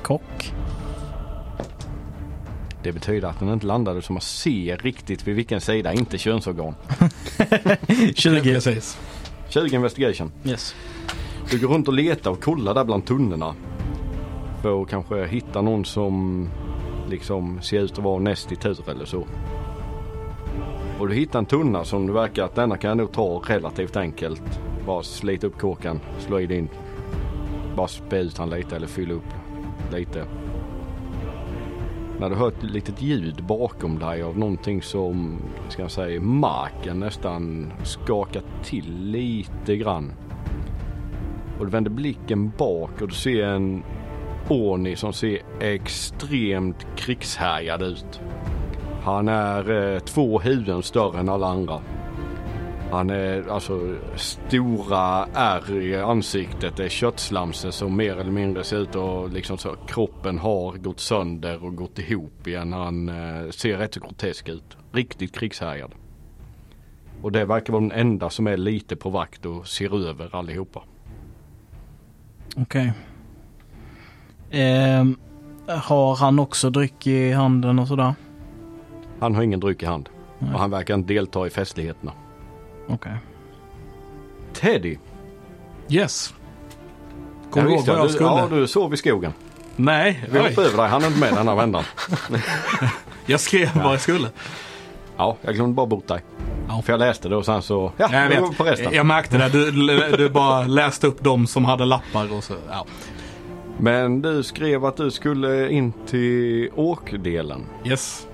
Kock. 0.03 0.53
Det 2.83 2.93
betyder 2.93 3.29
att 3.29 3.39
den 3.39 3.49
inte 3.49 3.67
landade 3.67 4.03
som 4.03 4.17
att 4.17 4.23
se 4.23 4.77
riktigt 4.81 5.27
vid 5.29 5.37
vilken 5.37 5.61
sida, 5.61 5.93
inte 5.93 6.19
könsorgan. 6.19 6.75
20. 8.15 8.41
Precis. 8.55 8.99
20 9.49 9.77
investigation. 9.77 10.33
Yes. 10.45 10.75
Du 11.51 11.59
går 11.59 11.69
runt 11.69 11.89
och 11.89 11.95
letar 11.95 12.31
och 12.31 12.43
kollar 12.43 12.75
där 12.75 12.85
bland 12.85 13.05
tunnorna. 13.07 13.55
För 14.63 14.83
att 14.83 14.89
kanske 14.89 15.27
hitta 15.27 15.63
någon 15.63 15.85
som 15.85 16.49
liksom 17.11 17.61
ser 17.63 17.81
ut 17.81 17.93
att 17.93 18.05
vara 18.05 18.19
näst 18.19 18.53
i 18.53 18.57
tur 18.57 18.91
eller 18.91 19.05
så. 19.05 19.27
Och 20.99 21.09
du 21.09 21.15
hittar 21.15 21.39
en 21.39 21.47
tunna 21.47 21.85
som 21.85 22.07
du 22.07 22.13
verkar 22.13 22.45
att 22.45 22.55
denna 22.55 22.77
kan 22.77 22.89
jag 22.89 22.99
nog 22.99 23.13
ta 23.13 23.43
relativt 23.47 23.97
enkelt. 23.97 24.61
Bara 24.87 25.03
slita 25.03 25.47
upp 25.47 25.59
kåkan, 25.59 26.01
slå 26.19 26.41
i 26.41 26.47
din. 26.47 26.69
Bara 27.77 27.89
spä 27.89 28.19
ut 28.19 28.39
han 28.39 28.51
lite 28.51 28.77
eller 28.77 28.87
fylla 28.87 29.15
upp 29.15 29.35
lite. 29.93 30.25
När 32.21 32.31
du 32.31 32.37
hör 32.37 32.49
ett 32.49 32.63
litet 32.63 33.03
ljud 33.03 33.45
bakom 33.45 33.99
dig 33.99 34.23
av 34.23 34.39
någonting 34.39 34.83
som, 34.83 35.39
ska 35.69 35.83
jag 35.83 35.91
säga, 35.91 36.21
marken 36.21 37.01
nästan 37.01 37.73
skakar 37.85 38.43
till 38.65 39.11
lite 39.11 39.77
grann. 39.77 40.13
Och 41.59 41.64
du 41.64 41.71
vänder 41.71 41.90
blicken 41.90 42.53
bak 42.59 43.03
och 43.03 43.09
du 43.09 43.14
ser 43.14 43.44
en 43.44 43.83
Orni 44.49 44.97
som 44.97 45.12
ser 45.12 45.38
extremt 45.61 46.87
krigshärjad 46.97 47.83
ut. 47.83 48.21
Han 49.03 49.29
är 49.29 49.94
eh, 49.94 49.99
två 49.99 50.38
huvuden 50.38 50.83
större 50.83 51.21
än 51.21 51.29
alla 51.29 51.47
andra. 51.47 51.81
Han 52.90 53.11
är 53.11 53.49
alltså 53.49 53.97
stora 54.16 55.27
ärr 55.35 55.83
i 55.83 55.97
ansiktet. 55.97 56.77
Det 56.77 56.85
är 56.85 56.88
köttslamse 56.88 57.73
som 57.73 57.97
mer 57.97 58.16
eller 58.16 58.31
mindre 58.31 58.64
ser 58.64 58.77
ut 58.77 58.97
att 58.97 59.33
liksom 59.33 59.59
så 59.59 59.75
kroppen 59.87 60.38
har 60.38 60.73
gått 60.73 61.01
sönder 61.01 61.64
och 61.64 61.77
gått 61.77 61.99
ihop 61.99 62.47
igen. 62.47 62.73
Han 62.73 63.09
eh, 63.09 63.51
ser 63.51 63.79
rätt 63.79 63.94
så 63.94 64.01
grotesk 64.01 64.49
ut. 64.49 64.77
Riktigt 64.92 65.35
krigshärjad. 65.35 65.94
Och 67.23 67.33
det 67.33 67.44
verkar 67.44 67.73
vara 67.73 67.81
den 67.81 67.92
enda 67.92 68.31
som 68.31 68.47
är 68.47 68.57
lite 68.57 68.97
på 68.97 69.11
vakt 69.11 69.47
och 69.47 69.66
ser 69.66 70.09
över 70.09 70.37
allihopa. 70.37 70.83
Okej. 72.62 72.92
Ehm, 74.51 75.16
har 75.66 76.16
han 76.16 76.38
också 76.38 76.71
dryck 76.71 77.07
i 77.07 77.33
handen 77.33 77.79
och 77.79 77.88
sådär? 77.88 78.14
Han 79.21 79.35
har 79.35 79.42
ingen 79.42 79.61
dryck 79.61 79.83
i 79.83 79.87
hand. 79.87 80.09
Nej. 80.38 80.55
Och 80.55 80.61
han 80.61 80.71
verkar 80.71 80.94
inte 80.94 81.14
delta 81.14 81.47
i 81.47 81.51
festligheterna. 81.51 82.12
Okej. 82.88 83.16
Teddy. 84.53 84.99
Yes. 85.88 86.35
Kommer 87.51 87.66
du 87.66 87.73
Ja, 87.73 87.77
ihåg 87.79 87.87
vad 87.87 87.97
ja, 87.97 88.03
jag 88.03 88.11
skulle? 88.11 88.29
Ja, 88.31 88.47
du 88.51 88.66
sov 88.66 88.94
i 88.94 88.97
skogen. 88.97 89.33
Nej, 89.77 90.25
Vi 90.33 90.38
hoppade 90.38 90.66
över 90.66 90.77
dig. 90.77 90.88
Han 90.88 91.03
är 91.03 91.07
inte 91.07 91.21
med 91.21 91.35
denna 91.35 91.55
vändan. 91.55 91.85
jag 93.27 93.40
skrev 93.40 93.75
vad 93.75 93.92
jag 93.92 94.01
skulle. 94.01 94.29
Ja, 95.16 95.37
jag 95.42 95.55
glömde 95.55 95.75
bara 95.75 95.87
bort 95.87 96.07
dig. 96.07 96.21
Ja. 96.68 96.83
För 96.83 96.92
jag 96.92 96.98
läste 97.00 97.28
det 97.28 97.37
och 97.37 97.44
sen 97.44 97.62
så, 97.62 97.92
ja, 97.96 98.09
Jag, 98.12 98.28
vet. 98.28 98.59
på 98.59 98.64
resten. 98.64 98.92
jag 98.94 99.07
märkte 99.07 99.38
det. 99.38 99.48
Du, 99.48 99.70
du 100.16 100.28
bara 100.28 100.64
läste 100.64 101.07
upp 101.07 101.24
dem 101.24 101.46
som 101.46 101.64
hade 101.64 101.85
lappar 101.85 102.37
och 102.37 102.44
så. 102.44 102.54
Ja. 102.70 102.87
Men 103.78 104.22
du 104.22 104.42
skrev 104.42 104.85
att 104.85 104.96
du 104.96 105.11
skulle 105.11 105.70
in 105.70 105.92
till 106.07 106.68
åkdelen. 106.74 107.66
Yes. 107.85 108.26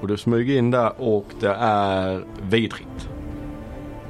Och 0.00 0.08
du 0.08 0.16
smyger 0.16 0.58
in 0.58 0.70
där 0.70 0.92
och 1.02 1.26
det 1.40 1.54
är 1.60 2.24
vidrigt. 2.42 3.08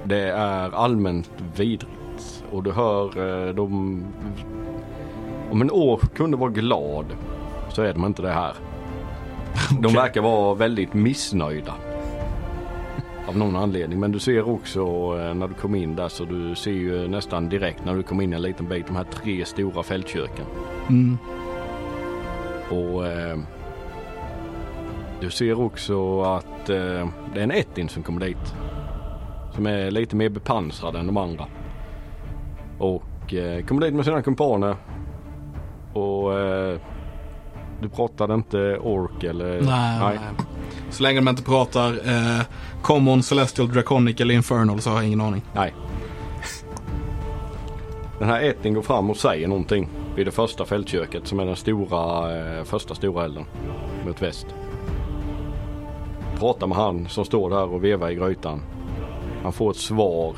Det 0.04 0.20
är 0.30 0.74
allmänt 0.74 1.30
vidrigt. 1.56 2.44
Och 2.50 2.62
du 2.62 2.72
hör 2.72 3.04
eh, 3.48 3.54
de... 3.54 4.04
Om 5.50 5.62
en 5.62 5.70
ork 5.70 6.14
kunde 6.14 6.36
vara 6.36 6.50
glad 6.50 7.06
så 7.68 7.82
är 7.82 7.92
de 7.92 8.04
inte 8.04 8.22
det 8.22 8.32
här. 8.32 8.52
De 9.80 9.92
verkar 9.92 10.20
vara 10.20 10.54
väldigt 10.54 10.94
missnöjda. 10.94 11.72
Av 13.28 13.36
någon 13.36 13.56
anledning. 13.56 14.00
Men 14.00 14.12
du 14.12 14.18
ser 14.18 14.48
också 14.48 14.80
eh, 15.20 15.34
när 15.34 15.48
du 15.48 15.54
kommer 15.54 15.78
in 15.78 15.96
där 15.96 16.08
så 16.08 16.24
du 16.24 16.54
ser 16.54 16.70
ju 16.70 17.08
nästan 17.08 17.48
direkt 17.48 17.84
när 17.84 17.94
du 17.94 18.02
kommer 18.02 18.24
in 18.24 18.32
en 18.32 18.42
liten 18.42 18.68
bit 18.68 18.86
de 18.86 18.96
här 18.96 19.04
tre 19.04 19.44
stora 19.44 19.82
fältköken. 19.82 20.44
Mm. 20.88 21.18
Och 22.70 23.06
eh, 23.06 23.38
du 25.20 25.30
ser 25.30 25.60
också 25.60 26.22
att 26.22 26.68
eh, 26.68 27.08
det 27.34 27.40
är 27.40 27.42
en 27.42 27.50
Ettin 27.50 27.88
som 27.88 28.02
kommer 28.02 28.20
dit. 28.20 28.54
Som 29.54 29.66
är 29.66 29.90
lite 29.90 30.16
mer 30.16 30.28
bepansrad 30.28 30.96
än 30.96 31.06
de 31.06 31.16
andra. 31.16 31.46
Och 32.78 33.34
eh, 33.34 33.64
kommer 33.64 33.80
dit 33.80 33.94
med 33.94 34.04
sina 34.04 34.22
kumpaner. 34.22 34.76
Och 35.92 36.38
eh, 36.38 36.78
du 37.80 37.88
pratade 37.88 38.34
inte 38.34 38.78
ork 38.78 39.24
eller? 39.24 39.60
Nej, 39.60 39.98
nej. 40.00 40.18
Så 40.90 41.02
länge 41.02 41.20
de 41.20 41.28
inte 41.28 41.42
pratar 41.42 41.92
eh, 41.92 42.40
Common, 42.82 43.22
Celestial, 43.22 43.72
Draconic 43.72 44.20
eller 44.20 44.34
Infernal 44.34 44.80
så 44.80 44.90
har 44.90 44.96
jag 44.96 45.06
ingen 45.06 45.20
aning. 45.20 45.42
Nej. 45.54 45.74
Den 48.18 48.28
här 48.28 48.42
ätten 48.42 48.74
går 48.74 48.82
fram 48.82 49.10
och 49.10 49.16
säger 49.16 49.48
någonting 49.48 49.88
vid 50.16 50.26
det 50.26 50.30
första 50.30 50.64
fältköket 50.64 51.26
som 51.26 51.40
är 51.40 51.44
den 51.44 51.56
stora, 51.56 52.36
eh, 52.36 52.64
första 52.64 52.94
stora 52.94 53.24
elden 53.24 53.44
mot 54.06 54.22
väst. 54.22 54.46
Pratar 56.38 56.66
med 56.66 56.76
han 56.78 57.08
som 57.08 57.24
står 57.24 57.50
där 57.50 57.72
och 57.72 57.84
vevar 57.84 58.10
i 58.10 58.14
grytan. 58.14 58.62
Han 59.42 59.52
får 59.52 59.70
ett 59.70 59.76
svar 59.76 60.36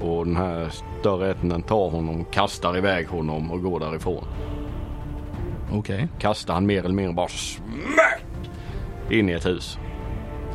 och 0.00 0.26
den 0.26 0.36
här 0.36 0.68
större 1.00 1.30
ätten 1.30 1.62
tar 1.62 1.90
honom, 1.90 2.24
kastar 2.24 2.76
iväg 2.76 3.08
honom 3.08 3.50
och 3.50 3.62
går 3.62 3.80
därifrån. 3.80 4.24
Okej. 5.72 6.08
Kastar 6.18 6.54
han 6.54 6.66
mer 6.66 6.84
eller 6.84 6.94
mindre 6.94 7.14
bara 7.14 7.28
smack 7.28 8.24
in 9.10 9.28
i 9.28 9.32
ett 9.32 9.46
hus. 9.46 9.78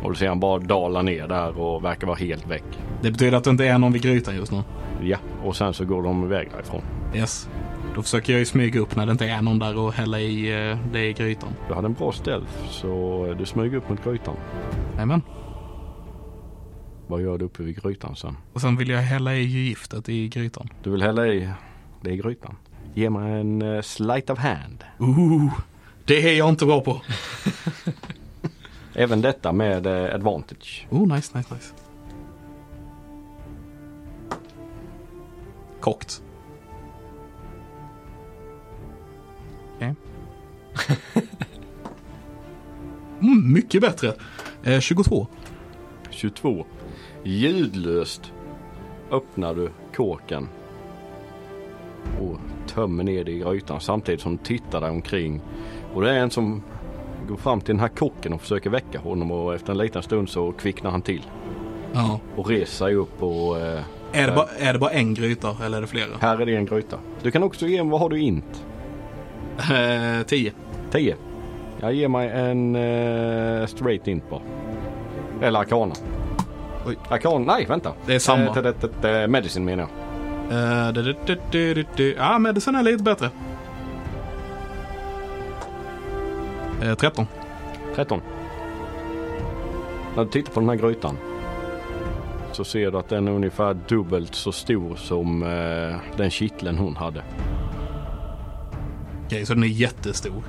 Och 0.01 0.09
då 0.09 0.15
ser 0.15 0.28
han 0.28 0.39
bara 0.39 0.59
dala 0.59 1.01
ner 1.01 1.28
där 1.28 1.59
och 1.59 1.84
verkar 1.84 2.07
vara 2.07 2.18
helt 2.18 2.47
väck. 2.47 2.63
Det 3.01 3.11
betyder 3.11 3.38
att 3.38 3.43
det 3.43 3.49
inte 3.49 3.68
är 3.68 3.78
någon 3.78 3.93
vid 3.93 4.01
grytan 4.01 4.36
just 4.36 4.51
nu. 4.51 4.63
Ja, 5.01 5.18
och 5.43 5.55
sen 5.55 5.74
så 5.74 5.86
går 5.86 6.03
de 6.03 6.24
iväg 6.24 6.49
därifrån. 6.51 6.82
Yes. 7.15 7.49
Då 7.95 8.01
försöker 8.01 8.34
jag 8.34 8.39
ju 8.39 8.45
smyga 8.45 8.80
upp 8.80 8.95
när 8.95 9.05
det 9.05 9.11
inte 9.11 9.26
är 9.26 9.41
någon 9.41 9.59
där 9.59 9.78
och 9.78 9.93
hälla 9.93 10.20
i 10.20 10.70
eh, 10.70 10.78
det 10.91 11.09
i 11.09 11.13
grytan. 11.13 11.49
Du 11.68 11.74
hade 11.74 11.86
en 11.86 11.93
bra 11.93 12.11
stealth 12.11 12.51
så 12.70 13.36
du 13.39 13.45
smyger 13.45 13.78
upp 13.78 13.89
mot 13.89 14.03
grytan. 14.03 14.36
Jajamän. 14.93 15.22
Vad 17.07 17.22
gör 17.22 17.38
du 17.38 17.45
uppe 17.45 17.63
vid 17.63 17.84
grytan 17.84 18.15
sen? 18.15 18.38
Och 18.53 18.61
sen 18.61 18.78
vill 18.78 18.89
jag 18.89 18.99
hälla 18.99 19.36
i 19.36 19.43
giftet 19.43 20.09
i 20.09 20.28
grytan. 20.28 20.70
Du 20.84 20.89
vill 20.89 21.01
hälla 21.01 21.28
i 21.28 21.49
det 22.01 22.11
i 22.11 22.18
grytan. 22.18 22.55
Ge 22.94 23.10
mig 23.10 23.40
en 23.40 23.62
uh, 23.62 23.82
sleight 23.82 24.30
of 24.30 24.40
hand. 24.40 24.84
Ooh, 25.00 25.52
det 26.06 26.30
är 26.30 26.38
jag 26.38 26.50
inte 26.50 26.66
bra 26.66 26.82
på. 26.82 27.02
Även 28.94 29.22
detta 29.22 29.52
med 29.52 29.88
uh, 29.88 30.16
advantage. 30.16 30.88
Oh, 30.90 31.16
nice, 31.16 31.38
nice, 31.38 31.54
nice. 31.54 31.74
Kokt. 35.80 36.24
Okej. 39.76 39.96
mm, 43.22 43.54
mycket 43.54 43.82
bättre. 43.82 44.14
Eh, 44.64 44.80
22. 44.80 45.28
22. 46.10 46.66
Ljudlöst 47.24 48.34
öppnar 49.12 49.56
du 49.56 49.70
kåken 49.96 50.50
och 52.20 52.40
tömmer 52.78 53.04
ner 53.04 53.24
det 53.24 53.32
i 53.32 53.40
grytan 53.40 53.80
samtidigt 53.82 54.22
som 54.22 54.32
du 54.38 54.44
tittar 54.44 54.82
där 54.82 54.90
omkring. 54.90 55.42
Och 55.94 56.02
det 56.02 56.12
är 56.12 56.20
en 56.20 56.32
som 56.32 56.64
går 57.30 57.36
fram 57.38 57.62
till 57.62 57.74
den 57.74 57.80
här 57.80 57.88
kocken 57.88 58.34
och 58.34 58.42
försöker 58.42 58.70
väcka 58.70 59.00
honom 59.00 59.32
och 59.32 59.56
efter 59.56 59.72
en 59.72 59.78
liten 59.78 60.04
stund 60.04 60.30
så 60.30 60.52
kvicknar 60.52 60.92
han 60.92 61.02
till 61.02 61.22
Ja. 61.94 62.20
och 62.36 62.48
reser 62.50 62.86
sig 62.86 62.96
upp 62.96 63.24
och 63.24 63.58
eh, 63.60 63.82
Är 64.14 64.28
det, 64.28 64.34
bara, 64.36 64.48
är 64.60 64.74
det 64.74 64.80
bara 64.80 64.92
en 64.92 65.14
gryta 65.14 65.56
eller 65.66 65.78
är 65.78 65.82
det 65.82 65.88
flera? 65.88 66.08
här 66.20 66.42
är 66.42 66.46
det 66.46 66.56
en 66.56 66.66
gryta. 66.66 66.98
Du 67.24 67.32
kan 67.32 67.44
också 67.44 67.68
ge 67.68 67.84
mig, 67.84 67.92
vad 67.92 68.00
har 68.02 68.10
du 68.10 68.20
int? 68.20 68.66
Eh, 69.58 70.26
10. 70.28 70.52
10. 70.92 71.16
Jag 71.80 71.94
ger 71.94 72.08
mig 72.08 72.30
en 72.30 72.76
eh, 72.76 73.66
straight 73.66 74.08
int 74.08 74.30
bara. 74.30 74.42
Eller 75.42 75.60
arkana. 75.60 75.94
Oj. 76.88 76.98
Arkana, 77.10 77.54
nej 77.54 77.66
vänta. 77.66 77.94
Det 78.06 78.16
är 78.16 78.20
samma. 78.20 78.46
Eh, 79.22 79.28
medicine 79.28 79.66
menar 79.66 79.84
jag. 79.84 80.07
Eh, 80.52 80.93
du, 80.93 81.16
du, 81.26 81.38
du, 81.52 81.86
du. 81.95 82.14
Ja, 82.14 82.39
medicin 82.39 82.76
är 82.76 82.84
lite 82.84 83.04
bättre. 83.04 83.30
Eh, 86.82 86.95
13. 86.95 87.26
13. 87.95 88.22
När 90.16 90.24
du 90.26 90.30
tittar 90.32 90.54
på 90.54 90.60
den 90.60 90.70
här 90.70 90.76
grytan 90.76 91.18
så 92.52 92.64
ser 92.64 92.91
du 92.91 92.98
att 92.98 93.10
den 93.10 93.28
är 93.28 93.32
ungefär 93.32 93.78
dubbelt 93.88 94.36
så 94.36 94.52
stor 94.52 94.95
som 94.95 95.43
eh, 95.43 96.18
den 96.18 96.30
kitteln 96.30 96.78
hon 96.78 96.95
hade. 96.95 97.24
Okej, 99.26 99.45
så 99.45 99.54
den 99.54 99.64
är 99.64 99.68
jättestor. 99.68 100.43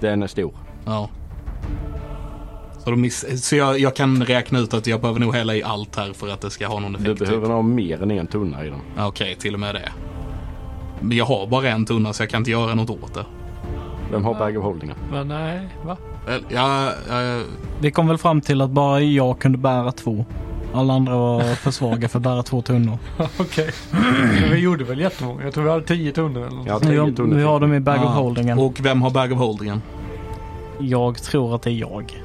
Den 0.00 0.22
är 0.22 0.26
stor. 0.26 0.54
Ja. 0.84 1.08
Så, 2.88 2.92
de 2.92 3.00
miss- 3.00 3.42
så 3.48 3.56
jag, 3.56 3.78
jag 3.78 3.96
kan 3.96 4.24
räkna 4.24 4.58
ut 4.58 4.74
att 4.74 4.86
jag 4.86 5.00
behöver 5.00 5.20
nog 5.20 5.34
hälla 5.34 5.54
i 5.54 5.62
allt 5.62 5.96
här 5.96 6.12
för 6.12 6.28
att 6.28 6.40
det 6.40 6.50
ska 6.50 6.66
ha 6.66 6.80
någon 6.80 6.94
effekt. 6.94 7.04
Du 7.06 7.14
typ. 7.16 7.28
behöver 7.28 7.48
ha 7.48 7.62
mer 7.62 8.02
än 8.02 8.10
en 8.10 8.26
tunna 8.26 8.64
i 8.64 8.68
den. 8.70 8.78
Ja, 8.96 9.06
Okej, 9.06 9.36
till 9.38 9.54
och 9.54 9.60
med 9.60 9.74
det. 9.74 9.92
Men 11.00 11.16
jag 11.16 11.24
har 11.24 11.46
bara 11.46 11.68
en 11.68 11.86
tunna 11.86 12.12
så 12.12 12.22
jag 12.22 12.30
kan 12.30 12.38
inte 12.40 12.50
göra 12.50 12.74
något 12.74 12.90
åt 12.90 13.14
det. 13.14 13.24
Vem 14.12 14.24
har 14.24 14.34
bag 14.34 14.56
of 14.58 14.64
holdingen? 14.64 14.96
Men 15.12 15.28
nej, 15.28 15.68
va? 15.84 15.96
Ja, 16.48 16.92
ja, 17.08 17.40
Vi 17.80 17.90
kom 17.90 18.08
väl 18.08 18.18
fram 18.18 18.40
till 18.40 18.60
att 18.60 18.70
bara 18.70 19.00
jag 19.00 19.38
kunde 19.38 19.58
bära 19.58 19.92
två. 19.92 20.24
Alla 20.74 20.94
andra 20.94 21.16
var 21.16 21.54
för 21.54 21.70
svaga 21.70 22.08
för 22.08 22.18
att 22.18 22.22
bära 22.22 22.42
två 22.42 22.62
tunnor. 22.62 22.98
Okej. 23.38 23.70
Men 24.40 24.50
vi 24.50 24.58
gjorde 24.58 24.84
väl 24.84 25.00
jättemånga. 25.00 25.44
Jag 25.44 25.54
tror 25.54 25.64
vi 25.64 25.70
hade 25.70 25.84
tio 25.86 26.12
tunnor 26.12 26.46
eller 26.46 26.56
något. 26.56 26.66
Ja, 26.66 26.78
Nu, 26.82 26.88
tio 26.90 27.00
har- 27.00 27.10
tunnor. 27.10 27.36
nu 27.36 27.44
har 27.44 27.60
de 27.60 27.74
i 27.74 27.80
bag 27.80 28.04
of 28.04 28.10
holdingen. 28.14 28.58
Och 28.58 28.80
vem 28.80 29.02
har 29.02 29.10
bag 29.10 29.32
of 29.32 29.38
holdingen? 29.38 29.82
Jag 30.80 31.22
tror 31.22 31.54
att 31.54 31.62
det 31.62 31.70
är 31.70 31.74
jag. 31.74 32.22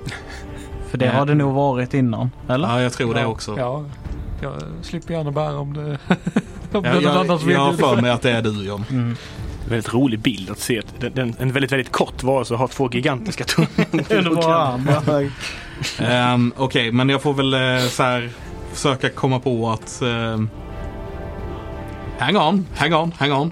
För 0.94 0.98
det 0.98 1.06
Ja. 1.06 1.12
har 1.12 1.26
det 1.26 1.36
nog 1.36 1.54
varit 1.54 1.94
innan. 1.94 2.32
Eller? 2.50 2.68
Ja, 2.68 2.82
jag 2.82 2.94
tror 2.94 3.14
det 3.14 3.22
Ja, 3.22 3.28
också. 3.28 3.56
Ja, 3.58 3.84
jag 4.42 4.54
slipper 4.82 5.14
gärna 5.14 5.32
bära 5.32 5.58
om 5.58 5.74
det, 5.74 5.82
om 6.78 6.84
det 6.84 6.90
är 6.90 6.94
Jag, 7.02 7.04
jag, 7.04 7.42
jag 7.52 7.60
har 7.60 7.74
för 7.74 8.02
mig 8.02 8.12
att 8.12 8.22
det 8.22 8.32
är 8.32 8.42
du 8.42 8.66
John. 8.66 8.86
Mm. 8.90 9.16
Väldigt 9.70 9.94
rolig 9.94 10.20
bild 10.20 10.50
att 10.52 10.60
se 10.60 10.82
den, 11.00 11.12
den, 11.16 11.36
en 11.40 11.52
väldigt, 11.52 11.72
väldigt 11.72 11.92
kort 11.92 12.24
varelse 12.24 12.56
har 12.56 12.68
två 12.68 12.90
gigantiska 12.92 13.44
tunnor. 14.08 14.50
Arm. 14.52 14.90
Ehm, 16.00 16.54
Okej, 16.58 16.92
men 16.92 17.10
jag 17.10 17.22
får 17.22 17.34
väl 17.34 17.54
eh, 17.54 17.88
så 17.90 18.04
här 18.04 18.30
försöka 18.74 19.10
komma 19.10 19.40
på 19.40 19.70
att... 19.70 20.02
ehm, 20.02 20.50
hang 22.20 22.38
on, 22.38 22.66
hang 22.76 22.94
on, 22.94 23.12
hang 23.18 23.32
on. 23.34 23.52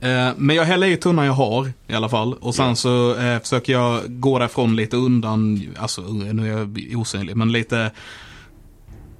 Eh, 0.00 0.28
men 0.36 0.56
jag 0.56 0.64
häller 0.64 0.86
i 0.86 0.96
tunnan 0.96 1.26
jag 1.26 1.32
har 1.32 1.72
i 1.86 1.94
alla 1.94 2.08
fall. 2.08 2.34
Och 2.34 2.54
sen 2.54 2.76
så 2.76 3.16
eh, 3.16 3.38
försöker 3.40 3.72
jag 3.72 4.02
gå 4.20 4.38
därifrån 4.38 4.76
lite 4.76 4.96
undan, 4.96 5.68
alltså 5.78 6.00
nu 6.02 6.52
är 6.52 6.58
jag 6.58 6.98
osynlig, 7.00 7.36
men 7.36 7.52
lite 7.52 7.90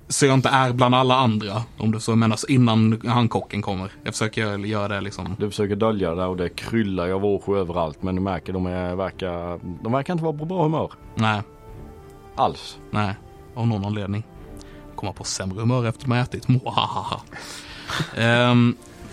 så 0.08 0.26
jag 0.26 0.34
inte 0.34 0.48
är 0.48 0.72
bland 0.72 0.94
alla 0.94 1.16
andra. 1.16 1.62
Om 1.78 1.92
du 1.92 2.00
så 2.00 2.16
menas 2.16 2.44
innan 2.44 3.00
han 3.06 3.28
kocken 3.28 3.62
kommer. 3.62 3.92
Jag 4.04 4.14
försöker 4.14 4.58
göra 4.58 4.88
det 4.88 5.00
liksom. 5.00 5.36
Du 5.38 5.50
försöker 5.50 5.76
dölja 5.76 6.14
det 6.14 6.24
och 6.24 6.36
det 6.36 6.48
kryllar 6.48 7.10
av 7.10 7.24
åsjö 7.24 7.58
överallt 7.58 8.02
men 8.02 8.14
du 8.14 8.20
märker 8.20 8.52
de 8.52 8.66
är, 8.66 8.94
verkar, 8.94 9.60
de 9.82 9.92
verkar 9.92 10.12
inte 10.12 10.24
vara 10.24 10.38
på 10.38 10.44
bra 10.44 10.62
humör. 10.62 10.90
Nej, 11.14 11.42
Alls. 12.36 12.78
Nej, 12.90 13.14
av 13.54 13.66
någon 13.66 13.84
anledning. 13.84 14.24
Komma 14.96 15.12
på 15.12 15.24
sämre 15.24 15.60
humör 15.60 15.86
efter 15.86 16.08
man 16.08 16.18
ätit. 16.18 16.46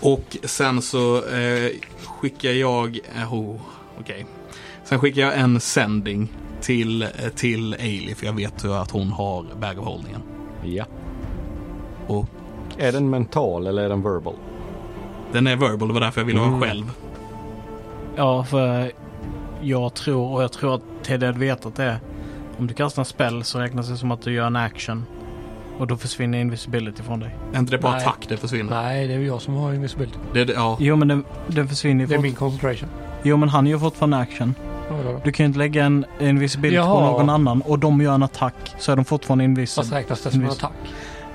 Och 0.04 0.36
sen 0.42 0.82
så 0.82 1.16
eh, 1.16 1.70
skickar 2.04 2.50
jag, 2.50 2.98
eh, 3.16 3.34
oh, 3.34 3.56
okej. 4.00 4.26
Sen 4.84 4.98
skickar 5.00 5.22
jag 5.22 5.38
en 5.38 5.60
sändning 5.60 6.28
till, 6.60 7.02
eh, 7.02 7.08
till 7.36 7.74
Ailey 7.74 8.14
för 8.14 8.26
jag 8.26 8.32
vet 8.32 8.64
ju 8.64 8.74
att 8.74 8.90
hon 8.90 9.08
har 9.12 9.44
bag 9.60 9.78
of 9.78 9.84
holdingen. 9.84 10.22
Ja. 10.64 10.84
Och 12.06 12.26
Är 12.78 12.92
den 12.92 13.10
mental 13.10 13.66
eller 13.66 13.82
är 13.82 13.88
den 13.88 14.02
verbal? 14.02 14.34
den 15.32 15.46
är 15.46 15.56
verbal, 15.56 15.88
det 15.88 15.94
var 15.94 16.00
därför 16.00 16.20
jag 16.20 16.26
ville 16.26 16.38
vara 16.38 16.48
Mm. 16.48 16.60
själv. 16.60 16.90
Ja, 18.16 18.44
för 18.44 18.92
jag 19.62 19.94
tror, 19.94 20.32
och 20.34 20.42
jag 20.42 20.52
tror 20.52 20.74
att 20.74 20.82
Ted 21.02 21.22
hade 21.22 21.38
vetat 21.38 21.74
det. 21.76 22.00
Om 22.58 22.66
du 22.66 22.74
kastar 22.74 23.02
en 23.02 23.06
spell 23.06 23.44
så 23.44 23.58
räknas 23.58 23.88
det 23.88 23.96
som 23.96 24.10
att 24.10 24.22
du 24.22 24.32
gör 24.32 24.46
en 24.46 24.56
action. 24.56 25.04
Och 25.78 25.86
då 25.86 25.96
försvinner 25.96 26.38
invisibility 26.38 27.02
från 27.02 27.20
dig. 27.20 27.36
Är 27.54 27.58
inte 27.58 27.72
det 27.72 27.78
bara 27.78 27.92
Nej. 27.92 28.00
attack 28.02 28.26
det 28.28 28.36
försvinner? 28.36 28.82
Nej, 28.82 29.08
det 29.08 29.14
är 29.14 29.18
ju 29.18 29.26
jag 29.26 29.42
som 29.42 29.54
har 29.54 29.72
invisibility. 29.74 30.18
Det, 30.34 30.44
det, 30.44 30.52
ja. 30.52 30.76
Jo 30.80 30.96
men 30.96 31.08
den, 31.08 31.24
den 31.46 31.68
försvinner 31.68 32.00
ju 32.00 32.06
Det 32.06 32.14
är 32.14 32.16
fort. 32.18 32.22
min 32.22 32.34
concentration. 32.34 32.88
Jo 33.22 33.36
men 33.36 33.48
han 33.48 33.66
gör 33.66 33.78
fortfarande 33.78 34.16
action. 34.16 34.54
Du 35.24 35.32
kan 35.32 35.44
ju 35.44 35.46
inte 35.46 35.58
lägga 35.58 35.84
en 35.84 36.04
invisibility 36.20 36.76
på 36.82 36.86
Jaha. 36.88 37.10
någon 37.10 37.30
annan 37.30 37.60
och 37.62 37.78
de 37.78 38.00
gör 38.00 38.14
en 38.14 38.22
attack 38.22 38.54
så 38.78 38.92
är 38.92 38.96
de 38.96 39.04
fortfarande 39.04 39.44
Fast 39.44 39.48
invisible. 39.48 39.98
räknas 39.98 40.22
det 40.22 40.30
som 40.30 40.40
en 40.40 40.46
Invis- 40.46 40.52
attack? 40.56 40.72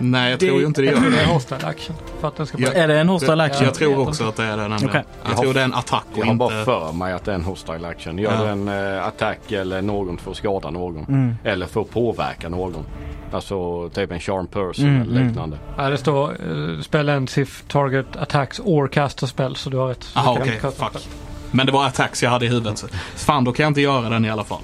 Nej, 0.02 0.30
jag 0.32 0.39
Det- 0.39 0.45
tror 0.47 0.60
ju 0.60 0.66
inte 0.66 0.82
det 0.82 0.88
gör 0.88 1.00
Det 1.02 1.10
det. 1.10 1.22
är 1.22 1.26
hostile 1.26 1.68
action. 1.68 1.95
För 2.22 2.28
att 2.28 2.36
den 2.36 2.45
ska 2.47 2.58
Ja. 2.60 2.72
Är 2.72 2.88
det 2.88 3.00
en 3.00 3.10
hostile 3.10 3.43
action? 3.43 3.66
Jag 3.66 3.74
tror 3.74 4.08
också 4.08 4.24
att 4.28 4.36
det 4.36 4.43
är 4.43 4.58
det 4.58 4.68
nämligen. 4.68 4.89
Okej. 4.89 5.04
Jag 5.24 5.32
Jag 5.32 5.38
tror 5.41 5.54
det 5.54 5.60
är 5.60 5.64
en 5.66 5.74
attack 5.74 6.04
och 6.12 6.18
Jag 6.18 6.26
har 6.26 6.34
bara 6.34 6.66
för 6.66 6.91
mig 6.93 7.14
att 7.14 7.26
det 7.26 7.32
är 7.32 7.36
en 7.36 7.43
hostile 7.43 7.88
action. 7.88 8.18
Gör 8.18 8.32
Ja. 8.32 8.43
du 8.43 8.50
en 8.50 8.68
eh, 8.97 9.08
attack 9.08 9.52
eller 9.52 9.82
någon 9.82 10.18
får 10.18 10.34
skada 10.34 10.70
någon. 10.70 11.06
Mm. 11.06 11.36
Eller 11.43 11.66
får 11.66 11.84
påverka 11.84 12.50
någon. 12.50 12.86
Alltså 13.32 13.89
typ 13.89 14.12
en 14.12 14.20
charm 14.20 14.47
person 14.47 14.86
Mm, 14.86 15.02
eller 15.02 15.16
mm. 15.16 15.28
liknande. 15.28 15.58
Nej, 15.78 15.91
det 15.91 15.97
står 15.97 16.41
uh, 16.52 16.82
spell 16.82 17.10
ends 17.10 17.38
if 17.38 17.64
target 17.68 18.16
attacks 18.16 18.60
or 18.64 18.88
cast 18.88 19.24
a 19.24 19.28
spell. 19.28 19.56
Så 19.56 19.70
du 19.70 19.78
har 19.78 19.88
rätt. 19.88 20.04
Så 20.04 20.20
Aha, 20.20 20.32
du 20.32 20.38
kan 20.38 20.47
okej. 20.47 20.60
kasta 20.62 20.89
Fuck. 20.89 21.08
Men 21.52 21.66
det 21.66 21.72
var 21.72 21.86
attacks 21.88 22.24
jag 22.24 22.30
hade 22.30 22.45
i 22.45 22.50
huvudet. 22.50 22.78
Så 22.78 22.88
fan, 23.16 23.43
då 23.43 23.52
kan 23.52 23.64
jag 23.64 23.70
inte 23.70 23.82
göra 23.82 24.10
den 24.10 24.26
i 24.26 24.30
alla 24.30 24.43
fall. 24.43 24.62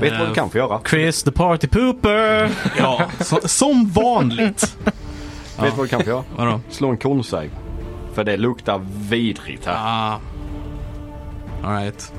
Vet 0.00 0.12
du 0.12 0.18
vad 0.18 0.28
du 0.28 0.34
kan 0.34 0.50
få 0.50 0.58
göra? 0.58 0.80
Chris 0.90 1.22
the 1.22 1.30
party 1.32 1.66
pooper! 1.66 2.50
Ja, 2.78 3.02
så, 3.20 3.40
som 3.44 3.90
vanligt. 3.90 4.76
Vet 4.84 4.94
du 5.56 5.76
vad 5.76 5.84
du 5.84 5.88
kan 5.88 6.02
få 6.02 6.10
göra? 6.10 6.24
Vadå? 6.36 6.60
Slå 6.70 6.88
en 6.88 6.96
konsave. 6.96 7.50
För 8.14 8.24
det 8.24 8.36
luktar 8.36 8.80
vidrigt 9.10 9.66
här. 9.66 9.74
Ah. 9.78 10.20
Alright. 11.64 12.12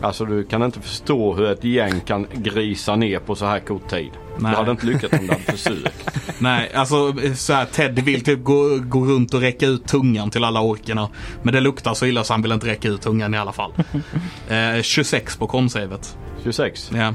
Alltså 0.00 0.24
du 0.24 0.44
kan 0.44 0.62
inte 0.62 0.80
förstå 0.80 1.34
hur 1.34 1.50
ett 1.50 1.64
gäng 1.64 2.00
kan 2.00 2.26
grisa 2.34 2.96
ner 2.96 3.18
på 3.18 3.34
så 3.34 3.46
här 3.46 3.60
kort 3.60 3.90
tid. 3.90 4.10
Nej. 4.38 4.50
Du 4.50 4.56
hade 4.56 4.70
inte 4.70 4.86
lyckats 4.86 5.12
om 5.12 5.26
du 5.26 5.32
hade 5.32 5.42
försökt. 5.44 6.20
Nej, 6.38 6.70
alltså 6.74 7.14
så 7.34 7.52
här, 7.52 7.64
Ted 7.64 7.98
vill 7.98 8.24
typ 8.24 8.44
gå, 8.44 8.78
gå 8.78 9.04
runt 9.04 9.34
och 9.34 9.40
räcka 9.40 9.66
ut 9.66 9.86
tungan 9.86 10.30
till 10.30 10.44
alla 10.44 10.60
orkerna. 10.60 11.08
Men 11.42 11.54
det 11.54 11.60
luktar 11.60 11.94
så 11.94 12.06
illa 12.06 12.24
så 12.24 12.32
han 12.32 12.42
vill 12.42 12.52
inte 12.52 12.66
räcka 12.66 12.88
ut 12.88 13.00
tungan 13.02 13.34
i 13.34 13.38
alla 13.38 13.52
fall. 13.52 13.72
Eh, 14.48 14.82
26 14.82 15.36
på 15.36 15.46
konsavet. 15.46 16.18
26. 16.42 16.90
Ja. 16.94 17.14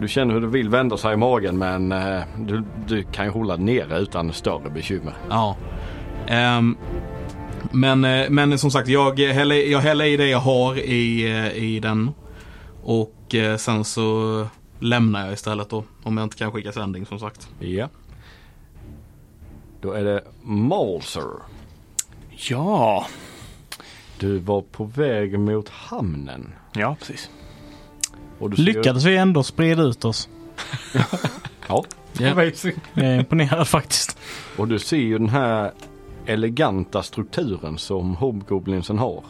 Du 0.00 0.08
känner 0.08 0.34
hur 0.34 0.40
du 0.40 0.46
vill 0.46 0.68
vända 0.68 0.96
sig 0.96 1.12
i 1.14 1.16
magen 1.16 1.58
men 1.58 1.92
eh, 1.92 2.20
du, 2.38 2.64
du 2.86 3.02
kan 3.02 3.24
ju 3.24 3.30
hålla 3.30 3.56
nere 3.56 3.98
utan 3.98 4.32
större 4.32 4.70
bekymmer. 4.70 5.12
ja. 5.30 5.56
Ehm, 6.28 6.76
men, 7.72 8.04
eh, 8.04 8.30
men 8.30 8.58
som 8.58 8.70
sagt, 8.70 8.88
jag 8.88 9.18
häller, 9.20 9.56
jag 9.70 9.80
häller 9.80 10.04
i 10.04 10.16
det 10.16 10.26
jag 10.28 10.38
har 10.38 10.78
i, 10.78 11.30
eh, 11.30 11.64
i 11.64 11.80
den. 11.80 12.10
Och 12.82 13.34
eh, 13.34 13.56
sen 13.56 13.84
så 13.84 14.46
lämnar 14.78 15.24
jag 15.24 15.32
istället 15.32 15.68
då. 15.70 15.84
Om 16.02 16.16
jag 16.16 16.24
inte 16.24 16.36
kan 16.36 16.52
skicka 16.52 16.72
sändning 16.72 17.06
som 17.06 17.18
sagt. 17.18 17.48
Ja. 17.60 17.88
Då 19.80 19.92
är 19.92 20.04
det 20.04 20.24
Malser. 20.42 21.30
Ja. 22.30 23.06
Du 24.18 24.38
var 24.38 24.60
på 24.62 24.84
väg 24.84 25.38
mot 25.38 25.68
hamnen. 25.68 26.52
Ja, 26.72 26.96
precis. 26.98 27.30
Och 28.38 28.50
du 28.50 28.56
ser- 28.56 28.62
Lyckades 28.62 29.04
vi 29.04 29.16
ändå 29.16 29.42
sprida 29.42 29.82
ut 29.82 30.04
oss? 30.04 30.28
Ja. 31.68 31.84
Amazing. 32.32 32.74
Jag 32.94 33.04
är 33.06 33.18
imponerad 33.18 33.68
faktiskt. 33.68 34.18
Och 34.56 34.68
du 34.68 34.78
ser 34.78 34.96
ju 34.96 35.18
den 35.18 35.28
här 35.28 35.72
eleganta 36.26 37.02
strukturen 37.02 37.78
som 37.78 38.14
Hobgoblinsen 38.16 38.98
har. 38.98 39.24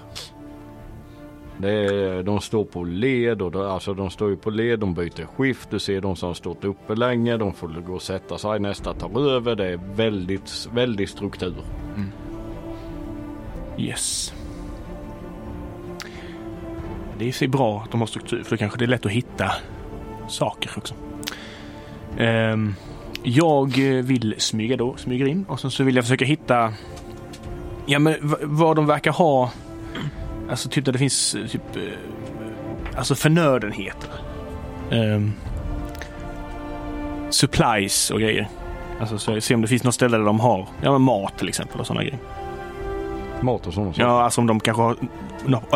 Det 1.59 1.71
är, 1.71 2.23
de 2.23 2.41
står 2.41 2.65
på 2.65 2.85
led 2.85 3.43
och 3.43 3.51
de, 3.51 3.63
alltså 3.63 3.95
de 3.95 4.11
står 4.11 4.31
ju 4.31 4.37
på 4.37 4.51
led, 4.51 4.79
de 4.79 4.95
byter 4.95 5.27
skift. 5.37 5.71
Du 5.71 5.79
ser 5.79 6.01
de 6.01 6.17
som 6.17 6.27
har 6.27 6.35
stått 6.35 6.65
uppe 6.65 6.95
länge, 6.95 7.37
de 7.37 7.55
får 7.55 7.69
gå 7.69 7.95
och 7.95 8.03
sätta 8.03 8.39
sig, 8.39 8.61
nästa 8.61 8.95
tar 8.95 9.31
över. 9.31 9.55
Det 9.57 9.67
är 9.67 9.81
väldigt, 9.95 10.69
väldigt 10.75 11.11
struktur. 11.11 11.55
Mm. 11.97 12.11
Yes. 13.79 14.35
Det 17.19 17.25
är 17.25 17.29
i 17.29 17.33
sig 17.33 17.49
bra 17.49 17.81
att 17.85 17.91
de 17.91 18.01
har 18.01 18.07
struktur 18.07 18.43
för 18.43 18.51
då 18.51 18.57
kanske 18.57 18.79
det 18.79 18.85
är 18.85 18.87
lätt 18.87 19.07
att 19.07 19.13
hitta 19.13 19.53
saker 20.29 20.71
också. 20.77 20.95
Um, 22.19 22.75
jag 23.23 23.77
vill 24.03 24.35
smyga 24.39 24.77
då, 24.77 24.97
smyger 24.97 25.27
in 25.27 25.45
och 25.49 25.61
sen 25.61 25.71
så 25.71 25.85
vill 25.85 25.97
jag 25.97 26.05
försöka 26.05 26.25
hitta 26.25 26.73
ja, 27.87 27.99
men 27.99 28.15
vad 28.43 28.77
de 28.77 28.87
verkar 28.87 29.13
ha. 29.13 29.51
Alltså 30.51 30.69
typ 30.69 30.85
där 30.85 30.93
det 30.93 30.99
finns 30.99 31.35
eh, 31.35 31.47
typ 31.47 31.77
eh, 31.77 31.83
alltså 32.97 33.15
förnödenheter. 33.15 34.11
Ehm, 34.91 35.33
supplies 37.31 38.11
och 38.11 38.21
grejer. 38.21 38.49
Alltså 39.01 39.19
så 39.19 39.41
se 39.41 39.55
om 39.55 39.63
det 39.63 39.69
finns 39.69 39.85
något 39.85 39.95
ställe 39.95 40.17
där 40.17 40.25
de 40.25 40.41
har 40.41 40.67
ja, 40.83 40.93
men 40.93 41.03
mat 41.03 41.39
till 41.39 41.49
exempel 41.49 41.81
och 41.81 41.87
sådana 41.87 42.03
grejer. 42.03 42.19
Mat 43.41 43.67
och 43.67 43.75
sådana 43.75 43.93
saker. 43.93 44.03
Ja, 44.03 44.23
alltså 44.23 44.41
om 44.41 44.47
de 44.47 44.61
kanske 44.61 44.83
har, 44.83 44.97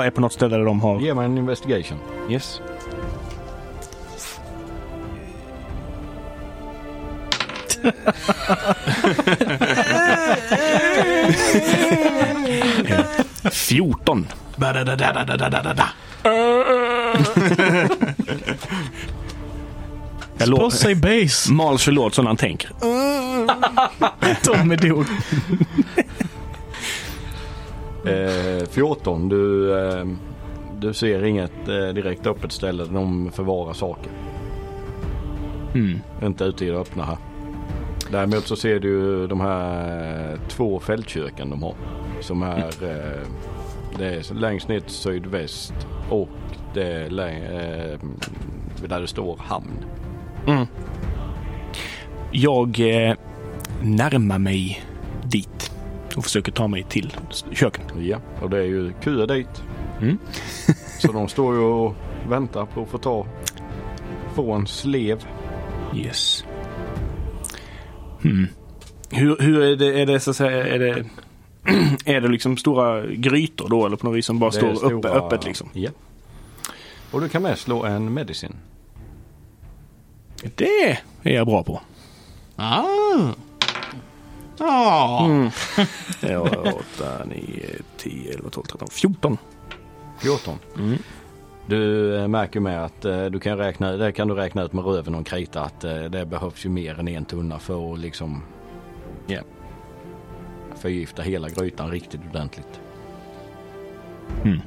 är 0.04 0.10
på 0.10 0.20
något 0.20 0.32
ställe 0.32 0.56
där 0.56 0.64
de 0.64 0.80
har... 0.80 1.00
Ge 1.00 1.14
mig 1.14 1.24
en 1.24 1.38
investigation. 1.38 1.98
Yes. 2.30 2.60
Eh, 13.50 13.54
14. 13.54 14.26
Ba-da-da-da-da-da-da-da. 14.56 15.88
Jag 20.38 20.48
lå- 20.48 20.56
Boss 20.58 20.78
say 20.78 20.94
base. 20.94 21.52
Mals 21.52 21.84
förlåt 21.84 22.14
som 22.14 22.26
han 22.26 22.36
tänker. 22.36 22.70
Tommy 24.42 24.76
dog. 24.76 25.04
Eh, 28.06 28.66
14. 28.70 29.28
Du, 29.28 29.74
eh, 29.78 30.04
du 30.78 30.94
ser 30.94 31.24
inget 31.24 31.68
eh, 31.68 31.88
direkt 31.94 32.26
öppet 32.26 32.52
ställe 32.52 32.84
där 32.84 32.92
de 32.92 33.30
förvarar 33.32 33.72
saker. 33.72 34.12
Mm. 35.74 36.00
Inte 36.22 36.44
ute 36.44 36.64
i 36.66 36.68
det 36.70 36.78
öppna 36.78 37.04
här. 37.04 37.16
Däremot 38.10 38.46
så 38.46 38.56
ser 38.56 38.80
du 38.80 39.26
de 39.26 39.40
här 39.40 40.38
två 40.48 40.80
fältköken 40.80 41.50
de 41.50 41.62
har. 41.62 41.74
Som 42.20 42.42
är, 42.42 42.58
eh, 42.58 43.26
det 43.98 44.06
är 44.06 44.34
längst 44.34 44.68
ner 44.68 44.80
till 44.80 44.90
sydväst 44.90 45.74
och 46.10 46.28
det 46.74 46.84
är 46.84 47.20
eh, 47.20 47.98
där 48.88 49.00
det 49.00 49.06
står 49.06 49.36
hamn. 49.36 49.84
Mm. 50.46 50.66
Jag 52.30 52.80
eh, 52.80 53.16
närmar 53.82 54.38
mig 54.38 54.82
dit 55.24 55.72
och 56.16 56.24
försöker 56.24 56.52
ta 56.52 56.68
mig 56.68 56.82
till 56.82 57.16
köken. 57.52 57.84
Ja, 57.98 58.18
och 58.42 58.50
det 58.50 58.58
är 58.58 58.66
ju 58.66 58.92
köer 59.04 59.26
dit. 59.26 59.62
Mm. 60.00 60.18
Så 60.98 61.12
de 61.12 61.28
står 61.28 61.54
ju 61.54 61.60
och 61.60 61.94
väntar 62.28 62.66
på 62.66 62.82
att 62.82 62.88
få 62.88 62.98
ta, 62.98 63.26
få 64.34 64.52
en 64.52 64.66
slev. 64.66 65.24
Yes. 65.96 66.44
Hmm. 68.22 68.46
Hur, 69.10 69.36
hur 69.40 69.62
är 69.62 69.76
det, 69.76 70.00
är 70.00 70.06
det 70.06 70.20
så 70.20 70.30
att 70.30 70.36
säga, 70.36 70.66
är 70.66 70.78
det, 70.78 71.04
är 72.04 72.20
det 72.20 72.28
liksom 72.28 72.56
stora 72.56 73.06
grytor 73.06 73.68
då 73.68 73.86
eller 73.86 73.96
på 73.96 74.06
något 74.06 74.16
vis 74.16 74.26
som 74.26 74.38
bara 74.38 74.50
Det 74.50 74.56
står 74.56 74.68
uppe, 74.70 75.08
stora- 75.08 75.10
öppet 75.12 75.44
liksom? 75.44 75.68
Ja. 75.72 75.90
Och 77.10 77.20
du 77.20 77.28
kan 77.28 77.42
med 77.42 77.58
slå 77.58 77.84
en 77.84 78.14
medicin. 78.14 78.56
Det 80.54 80.90
är 81.22 81.32
jag 81.32 81.46
bra 81.46 81.62
på. 81.62 81.80
Ah. 82.56 82.84
Ja. 84.58 85.24
Mm. 85.24 85.50
Ja, 86.20 86.40
8, 86.40 87.24
9, 87.26 87.66
10, 87.96 88.34
11, 88.34 88.50
12, 88.50 88.64
13, 88.64 88.88
14. 88.90 89.38
14. 90.18 90.58
Mm. 90.78 90.98
Du 91.66 92.16
eh, 92.16 92.28
märker 92.28 92.60
med 92.60 92.84
att 92.84 93.04
eh, 93.04 93.24
du 93.24 93.40
kan 93.40 93.58
räkna, 93.58 93.92
det 93.92 94.12
kan 94.12 94.28
du 94.28 94.34
räkna 94.34 94.62
ut 94.62 94.72
med 94.72 94.84
röven 94.84 95.14
och 95.14 95.26
krita 95.26 95.62
att 95.62 95.84
eh, 95.84 96.02
det 96.02 96.26
behövs 96.26 96.64
ju 96.64 96.68
mer 96.68 96.98
än 97.00 97.08
en 97.08 97.24
tunna 97.24 97.58
för 97.58 97.92
att 97.92 97.98
liksom 97.98 98.42
ja, 99.26 99.40
förgifta 100.80 101.22
hela 101.22 101.48
grytan 101.48 101.90
riktigt 101.90 102.20
ordentligt. 102.30 102.80
Mm. 104.44 104.60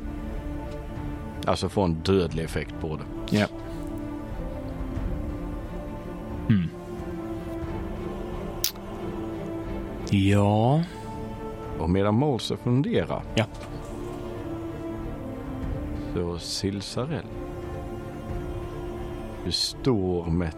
Alltså 1.46 1.70
få 1.70 1.82
en 1.82 1.94
dödlig 1.94 2.44
effekt 2.44 2.76
på 2.82 2.98
det. 2.98 3.38
Ja. 3.38 3.48
Mm. 6.50 6.70
Ja. 10.10 10.84
Och 11.80 11.90
medan 11.90 12.16
Molse 12.16 12.58
funderar. 12.58 13.24
Ja. 13.36 13.46
Så 16.14 16.40
Silsarell. 16.40 17.26
Du 19.46 19.52
står 19.52 20.26
med 20.26 20.52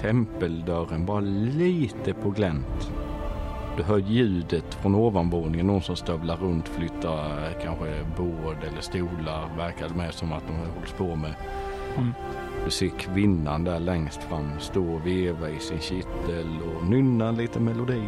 tempeldörren 0.00 1.06
bara 1.06 1.20
lite 1.20 2.14
på 2.14 2.30
glänt. 2.30 2.90
Du 3.76 3.82
hör 3.82 3.98
ljudet 3.98 4.74
från 4.74 4.94
ovanvåningen. 4.94 5.66
Någon 5.66 5.82
som 5.82 5.96
stövlar 5.96 6.36
runt, 6.36 6.68
flyttar 6.68 7.46
eh, 7.46 7.62
kanske 7.62 8.04
bord 8.16 8.56
eller 8.70 8.80
stolar. 8.80 9.56
Verkar 9.56 9.88
med 9.88 10.14
som 10.14 10.32
att 10.32 10.42
de 10.46 10.52
hålls 10.52 10.92
på 10.92 11.16
med. 11.16 11.34
Mm. 11.96 12.12
Du 12.64 12.70
ser 12.70 12.88
kvinnan 12.88 13.64
där 13.64 13.80
längst 13.80 14.22
fram 14.22 14.50
stå 14.60 14.94
och 14.94 15.06
veva 15.06 15.50
i 15.50 15.58
sin 15.58 15.80
kittel 15.80 16.58
och 16.76 16.86
nynna 16.86 17.30
lite 17.30 17.60
melodi. 17.60 18.02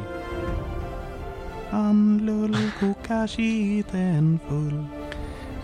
Han 1.70 2.18
lullkokar 2.18 3.26
skiten 3.26 4.38
full. 4.48 4.84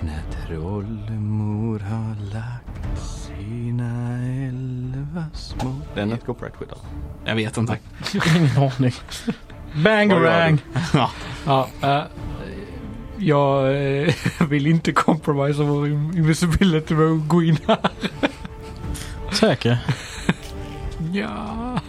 När 0.00 0.46
trollmor 0.46 1.78
har 1.78 2.32
lagt 2.32 2.98
sina 2.98 4.18
elva 4.22 5.24
små... 5.32 5.74
Det 5.94 6.00
är 6.00 6.14
ett 6.14 6.26
copyright 6.26 6.57
skydd 6.57 6.68
alltså. 6.70 6.86
Jag 7.24 7.34
vet 7.34 7.57
inte. 7.57 7.78
Ingen 8.36 8.59
aning. 8.59 8.92
Bangarang. 9.75 10.59
Ja. 10.95 11.11
Ja, 11.47 11.68
äh, 11.83 12.03
jag 13.16 13.77
eh, 14.03 14.14
vill 14.49 14.66
inte 14.66 14.93
compromise 14.93 15.62
vår 15.62 15.87
invisibility 15.89 16.95
med 16.95 17.07
att 17.07 17.29
gå 17.29 17.43
in 17.43 17.59
här. 17.66 17.91
Säker? 19.33 19.79
Ja. 21.12 21.81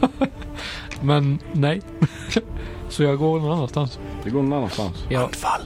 Men 1.01 1.39
nej. 1.53 1.81
Så 2.89 3.03
jag 3.03 3.17
går 3.17 3.39
någon 3.39 3.51
annanstans. 3.51 3.99
Det 4.23 4.29
går 4.29 4.43
någon 4.43 4.53
annanstans. 4.53 5.05
Ja. 5.09 5.23
Anfall. 5.23 5.61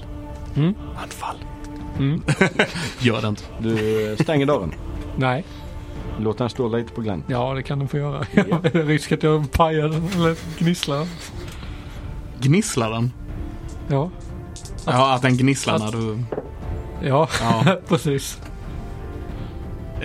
Mm. 0.55 0.73
Anfall. 1.03 1.35
Mm. 1.97 2.23
Gör 2.99 3.21
det 3.21 3.27
inte. 3.27 3.43
Du 3.59 4.15
stänger 4.19 4.45
dörren. 4.45 4.73
Nej. 5.15 5.43
Låt 6.19 6.37
den 6.37 6.49
stå 6.49 6.67
lite 6.67 6.93
på 6.93 7.01
glänt. 7.01 7.25
Ja, 7.27 7.53
det 7.53 7.63
kan 7.63 7.79
du 7.79 7.87
få 7.87 7.97
göra. 7.97 8.25
Ja. 8.33 8.59
Risk 8.73 9.11
att 9.11 9.23
jag 9.23 9.51
pajar 9.51 9.89
den 9.89 10.07
eller 10.15 10.35
gnisslar. 10.59 11.07
Gnisslar 12.41 12.91
den? 12.91 13.13
Ja. 13.87 14.09
Ja, 14.85 15.15
att 15.15 15.21
den 15.21 15.37
gnisslar 15.37 15.75
Att- 15.75 15.81
när 15.81 15.91
du... 15.91 16.17
Ja, 17.07 17.27
Ja. 17.41 17.77
precis. 17.87 18.41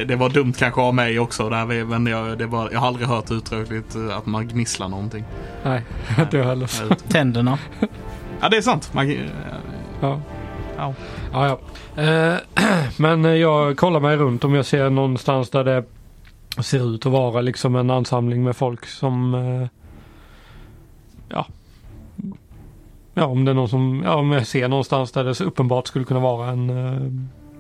Det 0.07 0.17
var 0.17 0.29
dumt 0.29 0.53
kanske 0.59 0.81
av 0.81 0.95
mig 0.95 1.19
också. 1.19 1.49
Där, 1.49 1.67
vi- 1.67 1.85
men 1.85 2.07
jag, 2.07 2.39
det 2.39 2.47
var, 2.47 2.71
jag 2.73 2.81
har 2.81 2.87
aldrig 2.87 3.09
hört 3.09 3.31
uttryckligt 3.31 3.95
eh, 3.95 4.17
att 4.17 4.27
man 4.27 4.49
gnisslar 4.49 4.89
någonting. 4.89 5.25
Nej, 5.65 5.83
inte 6.19 6.37
jag 6.37 6.45
heller. 6.45 6.95
Tänderna. 7.09 7.59
Ja, 8.41 8.49
det 8.49 8.57
är 8.57 8.63
sant. 8.63 8.91
Man, 8.95 9.11
eh, 9.11 9.19
Ja. 10.01 10.21
ja. 10.77 10.95
Ja, 11.33 11.47
ja. 11.97 12.03
Eh, 12.03 12.37
men 12.97 13.39
jag 13.41 13.77
kollar 13.77 14.01
mig 14.01 14.17
runt 14.17 14.45
om 14.45 14.55
jag 14.55 14.67
ser 14.67 14.91
någonstans 14.91 15.51
där 15.51 15.65
det 15.65 15.85
ser 16.63 16.95
ut 16.95 17.07
att 17.07 17.13
vara 17.13 17.41
liksom 17.41 17.77
en 17.77 17.91
ansamling 17.91 18.45
med 18.45 18.57
folk 18.57 18.87
som 18.87 19.35
ja. 21.29 21.47
Ja, 23.15 23.27
om 23.27 23.45
det 23.45 23.51
är 23.51 23.55
någon 23.55 23.69
som, 23.69 24.03
ja, 24.05 24.15
om 24.15 24.33
jag 24.33 24.47
ser 24.47 24.69
någonstans 24.69 25.13
där 25.13 25.25
det 25.25 25.35
så 25.35 25.45
uppenbart 25.45 25.87
skulle 25.87 26.05
kunna 26.05 26.21
vara 26.21 26.49
en 26.51 26.71
eh, 26.71 27.13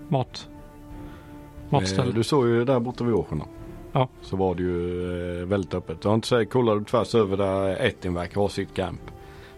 mat 0.08 0.48
matställe. 1.70 2.08
Eh, 2.08 2.14
Du 2.14 2.22
såg 2.24 2.46
ju 2.48 2.64
där 2.64 2.80
borta 2.80 3.04
vid 3.04 3.14
Åsjön. 3.14 3.42
Ja. 3.92 4.08
Så 4.22 4.36
var 4.36 4.54
det 4.54 4.62
ju 4.62 5.40
eh, 5.40 5.46
väldigt 5.46 5.74
öppet. 5.74 6.04
Har 6.04 6.14
inte 6.14 6.28
sett, 6.28 6.50
kollar 6.50 6.76
du 6.76 6.84
tvärs 6.84 7.14
över 7.14 7.36
där 7.36 7.76
Ettin 7.86 8.14
verkar 8.14 8.40
ha 8.40 8.48
sitt 8.48 8.74
camp. 8.74 9.00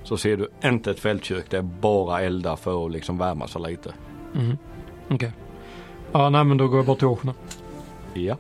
Så 0.03 0.17
ser 0.17 0.37
du 0.37 0.49
inte 0.65 0.91
ett 0.91 1.01
fältkök. 1.01 1.51
Det 1.51 1.57
är 1.57 1.63
bara 1.63 2.21
eldar 2.23 2.57
för 2.57 2.87
att 2.87 2.93
liksom 2.93 3.19
värma 3.19 3.47
sig 3.49 3.63
lite. 3.63 3.93
Mhm. 4.33 4.59
Okej. 5.11 5.33
Ja, 6.13 6.31
nej 6.31 6.45
men 6.45 6.57
då 6.57 6.69
går 6.69 6.77
jag 6.77 6.87
bort 6.87 6.99
till 6.99 7.07
Åsjön. 7.07 7.33
Ja. 8.15 8.37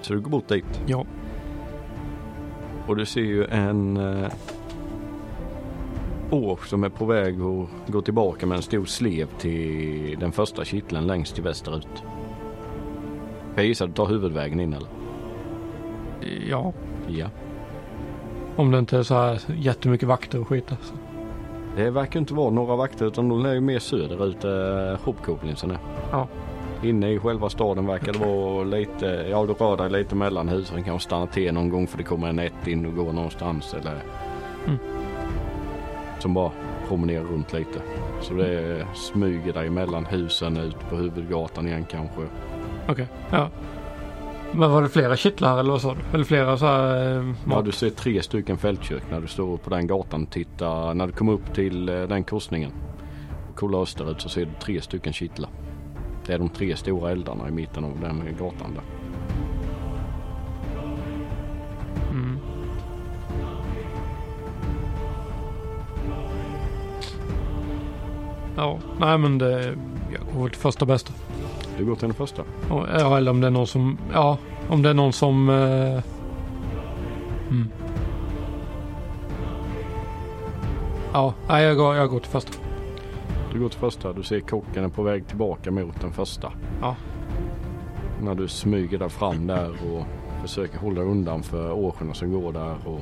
Så 0.00 0.12
du 0.12 0.20
går 0.20 0.30
bort 0.30 0.48
dit. 0.48 0.80
Ja. 0.86 1.04
Och 2.86 2.96
du 2.96 3.06
ser 3.06 3.20
ju 3.20 3.44
en 3.44 3.96
åk 6.30 6.64
som 6.64 6.84
är 6.84 6.88
på 6.88 7.04
väg 7.04 7.34
att 7.34 7.92
gå 7.92 8.02
tillbaka 8.02 8.46
med 8.46 8.56
en 8.56 8.62
stor 8.62 8.84
slev 8.84 9.28
till 9.38 10.16
den 10.20 10.32
första 10.32 10.64
kitteln 10.64 11.06
längst 11.06 11.34
till 11.34 11.44
västerut. 11.44 12.02
Jag 13.54 13.64
gissar 13.64 13.86
du 13.86 13.92
tar 13.92 14.06
huvudvägen 14.06 14.60
in 14.60 14.72
eller? 14.72 14.88
Ja. 16.48 16.72
Ja. 17.08 17.26
Om 18.56 18.70
det 18.70 18.78
inte 18.78 18.98
är 18.98 19.02
så 19.02 19.14
här 19.14 19.40
jättemycket 19.56 20.08
vakter 20.08 20.40
och 20.40 20.48
skit. 20.48 20.72
Alltså. 20.72 20.94
Det 21.76 21.90
verkar 21.90 22.20
inte 22.20 22.34
vara 22.34 22.50
några 22.50 22.76
vakter 22.76 23.06
utan 23.06 23.28
de 23.28 23.46
är 23.46 23.54
ju 23.54 23.60
mer 23.60 23.78
söderut 23.78 24.44
eh, 24.44 25.04
Hopkoblinsen 25.04 25.70
är. 25.70 25.78
Ja. 26.12 26.28
Inne 26.82 27.12
i 27.12 27.18
själva 27.18 27.48
staden 27.48 27.86
verkar 27.86 28.12
det 28.12 28.18
vara 28.18 28.64
lite, 28.64 29.06
ja 29.30 29.46
du 29.46 29.52
rör 29.52 29.76
dig 29.76 29.90
lite 29.90 30.14
mellan 30.14 30.48
husen. 30.48 30.84
Kanske 30.84 31.06
stanna 31.06 31.26
till 31.26 31.54
någon 31.54 31.68
gång 31.68 31.86
för 31.86 31.98
det 31.98 32.04
kommer 32.04 32.28
en 32.28 32.38
ett 32.38 32.66
in 32.66 32.86
och 32.86 32.94
går 32.94 33.12
någonstans 33.12 33.74
eller 33.74 34.02
Mm. 34.66 34.78
Som 36.18 36.34
bara 36.34 36.50
promenerar 36.88 37.24
runt 37.24 37.52
lite. 37.52 37.80
Så 38.20 38.34
det 38.34 38.86
smyger 38.94 39.52
dig 39.52 39.70
mellan 39.70 40.06
husen 40.06 40.56
ut 40.56 40.90
på 40.90 40.96
huvudgatan 40.96 41.68
igen 41.68 41.84
kanske. 41.90 42.20
Okej. 42.88 43.08
Ja. 43.30 43.48
Men 44.52 44.70
var 44.70 44.82
det 44.82 44.88
flera 44.88 45.16
kittlar 45.16 45.58
eller 45.58 45.70
vad 45.70 45.82
sa 45.82 45.94
du? 45.94 46.00
Eller 46.14 46.24
flera 46.24 46.56
så 46.56 46.66
här 46.66 47.16
eh, 47.18 47.34
Ja 47.50 47.62
du 47.62 47.72
ser 47.72 47.90
tre 47.90 48.22
stycken 48.22 48.58
fältkök 48.58 49.02
när 49.10 49.20
du 49.20 49.26
står 49.26 49.56
på 49.56 49.70
den 49.70 49.86
gatan 49.86 50.22
och 50.22 50.30
tittar. 50.30 50.94
När 50.94 51.06
du 51.06 51.12
kommer 51.12 51.32
upp 51.32 51.54
till 51.54 51.88
eh, 51.88 52.02
den 52.02 52.24
korsningen 52.24 52.72
och 53.50 53.56
kollar 53.56 53.82
österut 53.82 54.20
så 54.20 54.28
ser 54.28 54.44
du 54.44 54.52
tre 54.60 54.80
stycken 54.80 55.12
kittlar. 55.12 55.50
Det 56.26 56.32
är 56.32 56.38
de 56.38 56.48
tre 56.48 56.76
stora 56.76 57.10
eldarna 57.10 57.48
i 57.48 57.50
mitten 57.50 57.84
av 57.84 58.00
den 58.00 58.36
gatan 58.38 58.74
där. 58.74 58.95
Ja, 68.56 68.78
nej 69.00 69.18
men 69.18 69.38
det, 69.38 69.64
jag 70.12 70.34
går 70.34 70.42
väl 70.42 70.50
till 70.50 70.60
första 70.60 70.86
bästa. 70.86 71.12
Du 71.78 71.84
går 71.84 71.96
till 71.96 72.08
den 72.08 72.14
första. 72.14 72.42
Ja, 72.68 73.16
eller 73.16 73.30
om 73.30 73.40
det 73.40 73.46
är 73.46 73.50
någon 73.50 73.66
som, 73.66 73.98
ja, 74.12 74.38
om 74.68 74.82
det 74.82 74.90
är 74.90 74.94
någon 74.94 75.12
som... 75.12 75.48
Eh, 75.48 76.02
mm. 77.50 77.68
Ja, 81.12 81.34
nej 81.48 81.64
jag 81.64 81.76
går, 81.76 81.96
jag 81.96 82.10
går 82.10 82.20
till 82.20 82.30
första. 82.30 82.52
Du 83.52 83.60
går 83.60 83.68
till 83.68 83.78
första. 83.78 84.12
Du 84.12 84.22
ser 84.22 84.40
kocken 84.40 84.84
är 84.84 84.88
på 84.88 85.02
väg 85.02 85.28
tillbaka 85.28 85.70
mot 85.70 86.00
den 86.00 86.12
första. 86.12 86.52
Ja. 86.80 86.96
När 88.22 88.34
du 88.34 88.48
smyger 88.48 88.98
där 88.98 89.08
fram 89.08 89.46
där 89.46 89.70
och 89.70 90.04
försöker 90.42 90.78
hålla 90.78 91.00
undan 91.00 91.42
för 91.42 91.72
åsjorna 91.72 92.14
som 92.14 92.32
går 92.32 92.52
där 92.52 92.76
och 92.84 93.00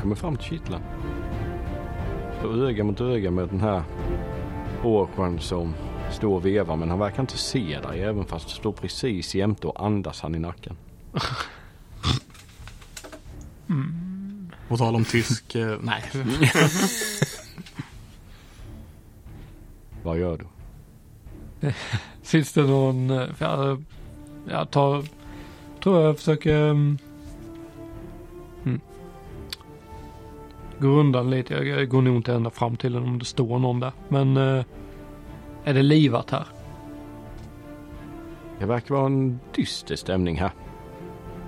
kommer 0.00 0.14
fram 0.14 0.36
till 0.36 0.46
kittlen. 0.46 0.80
Öga 2.44 2.84
mot 2.84 3.00
öga 3.00 3.30
med 3.30 3.48
den 3.48 3.60
här 3.60 3.82
åsjön 4.84 5.40
som 5.40 5.74
står 6.10 6.34
och 6.34 6.46
vevar 6.46 6.76
men 6.76 6.90
han 6.90 6.98
verkar 6.98 7.20
inte 7.20 7.38
se 7.38 7.78
dig 7.78 8.02
även 8.02 8.24
fast 8.24 8.48
du 8.48 8.54
står 8.54 8.72
precis 8.72 9.34
jämte 9.34 9.66
och 9.66 9.84
andas 9.84 10.20
han 10.20 10.34
i 10.34 10.38
nacken. 10.38 10.76
På 14.68 14.76
tal 14.76 14.94
om 14.94 15.04
tysk, 15.04 15.54
eh, 15.54 15.78
nej. 15.80 16.02
Vad 20.02 20.18
gör 20.18 20.38
du? 20.38 20.46
Finns 22.22 22.52
det 22.52 22.62
någon, 22.62 23.10
eh, 23.10 23.28
jag, 23.38 23.84
jag 24.48 24.70
tar, 24.70 25.04
tror 25.82 26.02
jag 26.02 26.16
försöker 26.16 26.74
gå 30.82 30.88
undan 30.88 31.30
lite. 31.30 31.54
Jag, 31.54 31.88
går 31.88 32.02
nog 32.02 32.16
inte 32.16 32.32
ända 32.32 32.50
fram 32.50 32.76
till 32.76 32.92
den 32.92 33.02
om 33.02 33.18
det 33.18 33.24
står 33.24 33.58
någon 33.58 33.80
där. 33.80 33.92
Men 34.08 34.36
eh, 34.36 34.64
är 35.64 35.74
det 35.74 35.82
livat 35.82 36.30
här? 36.30 36.46
Det 38.58 38.66
verkar 38.66 38.94
vara 38.94 39.06
en 39.06 39.40
dyster 39.54 39.96
stämning 39.96 40.36
här. 40.36 40.50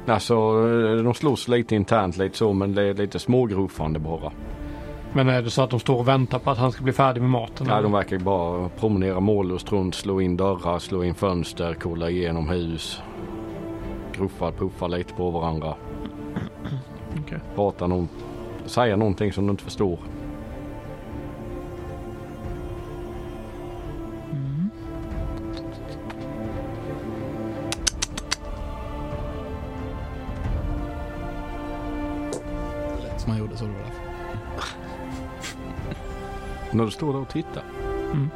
Alltså 0.07 0.35
eh, 0.35 1.05
de 1.05 1.15
slåss 1.15 1.49
lite 1.49 1.75
internt 1.75 2.17
lite 2.17 2.37
så 2.37 2.53
men 2.53 2.75
det 2.75 2.83
är 2.83 2.95
lite 2.95 3.19
smågruffande 3.19 3.99
bara. 3.99 4.33
Men 5.13 5.29
är 5.29 5.43
det 5.43 5.51
så 5.51 5.63
att 5.63 5.71
de 5.71 5.81
står 5.81 5.99
och 5.99 6.09
väntar 6.09 6.39
på 6.39 6.51
att 6.51 6.59
han 6.59 6.73
ska 6.73 6.85
bli 6.85 6.93
färdig 6.93 7.21
med 7.21 7.31
maten? 7.31 7.67
Ja, 7.67 7.73
eller? 7.73 7.83
de 7.83 7.93
verkar 7.93 8.19
bara 8.19 8.69
promenera 8.69 9.21
mållöst 9.21 9.73
runt, 9.73 9.95
slå 9.95 10.21
in 10.21 10.37
dörrar, 10.37 10.79
slå 10.79 11.05
in 11.05 11.15
fönster, 11.15 11.77
kolla 11.81 12.11
igenom 12.11 12.49
hus. 12.49 13.03
Gruffar, 14.13 14.53
puffar 14.53 14.89
lite 14.89 15.15
på 15.15 15.31
varandra. 15.31 15.75
Okej. 17.21 17.39
Pratar 17.55 17.89
någon, 17.89 18.09
säger 18.67 18.97
någonting 18.97 19.33
som 19.33 19.47
du 19.47 19.51
inte 19.51 19.65
förstår. 19.65 19.99
Som 33.19 33.31
man 33.33 33.39
gjorde 33.39 33.57
så 33.57 33.65
var. 33.65 33.75
När 36.73 36.85
du 36.85 36.91
står 36.91 37.13
där 37.13 37.21
och 37.21 37.29
tittar 37.29 37.63
Mm. 38.13 38.31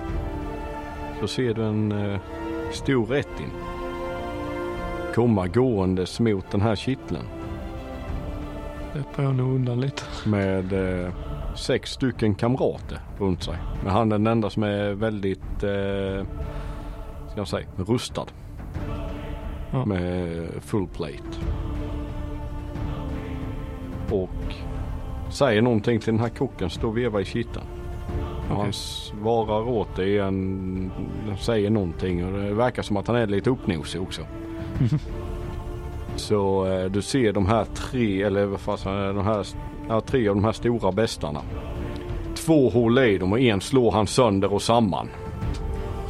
så 1.20 1.28
ser 1.28 1.54
du 1.54 1.64
en 1.64 1.92
eh, 1.92 2.20
stor 2.72 3.06
rättin 3.06 3.50
komma 5.14 5.46
gåendes 5.46 6.20
mot 6.20 6.50
den 6.50 6.60
här 6.60 6.76
kitteln 6.76 7.24
Det 8.98 9.04
tar 9.16 9.22
jag 9.22 9.34
nog 9.34 9.54
undan 9.54 9.80
lite. 9.80 10.02
med 10.26 10.72
eh, 10.72 11.12
sex 11.54 11.90
stycken 11.90 12.34
kamrater 12.34 13.00
runt 13.18 13.42
sig. 13.42 13.58
Men 13.82 13.92
han 13.92 14.12
är 14.12 14.18
den 14.18 14.26
enda 14.26 14.50
som 14.50 14.62
är 14.62 14.92
väldigt, 14.92 15.62
eh, 15.62 16.26
ska 17.30 17.36
jag 17.36 17.48
säga, 17.48 17.66
rustad. 17.76 18.26
Ja. 19.70 19.84
Med 19.84 20.48
full 20.60 20.86
plate. 20.86 21.38
Och 24.10 24.54
säger 25.30 25.62
någonting 25.62 26.00
till 26.00 26.12
den 26.12 26.20
här 26.20 26.28
kocken 26.28 26.70
står 26.70 26.88
och 26.88 26.98
vevar 26.98 27.20
i 27.20 27.24
kitteln. 27.24 27.66
Och 28.50 28.56
han 28.56 28.72
svarar 28.72 29.68
åt 29.68 29.98
igen, 29.98 30.90
säger 31.40 31.70
någonting 31.70 32.24
och 32.24 32.32
det 32.32 32.54
verkar 32.54 32.82
som 32.82 32.96
att 32.96 33.06
han 33.06 33.16
är 33.16 33.26
lite 33.26 33.50
uppnosig 33.50 34.02
också. 34.02 34.22
Så 36.28 36.66
eh, 36.66 36.84
du 36.84 37.02
ser 37.02 37.32
de 37.32 37.46
här 37.46 37.64
tre, 37.64 38.22
eller 38.22 38.46
vad 38.46 38.78
det, 38.84 39.12
de 39.12 39.24
här, 39.24 39.46
ja, 39.88 40.00
tre 40.00 40.28
av 40.28 40.34
de 40.34 40.44
här 40.44 40.52
stora 40.52 40.92
bestarna. 40.92 41.40
Två 42.34 42.68
håller 42.68 43.02
i 43.02 43.18
dem 43.18 43.32
och 43.32 43.40
en 43.40 43.60
slår 43.60 43.92
han 43.92 44.06
sönder 44.06 44.52
och 44.52 44.62
samman. 44.62 45.08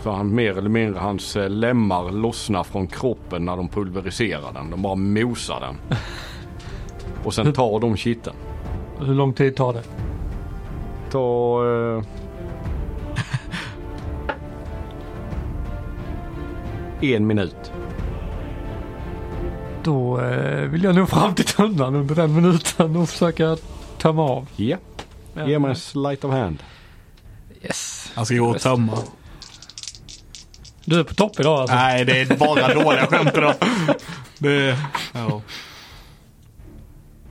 Så 0.02 0.10
han 0.10 0.34
mer 0.34 0.58
eller 0.58 0.70
mindre, 0.70 1.00
hans 1.00 1.36
eh, 1.36 1.50
lemmar 1.50 2.12
lossnar 2.12 2.64
från 2.64 2.86
kroppen 2.86 3.44
när 3.44 3.56
de 3.56 3.68
pulveriserar 3.68 4.52
den. 4.52 4.70
De 4.70 4.82
bara 4.82 4.94
mosar 4.94 5.60
den. 5.60 5.76
Och 7.24 7.34
sen 7.34 7.52
tar 7.52 7.80
de 7.80 7.96
kitteln. 7.96 8.36
Hur 8.98 9.14
lång 9.14 9.32
tid 9.32 9.56
tar 9.56 9.72
det? 9.72 9.82
Ta... 11.10 11.60
Eh, 17.00 17.12
en 17.14 17.26
minut. 17.26 17.72
Då 19.82 20.20
eh, 20.20 20.60
vill 20.68 20.84
jag 20.84 20.94
nog 20.94 21.08
fram 21.08 21.34
till 21.34 21.44
tunnan 21.44 21.94
under 21.94 22.14
den 22.14 22.34
minuten 22.34 22.96
och 22.96 23.08
försöka 23.08 23.56
tömma 23.98 24.22
av. 24.22 24.46
Ja, 24.56 24.76
ge 25.46 25.58
mig 25.58 25.70
en 25.70 25.76
sleight 25.76 26.24
of 26.24 26.32
hand. 26.32 26.62
Yes. 27.62 28.12
Han 28.14 28.26
ska 28.26 28.34
gå 28.34 28.46
och 28.46 28.60
tömma. 28.60 28.98
Du 30.84 31.00
är 31.00 31.04
på 31.04 31.14
topp 31.14 31.40
idag 31.40 31.60
alltså. 31.60 31.74
Nej, 31.76 32.04
det 32.04 32.20
är 32.20 32.36
bara 32.36 32.74
dåliga 32.74 33.06
skämt 33.06 33.30
idag. 33.36 33.54
Det, 34.38 34.76
ja. 35.12 35.40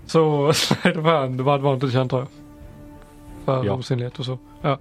Så 0.05 0.53
slide 0.53 0.99
of 0.99 1.05
hand, 1.05 1.37
det 1.37 1.43
var 1.43 1.53
advantage 1.55 1.95
antar 1.95 2.17
jag. 2.19 2.27
För 3.45 3.65
Ja. 3.65 3.73
osynlighet 3.73 4.19
och 4.19 4.25
så. 4.25 4.37
Ja. 4.61 4.79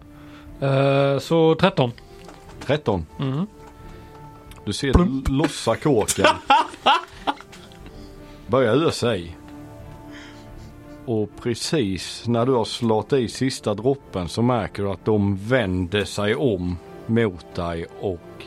Eh, 0.67 1.19
så 1.19 1.55
13. 1.55 1.93
13. 2.67 3.07
Mm. 3.21 3.47
Du 4.65 4.73
ser 4.73 5.31
lossa 5.31 5.77
kåken. 5.77 6.27
Börjar 8.47 8.87
ösa 8.87 9.17
i. 9.17 9.33
Och 11.05 11.31
precis 11.43 12.27
när 12.27 12.47
du 12.47 12.53
har 12.53 12.65
slått 12.65 13.13
i 13.13 13.29
sista 13.29 13.75
droppen 13.75 14.29
så 14.29 14.43
märker 14.43 14.83
du 14.83 14.91
att 14.91 15.05
de 15.05 15.37
vänder 15.37 16.05
sig 16.05 16.35
om 16.35 16.77
mot 17.07 17.55
dig 17.55 17.87
och 18.01 18.45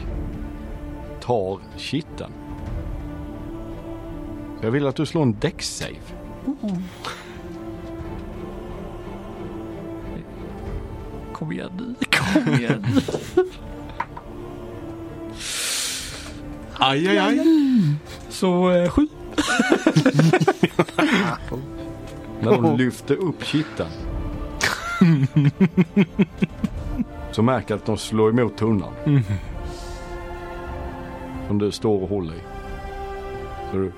tar 1.21 1.59
kitteln. 1.77 2.31
Jag 4.61 4.71
vill 4.71 4.87
att 4.87 4.95
du 4.95 5.05
slår 5.05 5.21
en 5.21 5.39
däcksave. 5.39 5.95
Kom 11.33 11.51
igen 11.51 11.71
nu, 11.77 11.95
kom 12.11 12.53
igen. 12.53 12.85
Aj, 16.81 17.07
aj, 17.07 17.17
aj. 17.17 17.39
så 18.29 18.71
eh, 18.71 18.89
7. 18.89 19.07
När 22.41 22.51
de 22.51 22.77
lyfter 22.77 23.15
upp 23.15 23.43
kitteln. 23.43 23.89
så 27.31 27.41
märker 27.41 27.75
att 27.75 27.85
de 27.85 27.97
slår 27.97 28.29
emot 28.29 28.57
tunnan. 28.57 28.93
Som 31.47 31.57
du 31.57 31.71
står 31.71 32.01
och 32.03 32.09
håller 32.09 32.33
i. 32.33 32.39
Så 33.71 33.77
du, 33.77 33.91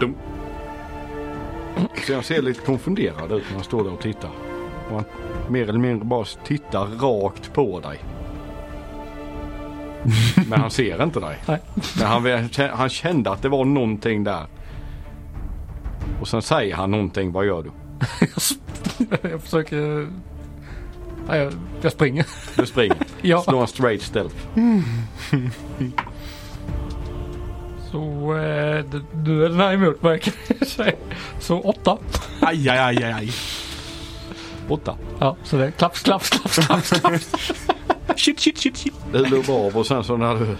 dum. 0.00 0.14
Så 2.06 2.12
jag 2.12 2.24
ser 2.24 2.42
lite 2.42 2.60
konfunderad 2.60 3.32
ut 3.32 3.44
när 3.48 3.54
han 3.54 3.64
står 3.64 3.84
där 3.84 3.92
och 3.92 4.00
tittar. 4.00 4.30
Och 4.90 4.96
han 4.96 5.04
mer 5.48 5.68
eller 5.68 5.78
mindre 5.78 6.04
bara 6.04 6.24
tittar 6.44 6.86
rakt 6.86 7.52
på 7.52 7.80
dig. 7.80 7.98
Men 10.48 10.60
han 10.60 10.70
ser 10.70 11.02
inte 11.02 11.20
dig. 11.20 11.36
Nej. 11.48 11.60
Men 11.98 12.06
han, 12.06 12.50
han 12.72 12.88
kände 12.88 13.30
att 13.30 13.42
det 13.42 13.48
var 13.48 13.64
någonting 13.64 14.24
där. 14.24 14.46
Och 16.24 16.28
sen 16.28 16.42
säger 16.42 16.74
han 16.74 16.90
någonting. 16.90 17.32
Vad 17.32 17.46
gör 17.46 17.62
du? 17.62 17.70
jag 19.30 19.42
försöker... 19.42 20.08
Nej, 21.28 21.50
jag, 21.80 21.92
springer. 21.92 22.26
Du 22.56 22.66
springer. 22.66 22.96
Ja. 23.22 23.42
Slå 23.42 23.60
en 23.60 23.66
straight 23.66 24.02
stealth. 24.02 24.34
Så 27.90 28.34
eh, 28.36 28.84
du, 28.84 29.04
du 29.12 29.44
är 29.44 29.48
den 29.48 29.60
här 29.60 29.72
emot 29.72 30.02
mig 30.02 30.20
kan 30.20 30.32
jag 30.58 30.68
säga. 30.68 30.96
Så 31.40 31.60
8. 31.60 31.98
Aj, 32.40 32.68
aj, 32.68 32.78
aj, 32.78 33.04
aj. 33.04 33.30
Åtta. 34.68 34.96
Ja, 35.18 35.36
så 35.42 35.56
det 35.56 35.66
är 35.66 35.70
klaps, 35.70 36.02
klaps, 36.02 36.28
klaps, 36.30 36.66
klaps, 36.66 36.90
klaps. 36.90 37.32
Shit, 38.16 38.40
shit, 38.40 38.58
shit, 38.58 38.76
shit. 38.76 38.94
Du 39.12 39.18
lubbar 39.18 39.66
av 39.66 39.76
och 39.76 39.86
sen 39.86 40.04
så 40.04 40.16
när 40.16 40.34
du 40.34 40.56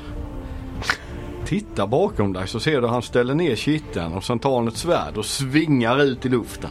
tittar 1.60 1.86
bakom 1.86 2.32
dig 2.32 2.48
så 2.48 2.60
ser 2.60 2.80
du 2.80 2.86
att 2.86 2.92
han 2.92 3.02
ställer 3.02 3.34
ner 3.34 3.56
kitteln 3.56 4.12
och 4.12 4.24
sen 4.24 4.38
tar 4.38 4.56
han 4.56 4.68
ett 4.68 4.76
svärd 4.76 5.16
och 5.16 5.24
svingar 5.24 6.02
ut 6.02 6.26
i 6.26 6.28
luften. 6.28 6.70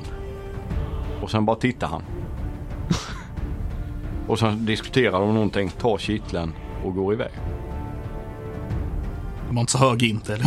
Och 1.22 1.32
sen 1.32 1.46
bara 1.46 1.56
tittar 1.56 1.88
han. 1.88 2.04
Och 4.28 4.40
sen 4.40 4.66
diskuterar 4.66 5.20
de 5.20 5.34
någonting, 5.34 5.70
tar 5.70 5.98
kitteln 5.98 6.54
och 6.84 6.96
går 6.96 7.14
iväg. 7.14 7.32
Det 9.48 9.54
var 9.54 9.60
inte 9.60 9.72
så 9.72 9.78
hög 9.78 10.04
int, 10.04 10.30
eller? 10.30 10.46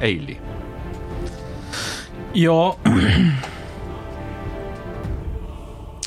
Ailey. 0.00 0.36
Ja. 2.32 2.76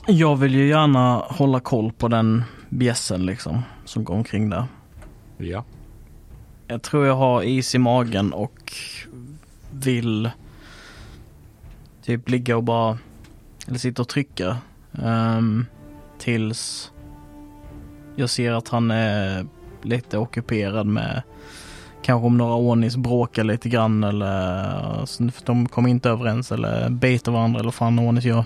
Jag 0.08 0.36
vill 0.36 0.56
ju 0.56 0.68
gärna 0.68 1.18
hålla 1.18 1.60
koll 1.60 1.92
på 1.92 2.08
den 2.08 2.44
bjässen 2.70 3.26
liksom 3.26 3.62
som 3.86 4.04
går 4.04 4.14
omkring 4.14 4.50
där. 4.50 4.66
Ja. 5.38 5.64
Jag 6.68 6.82
tror 6.82 7.06
jag 7.06 7.16
har 7.16 7.44
is 7.44 7.76
i 7.76 7.78
magen 7.78 8.34
och 8.34 8.74
vill 9.72 10.30
typ 12.04 12.30
ligga 12.30 12.58
och 12.58 12.64
bara, 12.64 12.98
eller 13.68 13.78
sitta 13.78 14.02
och 14.02 14.08
trycka 14.08 14.58
ehm, 15.04 15.66
tills 16.20 16.92
jag 18.16 18.30
ser 18.30 18.52
att 18.52 18.68
han 18.68 18.92
är 18.92 19.46
lite 19.82 20.18
ockuperad 20.18 20.88
med 20.88 21.22
kanske 22.02 22.26
om 22.26 22.38
några 22.38 22.56
ordnings 22.56 22.98
bråkar 22.98 23.44
lite 23.44 23.70
grann 23.70 24.04
eller 24.04 25.06
så 25.06 25.30
de 25.46 25.68
kommer 25.68 25.90
inte 25.90 26.10
överens 26.10 26.52
eller 26.52 26.90
biter 26.90 27.32
varandra 27.32 27.60
eller 27.60 27.72
fan 27.72 28.00
ordnings 28.00 28.26
gör. 28.26 28.46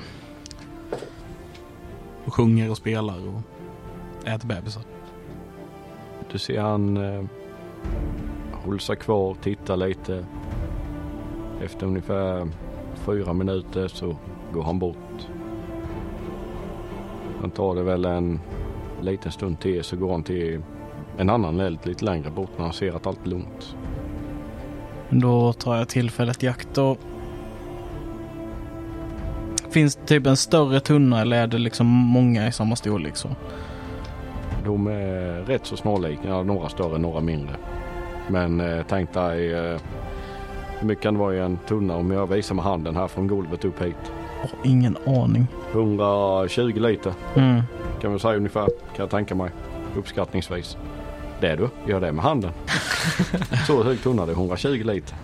Och 2.28 2.34
sjunger 2.34 2.71
och 2.71 2.78
spelar 2.78 3.28
och 3.28 3.41
äter 4.28 4.47
bebisar. 4.47 4.84
Du 6.32 6.38
ser 6.38 6.61
han 6.61 6.97
eh, 6.97 7.23
håller 8.51 8.80
sig 8.80 8.95
kvar, 8.95 9.36
tittar 9.41 9.78
lite. 9.78 10.25
Efter 11.61 11.88
ungefär 11.88 12.47
fyra 12.95 13.34
minuter 13.34 13.88
så 13.88 14.15
går 14.53 14.63
han 14.63 14.80
bort. 14.80 15.28
Han 17.41 17.51
tar 17.51 17.75
det 17.75 17.84
väl 17.84 18.05
en 18.05 18.39
liten 19.01 19.32
stund 19.32 19.59
till 19.59 19.84
så 19.84 19.95
går 19.95 20.11
han 20.11 20.23
till 20.23 20.61
en 21.17 21.30
annan 21.30 21.59
eld 21.59 21.80
lite 21.84 22.05
längre 22.05 22.30
bort 22.30 22.51
när 22.57 22.63
han 22.63 22.73
ser 22.73 22.95
att 22.95 23.07
allt 23.07 23.25
är 23.25 23.30
lugnt. 23.30 23.75
Då 25.09 25.53
tar 25.53 25.78
jag 25.78 25.89
tillfället 25.89 26.43
i 26.43 26.47
akt 26.47 26.78
och 26.78 26.97
Finns 29.78 29.99
typ 30.05 30.28
en 30.28 30.38
större 30.38 30.80
tunna 30.80 31.21
eller 31.21 31.38
är 31.43 31.47
det 31.47 31.57
liksom 31.57 31.88
många 31.88 32.47
i 32.47 32.51
samma 32.51 32.75
storlek 32.75 33.15
så? 33.15 33.30
De 34.65 34.88
är 34.88 35.45
rätt 35.45 35.65
så 35.65 35.78
snarlika, 35.78 36.28
ja, 36.28 36.43
några 36.43 36.69
större, 36.69 36.97
några 36.97 37.21
mindre. 37.21 37.55
Men 38.28 38.59
eh, 38.59 38.86
tänk 38.89 39.13
dig 39.13 39.53
eh, 39.53 39.80
hur 40.80 40.88
mycket 40.88 41.03
kan 41.03 41.13
det 41.13 41.19
vara 41.19 41.36
i 41.36 41.39
en 41.39 41.59
tunna 41.67 41.95
om 41.95 42.11
jag 42.11 42.28
visar 42.28 42.55
med 42.55 42.65
handen 42.65 42.95
här 42.95 43.07
från 43.07 43.28
golvet 43.28 43.65
upp 43.65 43.82
hit. 43.82 44.11
Åh, 44.43 44.49
ingen 44.63 44.97
aning. 45.07 45.47
120 45.71 46.61
liter 46.61 47.13
Mm. 47.36 47.61
kan 48.01 48.13
vi 48.13 48.19
säga 48.19 48.36
ungefär, 48.38 48.65
kan 48.65 49.03
jag 49.03 49.09
tänka 49.09 49.36
mig. 49.36 49.51
Uppskattningsvis. 49.95 50.78
Det 51.41 51.55
du, 51.55 51.69
gör 51.88 52.01
det 52.01 52.11
med 52.11 52.23
handen. 52.23 52.51
Så 53.67 53.84
hög 53.84 54.01
tunna 54.03 54.25
det 54.25 54.32
är 54.32 54.36
120 54.36 54.84
liter. 54.84 55.17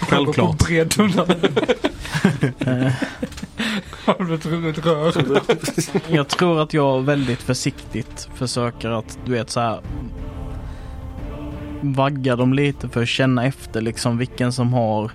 Självklart. 0.00 0.58
Bred 0.58 0.90
tunna. 0.90 1.26
Har 4.04 4.24
du 4.24 4.34
ett 4.34 4.46
rör? 4.86 5.12
Jag 6.08 6.28
tror 6.28 6.62
att 6.62 6.74
jag 6.74 7.02
väldigt 7.02 7.42
försiktigt 7.42 8.28
försöker 8.34 8.88
att, 8.90 9.18
du 9.24 9.32
vet 9.32 9.50
så 9.50 9.60
här 9.60 9.80
vagga 11.80 12.36
dem 12.36 12.54
lite 12.54 12.88
för 12.88 13.02
att 13.02 13.08
känna 13.08 13.46
efter 13.46 13.80
liksom 13.80 14.18
vilken 14.18 14.52
som 14.52 14.72
har 14.72 15.10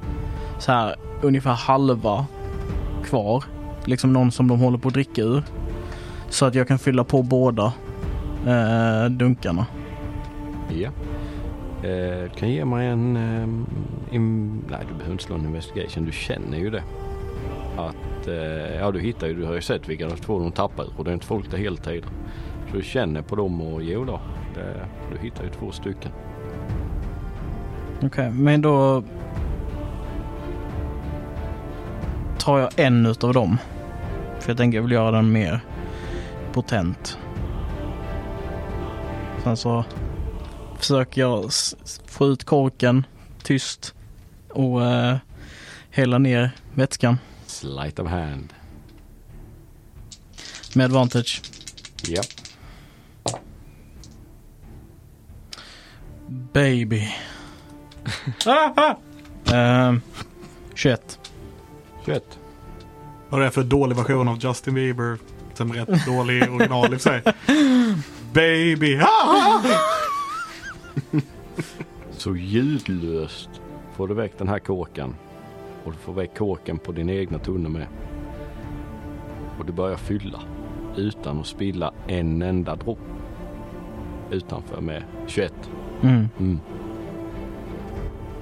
så 0.60 0.72
här 0.72 0.96
ungefär 1.22 1.54
halva 1.54 2.26
kvar. 3.06 3.44
Liksom 3.86 4.14
någon 4.14 4.32
som 4.32 4.48
de 4.48 4.60
håller 4.60 4.78
på 4.78 4.88
att 4.88 4.94
dricka 4.94 5.22
ur. 5.22 5.44
Så 6.30 6.46
att 6.46 6.56
jag 6.56 6.68
kan 6.68 6.80
fylla 6.80 7.04
på 7.04 7.24
båda 7.24 7.74
eh, 8.48 9.06
dunkarna. 9.10 9.66
Ja. 10.82 10.90
Eh, 11.86 12.24
du 12.24 12.30
kan 12.36 12.50
ge 12.50 12.66
mig 12.66 12.88
en... 12.88 13.18
ehm, 13.18 13.66
nej, 14.70 14.80
du 14.88 14.94
behöver 14.94 15.12
inte 15.12 15.24
slå 15.24 15.36
en 15.36 15.46
investigation. 15.46 16.06
Du 16.06 16.12
känner 16.12 16.58
ju 16.58 16.70
det. 16.70 16.84
Att... 17.78 18.28
Eh, 18.28 18.76
ja, 18.80 18.92
du 18.92 19.00
hittar 19.00 19.28
ju... 19.28 19.34
Du 19.34 19.46
har 19.46 19.54
ju 19.54 19.62
sett 19.62 19.90
vilka 19.90 20.08
de 20.08 20.16
två 20.16 20.40
de 20.40 20.52
tappar 20.52 20.84
ur 20.84 20.94
och 20.98 21.04
det 21.04 21.12
är 21.12 21.14
inte 21.14 21.26
folk 21.26 21.52
där 21.52 21.58
hela 21.58 21.78
tiden. 21.78 22.10
Så 22.70 22.78
du 22.78 22.84
känner 22.84 23.22
på 23.22 23.36
dem 23.36 23.62
och 23.62 23.84
jo 23.84 24.06
då. 24.06 24.20
Det, 24.56 24.88
du 25.12 25.18
hittar 25.18 25.44
ju 25.44 25.50
två 25.50 25.72
stycken. 25.72 26.12
Okej, 28.04 28.32
men 28.32 28.62
då 28.62 29.04
tar 32.38 32.60
jag 32.60 32.70
en 32.76 33.06
utav 33.06 33.34
dem. 33.34 33.58
För 34.40 34.50
jag 34.50 34.58
tänker 34.58 34.78
jag 34.78 34.84
vill 34.84 34.92
göra 34.92 35.12
den 35.12 35.32
mer 35.32 35.60
potent. 36.54 37.18
Sen 39.44 39.58
så 39.58 39.86
försöker 40.78 41.22
jag 41.22 41.50
få 42.06 42.28
ut 42.28 42.44
korken 42.44 43.06
tyst 43.44 43.94
och 44.50 44.86
eh, 44.86 45.18
hälla 45.90 46.18
ner 46.18 46.52
vätskan 46.74 47.18
Sleight 47.48 48.00
of 48.00 48.10
hand. 48.10 48.54
med 50.74 50.86
advantage. 50.86 51.42
Ja. 52.08 52.22
Baby. 56.54 57.08
eh, 59.54 59.94
21. 60.76 61.20
21. 62.06 62.24
Vad 63.30 63.42
är 63.42 63.46
det 63.46 63.52
för 63.52 63.64
dålig 63.64 63.96
version 63.96 64.28
av 64.28 64.40
Justin 64.44 64.74
Bieber? 64.74 65.18
Som 65.54 65.72
är 65.72 65.76
rätt 65.86 66.06
dålig 66.06 66.52
original 66.52 66.94
i 66.94 67.00
sig. 67.00 67.22
Baby! 68.34 69.00
Så 72.26 72.36
ljudlöst 72.36 73.50
får 73.94 74.08
du 74.08 74.14
väck 74.14 74.32
den 74.38 74.48
här 74.48 74.60
kåken. 74.60 75.16
Och 75.84 75.92
du 75.92 75.98
får 75.98 76.14
väck 76.14 76.38
kåken 76.38 76.80
på 76.80 76.92
din 76.92 77.10
egna 77.10 77.40
tunna 77.40 77.70
med. 77.70 77.88
Och 79.60 79.66
du 79.66 79.74
börjar 79.74 79.98
fylla 79.98 80.42
utan 80.96 81.40
att 81.40 81.48
spilla 81.48 81.94
en 82.08 82.42
enda 82.42 82.76
dropp. 82.76 83.00
Utanför 84.32 84.82
med 84.82 85.04
21. 85.28 85.54
Mm. 86.02 86.30
Mm. 86.40 86.60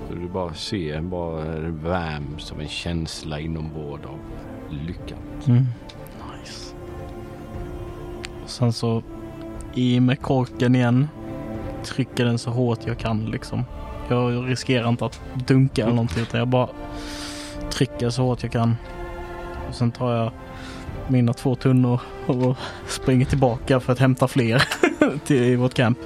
Så 0.09 0.15
du 0.15 0.27
bara 0.27 0.53
ser 0.53 1.01
bara 1.01 1.59
värms 1.69 2.51
av 2.51 2.61
en 2.61 2.67
känsla 2.67 3.39
inombords 3.39 4.05
av 4.05 4.19
lycka. 4.69 5.15
Mm. 5.47 5.63
Nice. 6.39 6.75
Och 8.43 8.49
sen 8.49 8.73
så 8.73 9.03
i 9.73 9.99
med 9.99 10.21
korken 10.21 10.75
igen. 10.75 11.07
Trycker 11.83 12.25
den 12.25 12.37
så 12.37 12.49
hårt 12.49 12.79
jag 12.85 12.97
kan 12.97 13.25
liksom. 13.25 13.65
Jag 14.09 14.49
riskerar 14.49 14.89
inte 14.89 15.05
att 15.05 15.21
dunka 15.47 15.81
eller 15.81 15.93
någonting 15.93 16.21
utan 16.21 16.39
jag 16.39 16.47
bara 16.47 16.69
trycker 17.71 18.09
så 18.09 18.23
hårt 18.23 18.43
jag 18.43 18.51
kan. 18.51 18.75
Och 19.69 19.75
sen 19.75 19.91
tar 19.91 20.15
jag 20.15 20.31
mina 21.07 21.33
två 21.33 21.55
tunnor 21.55 22.01
och 22.25 22.57
springer 22.87 23.25
tillbaka 23.25 23.79
för 23.79 23.93
att 23.93 23.99
hämta 23.99 24.27
fler 24.27 24.63
till 25.25 25.57
vårt 25.57 25.73
camp. 25.73 25.97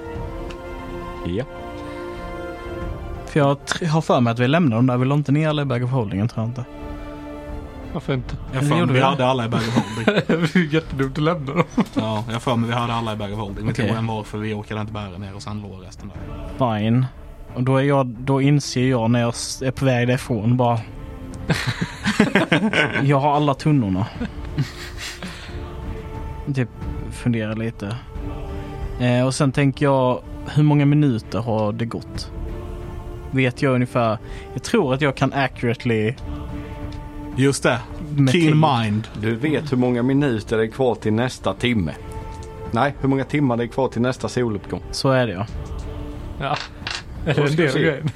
Ja. 1.26 1.46
För 3.26 3.40
jag 3.40 3.58
har 3.90 4.02
för 4.02 4.22
mig 4.22 4.32
att 4.32 4.40
vi 4.40 4.48
lämnar 4.48 4.76
dem 4.76 4.88
där. 4.88 4.98
Vi 4.98 5.06
la 5.06 5.16
inte 5.16 5.32
ner 5.32 5.50
alla 5.50 5.62
i 5.62 5.66
bag 5.66 5.84
of 5.84 5.92
holdingen 5.92 6.28
tror 6.28 6.44
jag 6.44 6.50
inte. 6.50 6.77
Varför 7.94 8.14
inte? 8.14 8.36
Jag 8.54 8.68
för 8.68 8.76
mig 8.76 8.86
vi 8.86 8.94
vi 8.94 9.00
hade 9.00 9.26
alla 9.26 9.46
i 9.46 9.50
bag 9.50 9.60
of 9.60 9.76
holding. 9.76 10.24
det 10.54 10.56
är 10.60 10.74
jättedumt 10.74 11.18
att 11.18 11.24
lämna 11.24 11.54
dem. 11.54 11.64
Ja, 11.94 12.24
jag 12.32 12.42
för 12.42 12.56
mig 12.56 12.70
vi 12.70 12.76
hade 12.76 12.94
alla 12.94 13.14
i 13.14 13.16
bag 13.16 13.34
of 13.34 13.40
holding. 13.40 13.66
Vi 13.66 13.74
Okej. 13.74 13.88
tog 13.88 13.98
en 13.98 14.08
var 14.08 14.24
för 14.24 14.38
vi 14.38 14.54
orkade 14.54 14.82
inte 14.82 14.94
bära 14.94 15.18
ner 15.18 15.36
och 15.36 15.42
sen 15.42 15.62
låg 15.62 15.86
resten 15.86 16.12
där. 16.58 16.80
Fine. 16.80 17.06
Och 17.54 17.64
då, 17.64 17.78
är 17.78 17.84
jag, 17.84 18.08
då 18.08 18.42
inser 18.42 18.88
jag 18.88 19.12
när 19.12 19.20
jag 19.20 19.34
är 19.62 19.72
på 19.72 19.86
väg 19.86 20.08
därifrån 20.08 20.58
bara. 20.58 20.80
jag 23.04 23.20
har 23.20 23.36
alla 23.36 23.54
tunnorna. 23.54 24.08
typ 26.56 26.70
funderar 27.12 27.56
lite. 27.56 27.96
Eh, 29.00 29.26
och 29.26 29.36
sen 29.36 29.52
tänker 29.52 29.86
jag, 29.86 30.22
hur 30.56 30.64
många 30.64 30.86
minuter 30.86 31.40
har 31.40 31.74
det 31.74 31.86
gått? 31.86 32.32
Vet 33.32 33.62
jag 33.62 33.74
ungefär. 33.74 34.18
Jag 34.54 34.64
tror 34.64 34.94
att 34.94 35.02
jag 35.02 35.16
kan 35.16 35.34
accurately 35.34 36.14
Just 37.38 37.64
det. 37.64 37.80
med 38.16 38.32
tid. 38.34 38.42
Keen 38.44 38.60
mind. 38.60 39.08
Du 39.22 39.36
vet 39.36 39.72
hur 39.72 39.78
många 39.78 40.04
minuter 40.04 40.58
det 40.58 40.64
är 40.64 40.68
kvar 40.68 40.96
till 40.96 41.14
nästa 41.14 41.54
timme. 41.54 41.94
Nej, 42.72 42.96
hur 43.02 43.10
många 43.10 43.24
timmar 43.24 43.58
det 43.58 43.64
är 43.64 43.68
kvar 43.68 43.88
till 43.88 44.02
nästa 44.02 44.28
soluppgång. 44.30 44.82
Så 44.92 45.10
är 45.12 45.28
det 45.28 45.34
ja. 45.34 45.46
Ja. 46.40 46.58
Är 47.26 47.34
det 47.34 47.42
en 47.42 47.56
del 47.56 47.74
grejen? 47.74 48.10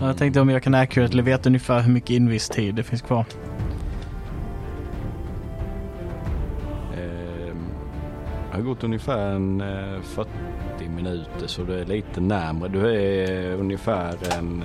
Jag 0.00 0.16
tänkte 0.16 0.40
om 0.40 0.48
jag 0.48 0.62
kan 0.62 0.74
accurately 0.74 1.22
veta 1.22 1.48
ungefär 1.48 1.80
hur 1.80 1.92
mycket 1.92 2.10
inviss 2.10 2.48
tid 2.48 2.74
det 2.74 2.82
finns 2.82 3.02
kvar. 3.02 3.24
Ehm, 6.94 7.66
Det 8.50 8.56
har 8.56 8.62
gått 8.62 8.84
ungefär 8.84 9.30
en 9.30 9.60
eh, 9.60 10.00
40 10.02 10.30
minuter 10.96 11.46
så 11.46 11.62
du 11.62 11.80
är 11.80 11.84
lite 11.84 12.20
närmare. 12.20 12.68
Du 12.68 12.90
är 12.94 13.52
ungefär 13.54 14.14
en, 14.38 14.64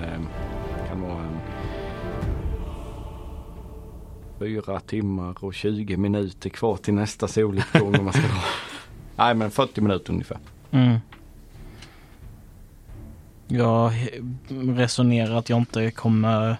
4 4.44 4.80
timmar 4.80 5.44
och 5.44 5.54
20 5.54 5.96
minuter 5.96 6.50
kvar 6.50 6.76
till 6.76 6.94
nästa 6.94 7.28
soluppgång 7.28 7.98
om 7.98 8.04
man 8.04 8.12
ska 8.12 8.22
ha. 8.22 8.42
Nej 9.16 9.34
men 9.34 9.50
40 9.50 9.80
minuter 9.80 10.12
ungefär. 10.12 10.38
Mm. 10.70 10.98
Jag 13.48 13.92
resonerar 14.48 15.36
att 15.36 15.48
jag 15.48 15.58
inte 15.58 15.90
kommer 15.90 16.56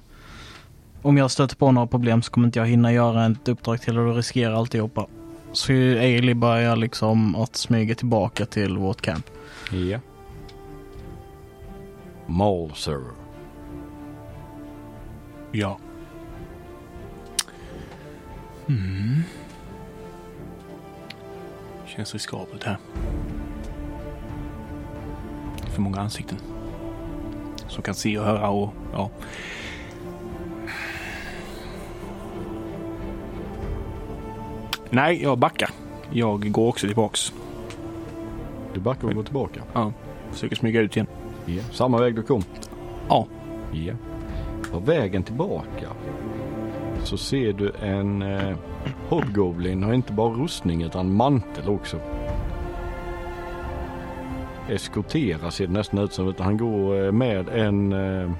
om 1.03 1.17
jag 1.17 1.31
stöter 1.31 1.57
på 1.57 1.73
några 1.73 1.87
problem 1.87 2.23
så 2.23 2.33
kommer 2.33 2.47
inte 2.47 2.59
jag 2.59 2.67
hinna 2.67 2.93
göra 2.93 3.27
ett 3.27 3.49
uppdrag 3.49 3.81
till 3.81 3.99
och 3.99 4.07
då 4.07 4.13
riskerar 4.13 4.55
alltihopa. 4.55 5.07
Så 5.53 5.73
Ailey 5.73 6.35
börjar 6.35 6.77
liksom 6.77 7.37
att 7.37 7.57
smyga 7.57 7.95
tillbaka 7.95 8.47
till 8.47 8.79
vårt 8.79 9.01
camp. 9.01 9.31
Ja. 9.73 9.99
Malser. 12.27 13.01
Ja. 15.53 15.79
Mm. 18.69 19.23
Känns 21.87 22.13
riskabelt 22.13 22.65
här. 22.65 22.77
För 25.75 25.81
många 25.81 26.01
ansikten. 26.01 26.39
Som 27.69 27.83
kan 27.83 27.95
se 27.95 28.19
och 28.19 28.25
höra 28.25 28.49
och 28.51 28.75
ja. 28.93 29.11
Nej, 34.91 35.23
jag 35.23 35.39
backar. 35.39 35.71
Jag 36.13 36.53
går 36.53 36.69
också 36.69 36.87
tillbaks. 36.87 37.33
Du 38.75 38.81
backar 38.81 39.09
och 39.09 39.15
går 39.15 39.23
tillbaka. 39.23 39.63
Ja, 39.73 39.93
försöker 40.31 40.57
smyga 40.57 40.81
ut 40.81 40.97
igen. 40.97 41.07
Ja. 41.47 41.63
Samma 41.73 41.99
väg 41.99 42.15
du 42.15 42.23
kom. 42.23 42.43
Ja. 43.09 43.27
Ja. 43.73 43.95
På 44.73 44.79
vägen 44.79 45.23
tillbaka 45.23 45.89
så 47.05 47.17
ser 47.17 47.53
du 47.53 47.73
en 47.83 48.23
eh, 48.23 48.57
Hobgoblin 49.09 49.83
har 49.83 49.93
inte 49.93 50.13
bara 50.13 50.35
rustning 50.35 50.83
utan 50.83 51.15
mantel 51.15 51.69
också. 51.69 52.01
Eskortera 54.69 55.51
ser 55.51 55.67
det 55.67 55.73
nästan 55.73 55.99
ut 55.99 56.13
som 56.13 56.29
utan 56.29 56.47
han 56.47 56.57
går 56.57 57.05
eh, 57.05 57.13
med 57.13 57.49
en 57.49 57.93
eh, 57.93 58.31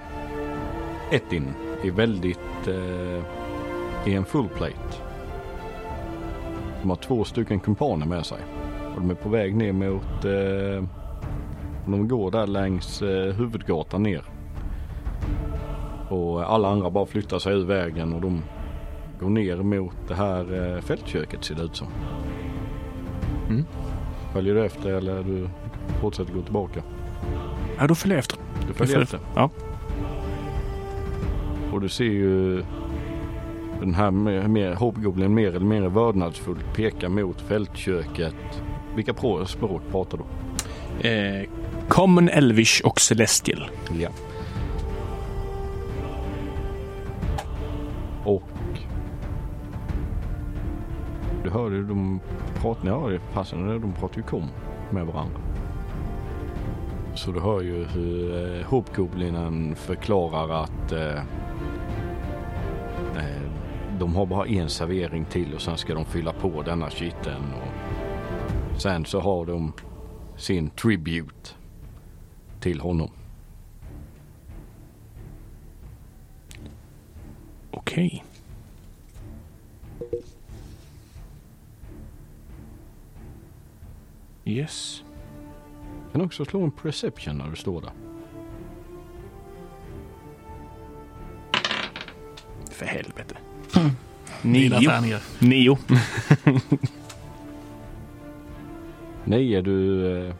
Etin 1.11 1.55
i 1.83 1.91
väldigt 1.91 2.69
eh, 2.69 3.25
i 4.07 4.15
en 4.15 4.25
full 4.25 4.49
plate. 4.49 4.99
De 6.83 6.91
har 6.91 6.97
två 6.97 7.25
stycken 7.25 7.61
kumpaner 7.61 8.07
med 8.07 8.27
sig 8.27 8.39
och 8.95 9.01
de 9.01 9.11
är 9.11 9.15
på 9.15 9.29
väg 9.29 9.57
ner 9.57 9.73
mot 9.73 10.25
eh, 10.25 10.89
de 11.87 12.09
går 12.09 12.31
där 12.31 12.47
längs 12.47 13.03
eh, 13.03 13.35
huvudgatan 13.35 14.03
ner. 14.03 14.23
Och 16.09 16.53
alla 16.53 16.69
andra 16.69 16.91
bara 16.91 17.07
flyttar 17.07 17.39
sig 17.39 17.55
ur 17.55 17.65
vägen 17.65 18.13
och 18.13 18.21
de 18.21 18.43
går 19.21 19.31
ner 19.31 19.57
mot 19.57 19.97
det 20.09 20.15
här 20.15 20.75
eh, 20.75 20.81
fältköket 20.81 21.45
ser 21.45 21.55
det 21.55 21.63
ut 21.63 21.77
som. 21.77 21.87
Mm. 23.49 23.65
Följer 24.33 24.55
du 24.55 24.65
efter 24.65 24.91
eller 24.91 25.23
du 25.23 25.49
fortsätter 26.01 26.33
gå 26.33 26.43
tillbaka? 26.43 26.83
Ja, 27.79 27.87
då 27.87 27.95
följer 27.95 28.17
jag 28.17 28.21
efter. 28.21 28.39
Du 28.69 28.75
följer 28.75 29.01
efter. 29.01 29.21
Ja. 29.35 29.51
Och 31.73 31.81
du 31.81 31.89
ser 31.89 32.05
ju 32.05 32.63
den 33.81 33.95
här 33.95 34.11
mer, 34.11 34.49
mer, 34.49 34.75
Hobgoblin 34.75 35.35
mer 35.35 35.49
eller 35.49 35.67
mindre 35.67 35.89
vördnadsfullt 35.89 36.75
pekar 36.75 37.09
mot 37.09 37.41
fältköket. 37.41 38.63
Vilka 38.97 39.15
språk 39.47 39.83
pratar 39.91 40.19
du? 40.19 40.25
Eh, 41.09 41.49
Common, 41.89 42.29
Elvish 42.29 42.81
och 42.85 43.01
Celestial. 43.01 43.71
Ja. 43.99 44.09
Hörde 51.55 51.77
ju 51.77 51.85
de 51.85 52.21
pratar, 52.55 52.89
ja 52.89 53.09
det 53.09 53.21
passar, 53.33 53.79
de 53.79 53.93
pratar 53.93 54.17
ju 54.17 54.23
kom 54.23 54.49
med 54.91 55.07
varandra. 55.07 55.41
Så 57.15 57.31
du 57.31 57.41
hör 57.41 57.63
ju 57.63 57.85
hur 57.85 58.59
eh, 58.61 58.67
Hobgoblinen 58.67 59.77
förklarar 59.77 60.63
att 60.63 60.93
eh, 60.93 61.19
eh, 63.17 63.51
de 63.99 64.17
har 64.17 64.27
bara 64.27 64.47
en 64.47 64.71
servering 64.71 65.25
till 65.25 65.55
och 65.55 65.63
sen 65.63 65.77
ska 65.77 65.95
de 65.95 66.05
fylla 66.05 66.33
på 66.33 66.63
denna 66.63 66.91
kitteln. 66.91 67.53
Och 67.53 68.81
sen 68.81 69.05
så 69.05 69.21
har 69.21 69.47
de 69.47 69.73
sin 70.37 70.71
tribute 70.71 71.51
till 72.61 72.81
honom. 72.81 73.11
Okej. 77.71 78.25
Yes. 84.45 85.03
Kan 86.13 86.21
också 86.23 86.45
slå 86.45 86.63
en 86.63 86.71
perception 86.71 87.39
när 87.39 87.49
du 87.51 87.57
står 87.57 87.81
där. 87.81 87.91
För 92.71 92.87
helvete. 92.87 93.35
Mina 94.43 94.79
Nio. 94.79 95.19
Nio. 95.39 95.79
Nej, 99.25 99.55
är 99.55 99.63
du... 99.63 100.07
Eh, 100.29 100.35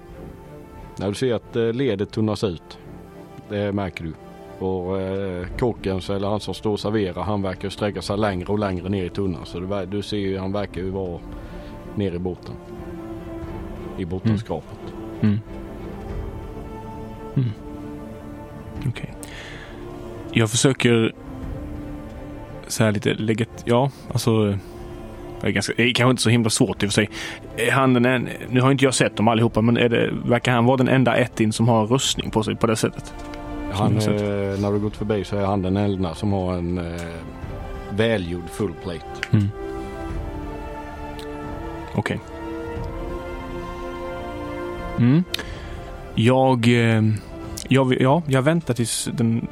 när 0.99 1.09
du 1.09 1.15
ser 1.15 1.35
att 1.35 1.57
eh, 1.57 1.73
ledet 1.73 2.11
tunnas 2.11 2.45
ut. 2.45 2.79
Det 3.49 3.73
märker 3.73 4.05
du. 4.05 4.13
Och 4.67 5.01
eh, 5.01 5.47
kocken 5.59 6.01
så- 6.01 6.13
eller 6.15 6.29
han 6.29 6.41
som 6.41 6.55
står 6.55 6.73
och 6.73 6.81
serverar 6.81 7.23
han 7.23 7.43
verkar 7.43 7.69
sträcka 7.71 8.03
sig 8.03 8.17
längre 8.19 8.47
och 8.47 8.59
längre 8.59 8.89
ner 8.89 9.05
i 9.05 9.09
tunnan. 9.11 9.47
Så 9.47 9.61
du, 9.61 9.87
du 9.87 10.03
ser 10.03 10.17
ju 10.17 10.39
han 10.39 10.53
verkar 10.53 10.81
ju 10.81 10.91
vara 10.91 11.21
nere 11.95 12.15
i 12.15 12.19
botten. 12.19 12.55
I 13.99 14.05
bottenskrapet. 14.05 14.79
Mm. 15.21 15.41
Mm. 17.37 17.51
Okej. 18.89 19.15
Jag 20.33 20.51
försöker 20.51 21.13
så 22.67 22.85
här 22.85 22.93
lite 22.93 23.15
lägga... 23.15 23.47
Ja, 23.65 23.91
alltså... 24.13 24.59
Det 25.41 25.49
är, 25.49 25.53
ganska, 25.53 25.73
det 25.77 25.83
är 25.83 25.95
kanske 25.95 26.11
inte 26.11 26.23
så 26.23 26.31
himla 26.31 26.51
svårt 26.51 26.83
i 26.83 26.87
och 26.87 26.91
för 26.91 26.95
sig. 26.95 27.11
Är 27.57 27.71
han 27.71 27.95
den 27.95 28.05
en, 28.05 28.29
nu 28.51 28.61
har 28.61 28.71
inte 28.71 28.85
jag 28.85 28.95
sett 28.95 29.17
dem 29.17 29.29
allihopa, 29.29 29.61
men 29.61 29.77
är 29.77 29.89
det, 29.89 30.11
verkar 30.25 30.53
han 30.53 30.65
vara 30.65 30.77
den 30.77 30.89
enda 30.89 31.17
ettin 31.17 31.53
som 31.53 31.69
har 31.69 31.87
rustning 31.87 32.31
på 32.31 32.43
sig 32.43 32.57
på 32.57 32.67
det 32.67 32.77
sättet? 32.77 33.15
Han, 33.73 33.99
eh, 33.99 34.61
när 34.61 34.73
du 34.73 34.79
gått 34.79 34.97
förbi 34.97 35.25
så 35.25 35.37
är 35.37 35.45
han 35.45 35.63
den 35.63 35.77
enda 35.77 36.15
som 36.15 36.33
har 36.33 36.55
en 36.55 36.79
eh, 36.79 36.85
välgjord 37.91 38.49
full 38.51 38.73
plate. 38.83 39.05
Mm. 39.33 39.49
Okej. 41.95 42.21
Mm. 44.99 45.25
Jag, 46.15 46.69
eh, 46.69 47.03
jag, 47.69 48.01
ja, 48.01 48.23
jag 48.27 48.43
väntar 48.43 48.75
tills 48.75 49.09
den 49.13 49.47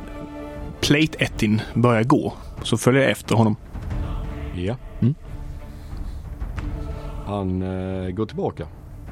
plate 0.80 1.18
ettin 1.18 1.60
börjar 1.74 2.02
gå. 2.04 2.32
Så 2.62 2.76
följer 2.76 3.02
jag 3.02 3.10
efter 3.10 3.34
honom. 3.34 3.56
Ja. 4.54 4.76
Mm. 5.00 5.14
Han 7.26 7.62
eh, 7.62 8.10
går 8.10 8.26
tillbaka 8.26 8.66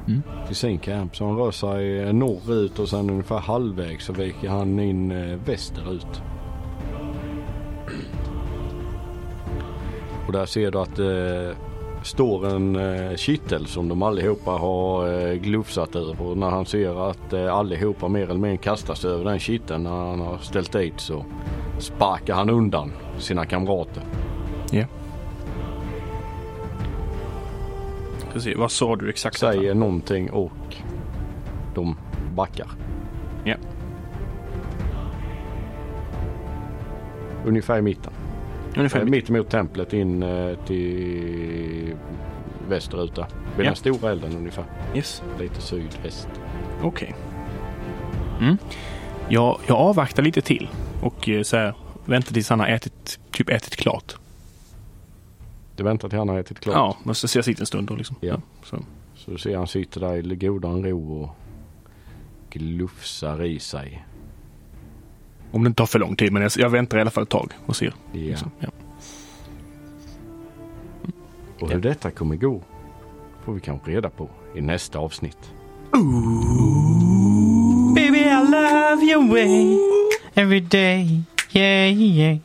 Mm. 0.07 0.21
till 0.47 0.55
sin 0.55 0.77
camp. 0.79 1.15
Så 1.15 1.25
han 1.27 1.37
rör 1.37 1.51
sig 1.51 1.99
eh, 1.99 2.13
norrut 2.13 2.79
och 2.79 2.89
sen 2.89 3.09
ungefär 3.09 3.39
halvvägs 3.39 4.05
så 4.05 4.13
viker 4.13 4.49
han 4.49 4.79
in 4.79 5.11
eh, 5.11 5.37
västerut. 5.45 6.21
Och 10.27 10.33
där 10.33 10.45
ser 10.45 10.71
du 10.71 10.79
att 10.79 10.99
eh, 10.99 11.57
står 12.03 12.47
en 12.47 12.75
eh, 12.75 13.15
kittel 13.15 13.65
som 13.65 13.87
de 13.87 14.03
allihopa 14.03 14.51
har 14.51 15.07
eh, 15.07 15.33
glufsat 15.33 15.95
över. 15.95 16.21
Och 16.21 16.37
när 16.37 16.49
han 16.49 16.65
ser 16.65 17.09
att 17.09 17.33
eh, 17.33 17.55
allihopa 17.55 18.07
mer 18.07 18.23
eller 18.23 18.33
mindre 18.33 18.57
kastar 18.57 18.93
sig 18.93 19.11
över 19.11 19.25
den 19.25 19.39
kitteln 19.39 19.83
när 19.83 19.89
han 19.89 20.19
har 20.19 20.37
ställt 20.37 20.71
dit 20.71 20.99
så 20.99 21.25
sparkar 21.79 22.35
han 22.35 22.49
undan 22.49 22.91
sina 23.17 23.45
kamrater. 23.45 24.03
Ska 28.29 28.39
se, 28.39 28.55
vad 28.55 28.71
sa 28.71 28.95
du 28.95 29.09
exakt? 29.09 29.37
säger 29.39 29.73
någonting 29.73 30.31
och 30.31 30.75
de 31.75 31.95
backar. 32.35 32.67
Ja. 33.43 33.55
Ungefär 37.45 37.77
i 37.77 37.81
mitten. 37.81 38.13
Ungefär 38.77 38.99
Eh, 38.99 39.05
mitt. 39.05 39.29
Emot 39.29 39.49
templet 39.49 39.93
in 39.93 40.23
eh, 40.23 40.55
till 40.65 41.95
västerut 42.69 43.15
där. 43.15 43.25
Vid 43.57 43.65
Ja. 43.65 43.69
den 43.69 43.75
stora 43.75 44.11
elden 44.11 44.37
ungefär. 44.37 44.65
Yes. 44.95 45.23
Lite 45.39 45.61
sydväst. 45.61 46.27
Okej. 46.83 47.15
Mm. 48.41 48.57
Jag, 49.29 49.59
jag 49.67 49.77
avvaktar 49.77 50.23
lite 50.23 50.41
till 50.41 50.69
och 51.01 51.29
eh, 51.29 51.43
så 51.43 51.57
här, 51.57 51.73
väntar 52.05 52.33
tills 52.33 52.49
han 52.49 52.59
har 52.59 52.67
ätit, 52.67 53.19
typ 53.31 53.49
ätit 53.49 53.75
klart. 53.75 54.15
Du 55.75 55.83
väntar 55.83 56.09
till 56.09 56.17
han 56.19 56.29
har 56.29 56.39
ätit 56.39 56.59
klart. 56.59 56.75
Ja, 56.75 56.97
men 57.03 57.15
så 57.15 57.27
ser 57.27 57.37
jag 57.39 57.45
sitta 57.45 57.59
en 57.61 57.65
stund 57.65 57.87
då 57.87 57.95
liksom. 57.95 58.15
Ja. 58.21 58.41
Så. 58.63 58.77
Så 59.15 59.31
du 59.31 59.37
ser 59.37 59.57
han 59.57 59.67
sitter 59.67 59.99
där 60.01 60.31
i 60.31 60.35
godan 60.35 60.83
ro 60.85 61.23
och 61.23 61.35
glufsar 62.49 63.43
i 63.43 63.59
sig. 63.59 64.05
Om 65.51 65.63
det 65.63 65.67
inte 65.67 65.77
tar 65.77 65.85
för 65.85 65.99
lång 65.99 66.15
tid, 66.15 66.31
men 66.31 66.41
jag, 66.41 66.51
jag 66.55 66.69
väntar 66.69 66.97
i 66.97 67.01
alla 67.01 67.11
fall 67.11 67.23
ett 67.23 67.29
tag 67.29 67.53
och 67.65 67.75
ser. 67.75 67.93
Ja. 68.11 68.19
Liksom. 68.19 68.51
Ja. 68.59 68.67
Och 71.59 71.71
hur 71.71 71.79
detta 71.79 72.11
kommer 72.11 72.35
gå 72.35 72.61
får 73.45 73.53
vi 73.53 73.59
kanske 73.59 73.91
reda 73.91 74.09
på 74.09 74.29
i 74.55 74.61
nästa 74.61 74.99
avsnitt. 74.99 75.51
Baby 77.95 78.19
I 78.19 78.43
love 78.49 79.03
your 79.03 79.27
way 79.27 79.77
every 80.35 80.59
day. 80.59 81.23
Yeah, 81.51 81.91
yeah. 81.91 82.37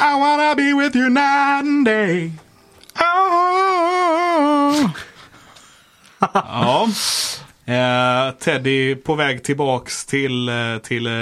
I 0.00 0.14
wanna 0.18 0.54
be 0.54 0.72
with 0.72 0.96
you 0.96 1.08
night 1.08 1.64
and 1.64 1.84
day. 1.84 2.32
Oh. 2.98 4.90
ja. 6.20 6.88
Eh, 7.66 8.30
Teddy 8.38 8.94
på 8.94 9.14
väg 9.14 9.42
tillbaks 9.42 10.06
till, 10.06 10.48
eh, 10.48 10.78
till 10.82 11.06
eh, 11.06 11.12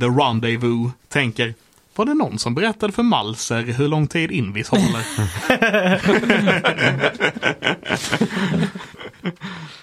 The 0.00 0.06
Rendezvous 0.06 0.92
tänker 1.08 1.54
var 1.96 2.04
det 2.04 2.14
någon 2.14 2.38
som 2.38 2.54
berättade 2.54 2.92
för 2.92 3.02
Malser 3.02 3.62
hur 3.62 3.88
lång 3.88 4.06
tid 4.06 4.30
Invis 4.30 4.68
håller? 4.68 5.04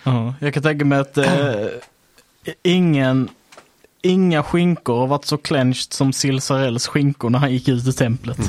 Ja, 0.03 0.33
jag 0.39 0.53
kan 0.53 0.63
tänka 0.63 0.85
mig 0.85 0.99
att 0.99 1.17
eh, 1.17 1.67
ingen, 2.63 3.29
inga 4.01 4.43
skinkor 4.43 4.99
har 4.99 5.07
varit 5.07 5.25
så 5.25 5.37
clenched 5.37 5.93
som 5.93 6.13
Silsarells 6.13 6.87
skinkor 6.87 7.29
när 7.29 7.39
han 7.39 7.51
gick 7.51 7.67
ut 7.67 7.87
ur 7.87 7.91
templet. 7.91 8.37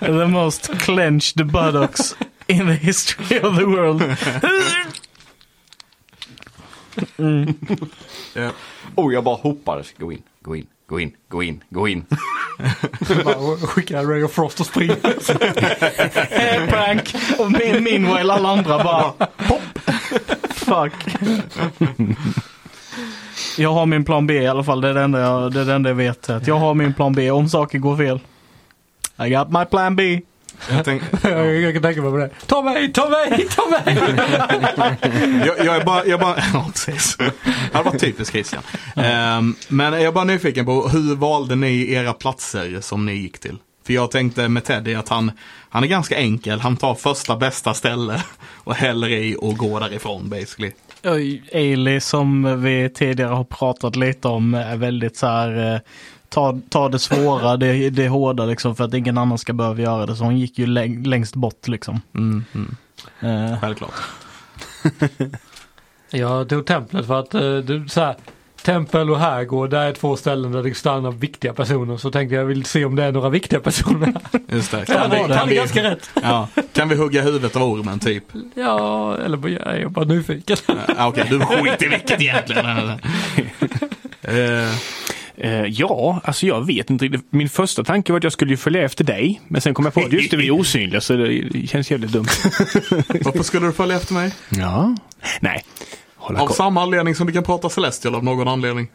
the 0.00 0.26
most 0.26 0.78
clenched 0.78 1.46
buttocks 1.46 2.16
in 2.52 2.66
the 2.66 2.74
history 2.74 3.40
of 3.40 3.56
the 3.56 3.64
world. 3.64 4.02
Mm. 7.18 7.54
Ja. 8.34 8.50
Och 8.94 9.12
jag 9.12 9.24
bara 9.24 9.36
hoppades 9.36 9.94
gå 9.98 10.12
in, 10.12 10.22
gå 10.40 10.56
in, 10.56 10.66
gå 10.88 11.00
in, 11.00 11.12
gå 11.28 11.42
in, 11.42 11.64
gå 11.70 11.88
in. 11.88 12.04
Bara 13.24 13.56
Skickar 13.56 14.04
Ray 14.04 14.22
of 14.22 14.32
Frost 14.32 14.60
och 14.60 14.66
springer. 14.66 14.96
Eh, 16.30 16.68
Prank! 16.68 17.14
Och 17.38 17.52
min, 17.52 17.84
meanwhile 17.84 18.32
alla 18.32 18.48
andra 18.48 18.84
bara 18.84 19.12
pop! 19.48 19.60
Fuck. 20.50 20.92
Jag 23.58 23.72
har 23.72 23.86
min 23.86 24.04
plan 24.04 24.26
B 24.26 24.34
i 24.34 24.46
alla 24.46 24.64
fall, 24.64 24.80
det 24.80 24.88
är 24.88 24.94
det 24.94 25.02
enda 25.02 25.20
jag, 25.20 25.52
det 25.52 25.60
är 25.60 25.64
det 25.64 25.74
enda 25.74 25.90
jag 25.90 25.94
vet. 25.94 26.30
Att 26.30 26.46
jag 26.46 26.54
har 26.58 26.74
min 26.74 26.94
plan 26.94 27.12
B 27.12 27.30
om 27.30 27.48
saker 27.48 27.78
går 27.78 27.96
fel. 27.96 28.20
I 29.26 29.30
got 29.30 29.50
my 29.50 29.64
plan 29.64 29.96
B. 29.96 30.20
Jag, 30.70 30.84
tänk, 30.84 31.02
jag 31.22 31.72
kan 31.74 31.82
tänka 31.82 32.02
mig 32.02 32.10
på 32.10 32.16
det. 32.16 32.30
Ta 32.46 32.62
mig, 32.62 32.92
ta 32.92 33.08
mig, 33.08 33.48
ta 33.48 33.68
mig! 33.70 33.96
jag, 35.46 35.66
jag 35.66 35.76
är 35.76 35.84
bara, 35.84 36.06
jag 36.06 36.20
bara, 36.20 36.36
ja 36.52 36.70
precis. 36.72 37.16
Det 37.16 37.82
varit 37.84 38.00
typiskt 38.00 38.32
Christian. 38.32 38.62
Ehm, 38.96 39.54
men 39.68 39.92
jag 39.92 40.02
är 40.02 40.12
bara 40.12 40.24
nyfiken 40.24 40.66
på 40.66 40.88
hur 40.88 41.16
valde 41.16 41.56
ni 41.56 41.92
era 41.92 42.12
platser 42.12 42.80
som 42.80 43.06
ni 43.06 43.12
gick 43.12 43.38
till? 43.38 43.58
För 43.86 43.92
jag 43.92 44.10
tänkte 44.10 44.48
med 44.48 44.64
Teddy 44.64 44.94
att 44.94 45.08
han, 45.08 45.32
han 45.68 45.84
är 45.84 45.88
ganska 45.88 46.16
enkel. 46.16 46.60
Han 46.60 46.76
tar 46.76 46.94
första 46.94 47.36
bästa 47.36 47.74
ställe 47.74 48.22
och 48.54 48.74
häller 48.74 49.08
i 49.08 49.36
och 49.40 49.56
går 49.56 49.80
därifrån 49.80 50.28
basically. 50.28 50.72
Ailey 51.52 52.00
som 52.00 52.62
vi 52.62 52.90
tidigare 52.90 53.34
har 53.34 53.44
pratat 53.44 53.96
lite 53.96 54.28
om 54.28 54.54
är 54.54 54.76
väldigt 54.76 55.16
så 55.16 55.26
här 55.26 55.74
eh, 55.74 55.80
ta, 56.32 56.58
ta 56.68 56.88
det 56.88 56.98
svåra, 56.98 57.56
det, 57.56 57.90
det 57.90 58.08
hårda 58.08 58.44
liksom 58.44 58.76
för 58.76 58.84
att 58.84 58.94
ingen 58.94 59.18
annan 59.18 59.38
ska 59.38 59.52
behöva 59.52 59.80
göra 59.80 60.06
det. 60.06 60.16
Så 60.16 60.24
hon 60.24 60.38
gick 60.38 60.58
ju 60.58 60.66
läng, 60.66 61.02
längst 61.04 61.34
bort 61.34 61.68
liksom. 61.68 62.00
Mm, 62.14 62.44
mm, 62.54 62.76
Eh, 63.20 63.60
självklart. 63.60 63.94
Jag 66.10 66.48
tog 66.48 66.66
templet 66.66 67.06
för 67.06 67.20
att 67.20 67.34
eh, 67.34 67.56
du, 67.56 67.88
så 67.88 68.00
här, 68.00 68.16
tempel 68.62 69.10
och 69.10 69.18
herrgård, 69.18 69.70
där 69.70 69.86
är 69.86 69.92
två 69.92 70.16
ställen 70.16 70.52
där 70.52 70.62
det 70.62 70.74
stannar 70.74 71.10
viktiga 71.10 71.52
personer. 71.52 71.96
Så 71.96 72.10
tänkte 72.10 72.34
jag 72.34 72.44
vill 72.44 72.64
se 72.64 72.84
om 72.84 72.96
det 72.96 73.04
är 73.04 73.12
några 73.12 73.28
viktiga 73.28 73.60
personer. 73.60 74.14
Just 74.48 74.70
det. 74.70 74.84
Kan 74.86 75.10
det 75.10 75.24
vi, 75.28 75.34
kan 75.34 75.48
vi, 75.48 75.54
ganska 75.54 75.82
rätt. 75.82 76.10
ja, 76.22 76.48
kan 76.72 76.88
vi 76.88 76.96
hugga 76.96 77.22
huvudet 77.22 77.56
av 77.56 77.62
ormen 77.62 77.98
typ? 77.98 78.24
Ja, 78.54 79.16
eller 79.16 79.36
bara- 79.36 79.50
jag 79.52 79.76
är 79.76 79.88
bara 79.88 80.04
nyfiken. 80.04 80.56
Ja, 80.96 81.06
Okej, 81.08 81.26
du 81.30 81.40
skiter 81.40 81.86
i 81.86 81.88
vilket 81.88 82.20
egentligen. 82.20 82.66
Eh, 84.22 84.68
Eh, 85.36 85.64
ja, 85.66 86.20
alltså 86.24 86.46
jag 86.46 86.66
vet 86.66 86.90
inte 86.90 87.04
riktigt. 87.04 87.24
Min 87.30 87.48
första 87.48 87.84
tanke 87.84 88.12
var 88.12 88.16
att 88.18 88.24
jag 88.24 88.32
skulle 88.32 88.50
ju 88.50 88.56
följa 88.56 88.82
efter 88.84 89.04
dig. 89.04 89.40
Men 89.48 89.60
sen 89.60 89.74
kom 89.74 89.84
jag 89.84 89.94
på 89.94 90.00
att 90.00 90.12
just 90.12 90.30
det, 90.30 90.36
vi 90.36 90.46
är 90.46 90.50
osynliga 90.50 91.00
så 91.00 91.12
det 91.16 91.66
känns 91.68 91.90
jävligt 91.90 92.12
dumt. 92.12 92.26
varför 93.24 93.42
skulle 93.42 93.66
du 93.66 93.72
följa 93.72 93.96
efter 93.96 94.14
mig? 94.14 94.32
Ja. 94.48 94.96
Nej. 95.40 95.64
Hålla 96.16 96.40
Av 96.42 96.46
koll. 96.46 96.56
samma 96.56 96.82
anledning 96.82 97.14
som 97.14 97.26
du 97.26 97.32
kan 97.32 97.44
prata 97.44 97.68
Celestial 97.68 98.14
av 98.14 98.24
någon 98.24 98.48
anledning. 98.48 98.88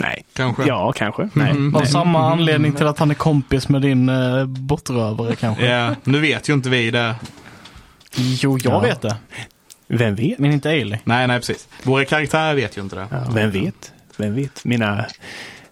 Nej. 0.00 0.24
Kanske. 0.32 0.64
Ja, 0.66 0.92
kanske. 0.92 1.28
Nej. 1.32 1.50
Av 1.50 1.56
Nej. 1.56 1.86
samma 1.86 2.32
anledning 2.32 2.72
till 2.72 2.86
att 2.86 2.98
han 2.98 3.10
är 3.10 3.14
kompis 3.14 3.68
med 3.68 3.82
din 3.82 4.08
uh, 4.08 4.44
bortrövare 4.46 5.36
kanske. 5.36 5.66
Ja, 5.66 5.94
nu 6.04 6.20
vet 6.20 6.48
ju 6.48 6.52
inte 6.52 6.68
vi 6.70 6.90
det. 6.90 7.14
Jo, 8.16 8.58
jag 8.62 8.72
Ja. 8.74 8.80
vet 8.80 9.02
det. 9.02 9.16
Vem 9.88 10.14
vet? 10.14 10.38
Men 10.38 10.52
inte 10.52 10.68
Ailey. 10.68 10.98
Nej, 11.04 11.26
nej 11.26 11.38
precis. 11.38 11.68
Våra 11.82 12.04
karaktärer 12.04 12.54
vet 12.54 12.76
ju 12.78 12.80
inte 12.82 12.96
det. 12.96 13.06
Ja, 13.10 13.16
vem 13.34 13.50
vet? 13.50 13.92
Vem 14.16 14.34
vet? 14.34 14.64
Mina, 14.64 15.04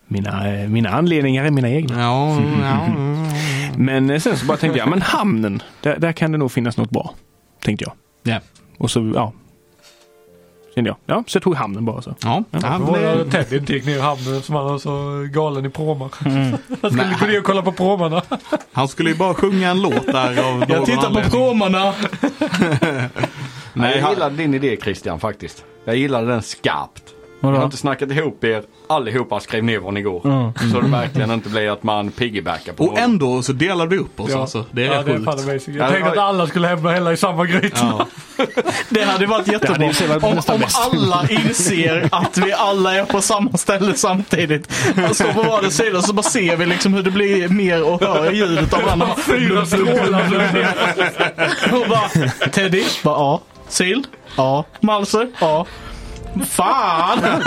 mina, 0.07 0.55
eh, 0.55 0.68
mina 0.68 0.90
anledningar 0.90 1.45
är 1.45 1.51
mina 1.51 1.70
egna. 1.70 2.01
Ja, 2.01 2.40
ja. 2.62 2.88
Men 3.76 4.11
eh, 4.11 4.20
sen 4.20 4.36
så 4.36 4.47
bara 4.47 4.59
tänkte 4.59 4.78
jag, 4.78 4.88
men 4.88 5.03
hamnen, 5.03 5.62
där, 5.80 5.99
där 5.99 6.12
kan 6.12 6.32
det 6.32 6.38
nog 6.38 6.53
finnas 6.53 6.76
något 6.76 6.90
bra. 6.90 7.14
Tänkte 7.62 7.84
jag. 7.84 7.92
Ja. 8.34 8.40
Och 8.78 8.90
så, 8.90 9.12
ja. 9.14 9.32
Kände 10.74 10.90
jag. 10.90 10.97
Ja, 11.07 11.24
så 11.26 11.36
jag 11.36 11.42
tog 11.42 11.55
hamnen 11.55 11.84
bara 11.84 12.03
så. 12.03 12.14
Ja, 12.22 12.45
ja, 12.51 12.78
när 12.78 13.30
Teddy 13.30 13.57
inte 13.57 13.72
gick 13.72 13.86
ner 13.86 13.97
i 13.97 14.01
hamnen 14.01 14.42
som 14.42 14.55
han 14.55 14.64
var 14.64 14.78
så 14.78 15.26
galen 15.32 15.66
i 15.66 15.70
pråmar. 15.70 16.11
Mm. 16.24 16.57
Han 16.82 16.90
skulle 16.90 17.16
gå 17.20 17.26
ner 17.26 17.38
och 17.38 17.45
kolla 17.45 17.62
på 17.62 17.72
pråmarna. 17.72 18.22
han 18.72 18.88
skulle 18.88 19.11
ju 19.11 19.16
bara 19.16 19.34
sjunga 19.34 19.70
en 19.70 19.82
låt 19.82 20.07
där 20.07 20.49
av 20.49 20.64
Jag 20.68 20.86
tittar 20.86 21.22
på 21.22 21.30
pråmarna. 21.30 21.95
Nej, 23.72 23.99
jag 23.99 24.11
gillade 24.11 24.36
din 24.36 24.55
idé 24.55 24.78
Christian 24.82 25.20
faktiskt. 25.20 25.64
Jag 25.84 25.97
gillade 25.97 26.26
den 26.26 26.42
skarpt. 26.42 27.13
Jag 27.45 27.53
har 27.53 27.53
Vadå? 27.53 27.64
inte 27.64 27.76
snackat 27.76 28.11
ihop 28.11 28.45
er 28.45 28.62
allihopa 28.88 29.40
skrev 29.40 29.64
ner 29.64 29.78
vad 29.78 29.95
ni 29.95 30.03
går. 30.03 30.20
Så 30.72 30.80
det 30.80 30.88
verkligen 30.88 31.30
inte 31.30 31.49
blir 31.49 31.70
att 31.70 31.82
man 31.82 32.11
piggybackar 32.11 32.72
på 32.72 32.84
Och 32.84 32.90
någon. 32.95 32.99
ändå 32.99 33.42
så 33.42 33.53
delade 33.53 33.90
vi 33.90 33.99
upp 33.99 34.20
oss 34.20 34.30
Ja. 34.30 34.40
alltså. 34.40 34.64
Det 34.70 34.82
är 34.82 34.86
ja, 34.95 35.03
det 35.03 35.12
är 35.12 35.59
sjukt. 35.59 35.68
Jag 35.78 35.90
tänkte 35.90 36.11
att 36.11 36.18
alla 36.18 36.47
skulle 36.47 36.68
hämta 36.68 36.88
hela 36.88 37.12
i 37.12 37.16
samma 37.16 37.45
gryta. 37.47 37.76
Ja. 37.80 38.07
Det 38.88 39.03
hade 39.05 39.26
varit 39.26 39.47
jättebra. 39.49 39.86
hade 40.09 40.26
om, 40.26 40.40
om 40.55 40.62
alla 40.74 41.26
inser 41.30 42.09
att 42.12 42.38
vi 42.38 42.53
alla 42.53 42.95
är 42.95 43.05
på 43.05 43.20
samma 43.20 43.53
ställe 43.53 43.95
samtidigt. 43.95 44.72
Och 45.09 45.16
står 45.16 45.32
på 45.32 45.42
vardera 45.42 45.70
sida 45.70 46.03
så 46.03 46.12
bara 46.12 46.22
ser 46.22 46.57
vi 46.57 46.66
liksom 46.66 46.95
hur 46.95 47.03
det 47.03 47.11
blir 47.11 47.49
mer 47.49 47.84
och 47.84 48.01
hör 48.05 48.30
ljudet 48.32 48.72
av 48.74 48.82
varandra. 48.82 49.09
Fyra 49.16 49.66
strålar. 49.66 50.30
Och 51.72 51.88
bara 51.88 52.28
Teddy, 52.51 52.84
bara 53.05 53.18
ja. 53.18 53.40
Sild, 53.68 54.07
ja. 54.36 54.64
Malser, 54.80 55.28
ja. 55.40 55.66
Fan! 56.43 57.18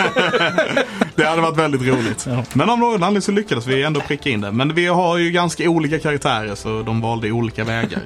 Det 1.16 1.26
hade 1.26 1.42
varit 1.42 1.58
väldigt 1.58 1.82
roligt. 1.82 2.28
Men 2.54 2.70
av 2.70 2.80
någon 2.80 2.94
anledning 2.94 3.22
så 3.22 3.32
lyckades 3.32 3.68
vi 3.68 3.84
ändå 3.84 4.02
pricka 4.02 4.30
in 4.30 4.42
det. 4.42 4.52
Men 4.52 4.74
vi 4.74 4.88
har 4.88 5.18
ju 5.18 5.32
ganska 5.32 5.70
olika 5.70 6.00
karaktärer 6.00 6.56
så 6.56 6.82
de 6.84 7.02
valde 7.02 7.32
olika 7.32 7.64
vägar. 7.64 8.02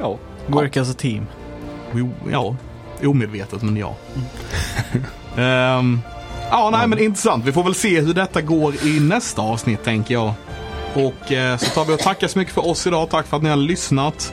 Ja. 0.00 0.18
Work 0.46 0.76
as 0.76 0.90
a 0.90 0.94
team. 0.98 1.26
Jo, 1.94 2.10
Ja, 2.32 2.56
omedvetet 3.04 3.62
men 3.62 3.76
ja. 3.76 3.96
Ehm, 5.36 6.00
ja, 6.50 6.70
nej 6.70 6.88
men 6.88 6.98
intressant. 6.98 7.44
Vi 7.44 7.52
får 7.52 7.64
väl 7.64 7.74
se 7.74 8.00
hur 8.00 8.14
detta 8.14 8.40
går 8.40 8.86
i 8.86 9.00
nästa 9.00 9.42
avsnitt 9.42 9.84
tänker 9.84 10.14
jag. 10.14 10.32
Och 10.94 11.32
eh, 11.32 11.56
så 11.56 11.66
tar 11.66 11.84
vi 11.84 11.94
och 11.94 11.98
tackar 11.98 12.28
så 12.28 12.38
mycket 12.38 12.54
för 12.54 12.66
oss 12.66 12.86
idag. 12.86 13.10
Tack 13.10 13.26
för 13.26 13.36
att 13.36 13.42
ni 13.42 13.48
har 13.48 13.56
lyssnat. 13.56 14.32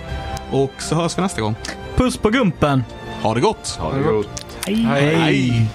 Och 0.52 0.72
så 0.78 0.96
hörs 0.96 1.18
vi 1.18 1.22
nästa 1.22 1.42
gång. 1.42 1.56
Puss 1.96 2.18
på 2.18 2.30
gumpen! 2.30 2.84
Ha 3.22 3.34
det 3.34 3.42
gott! 3.42 3.78
Ha 3.80 3.94
det 3.94 4.04
gott. 4.04 4.43
Ai. 4.66 4.86
Aí. 4.86 5.68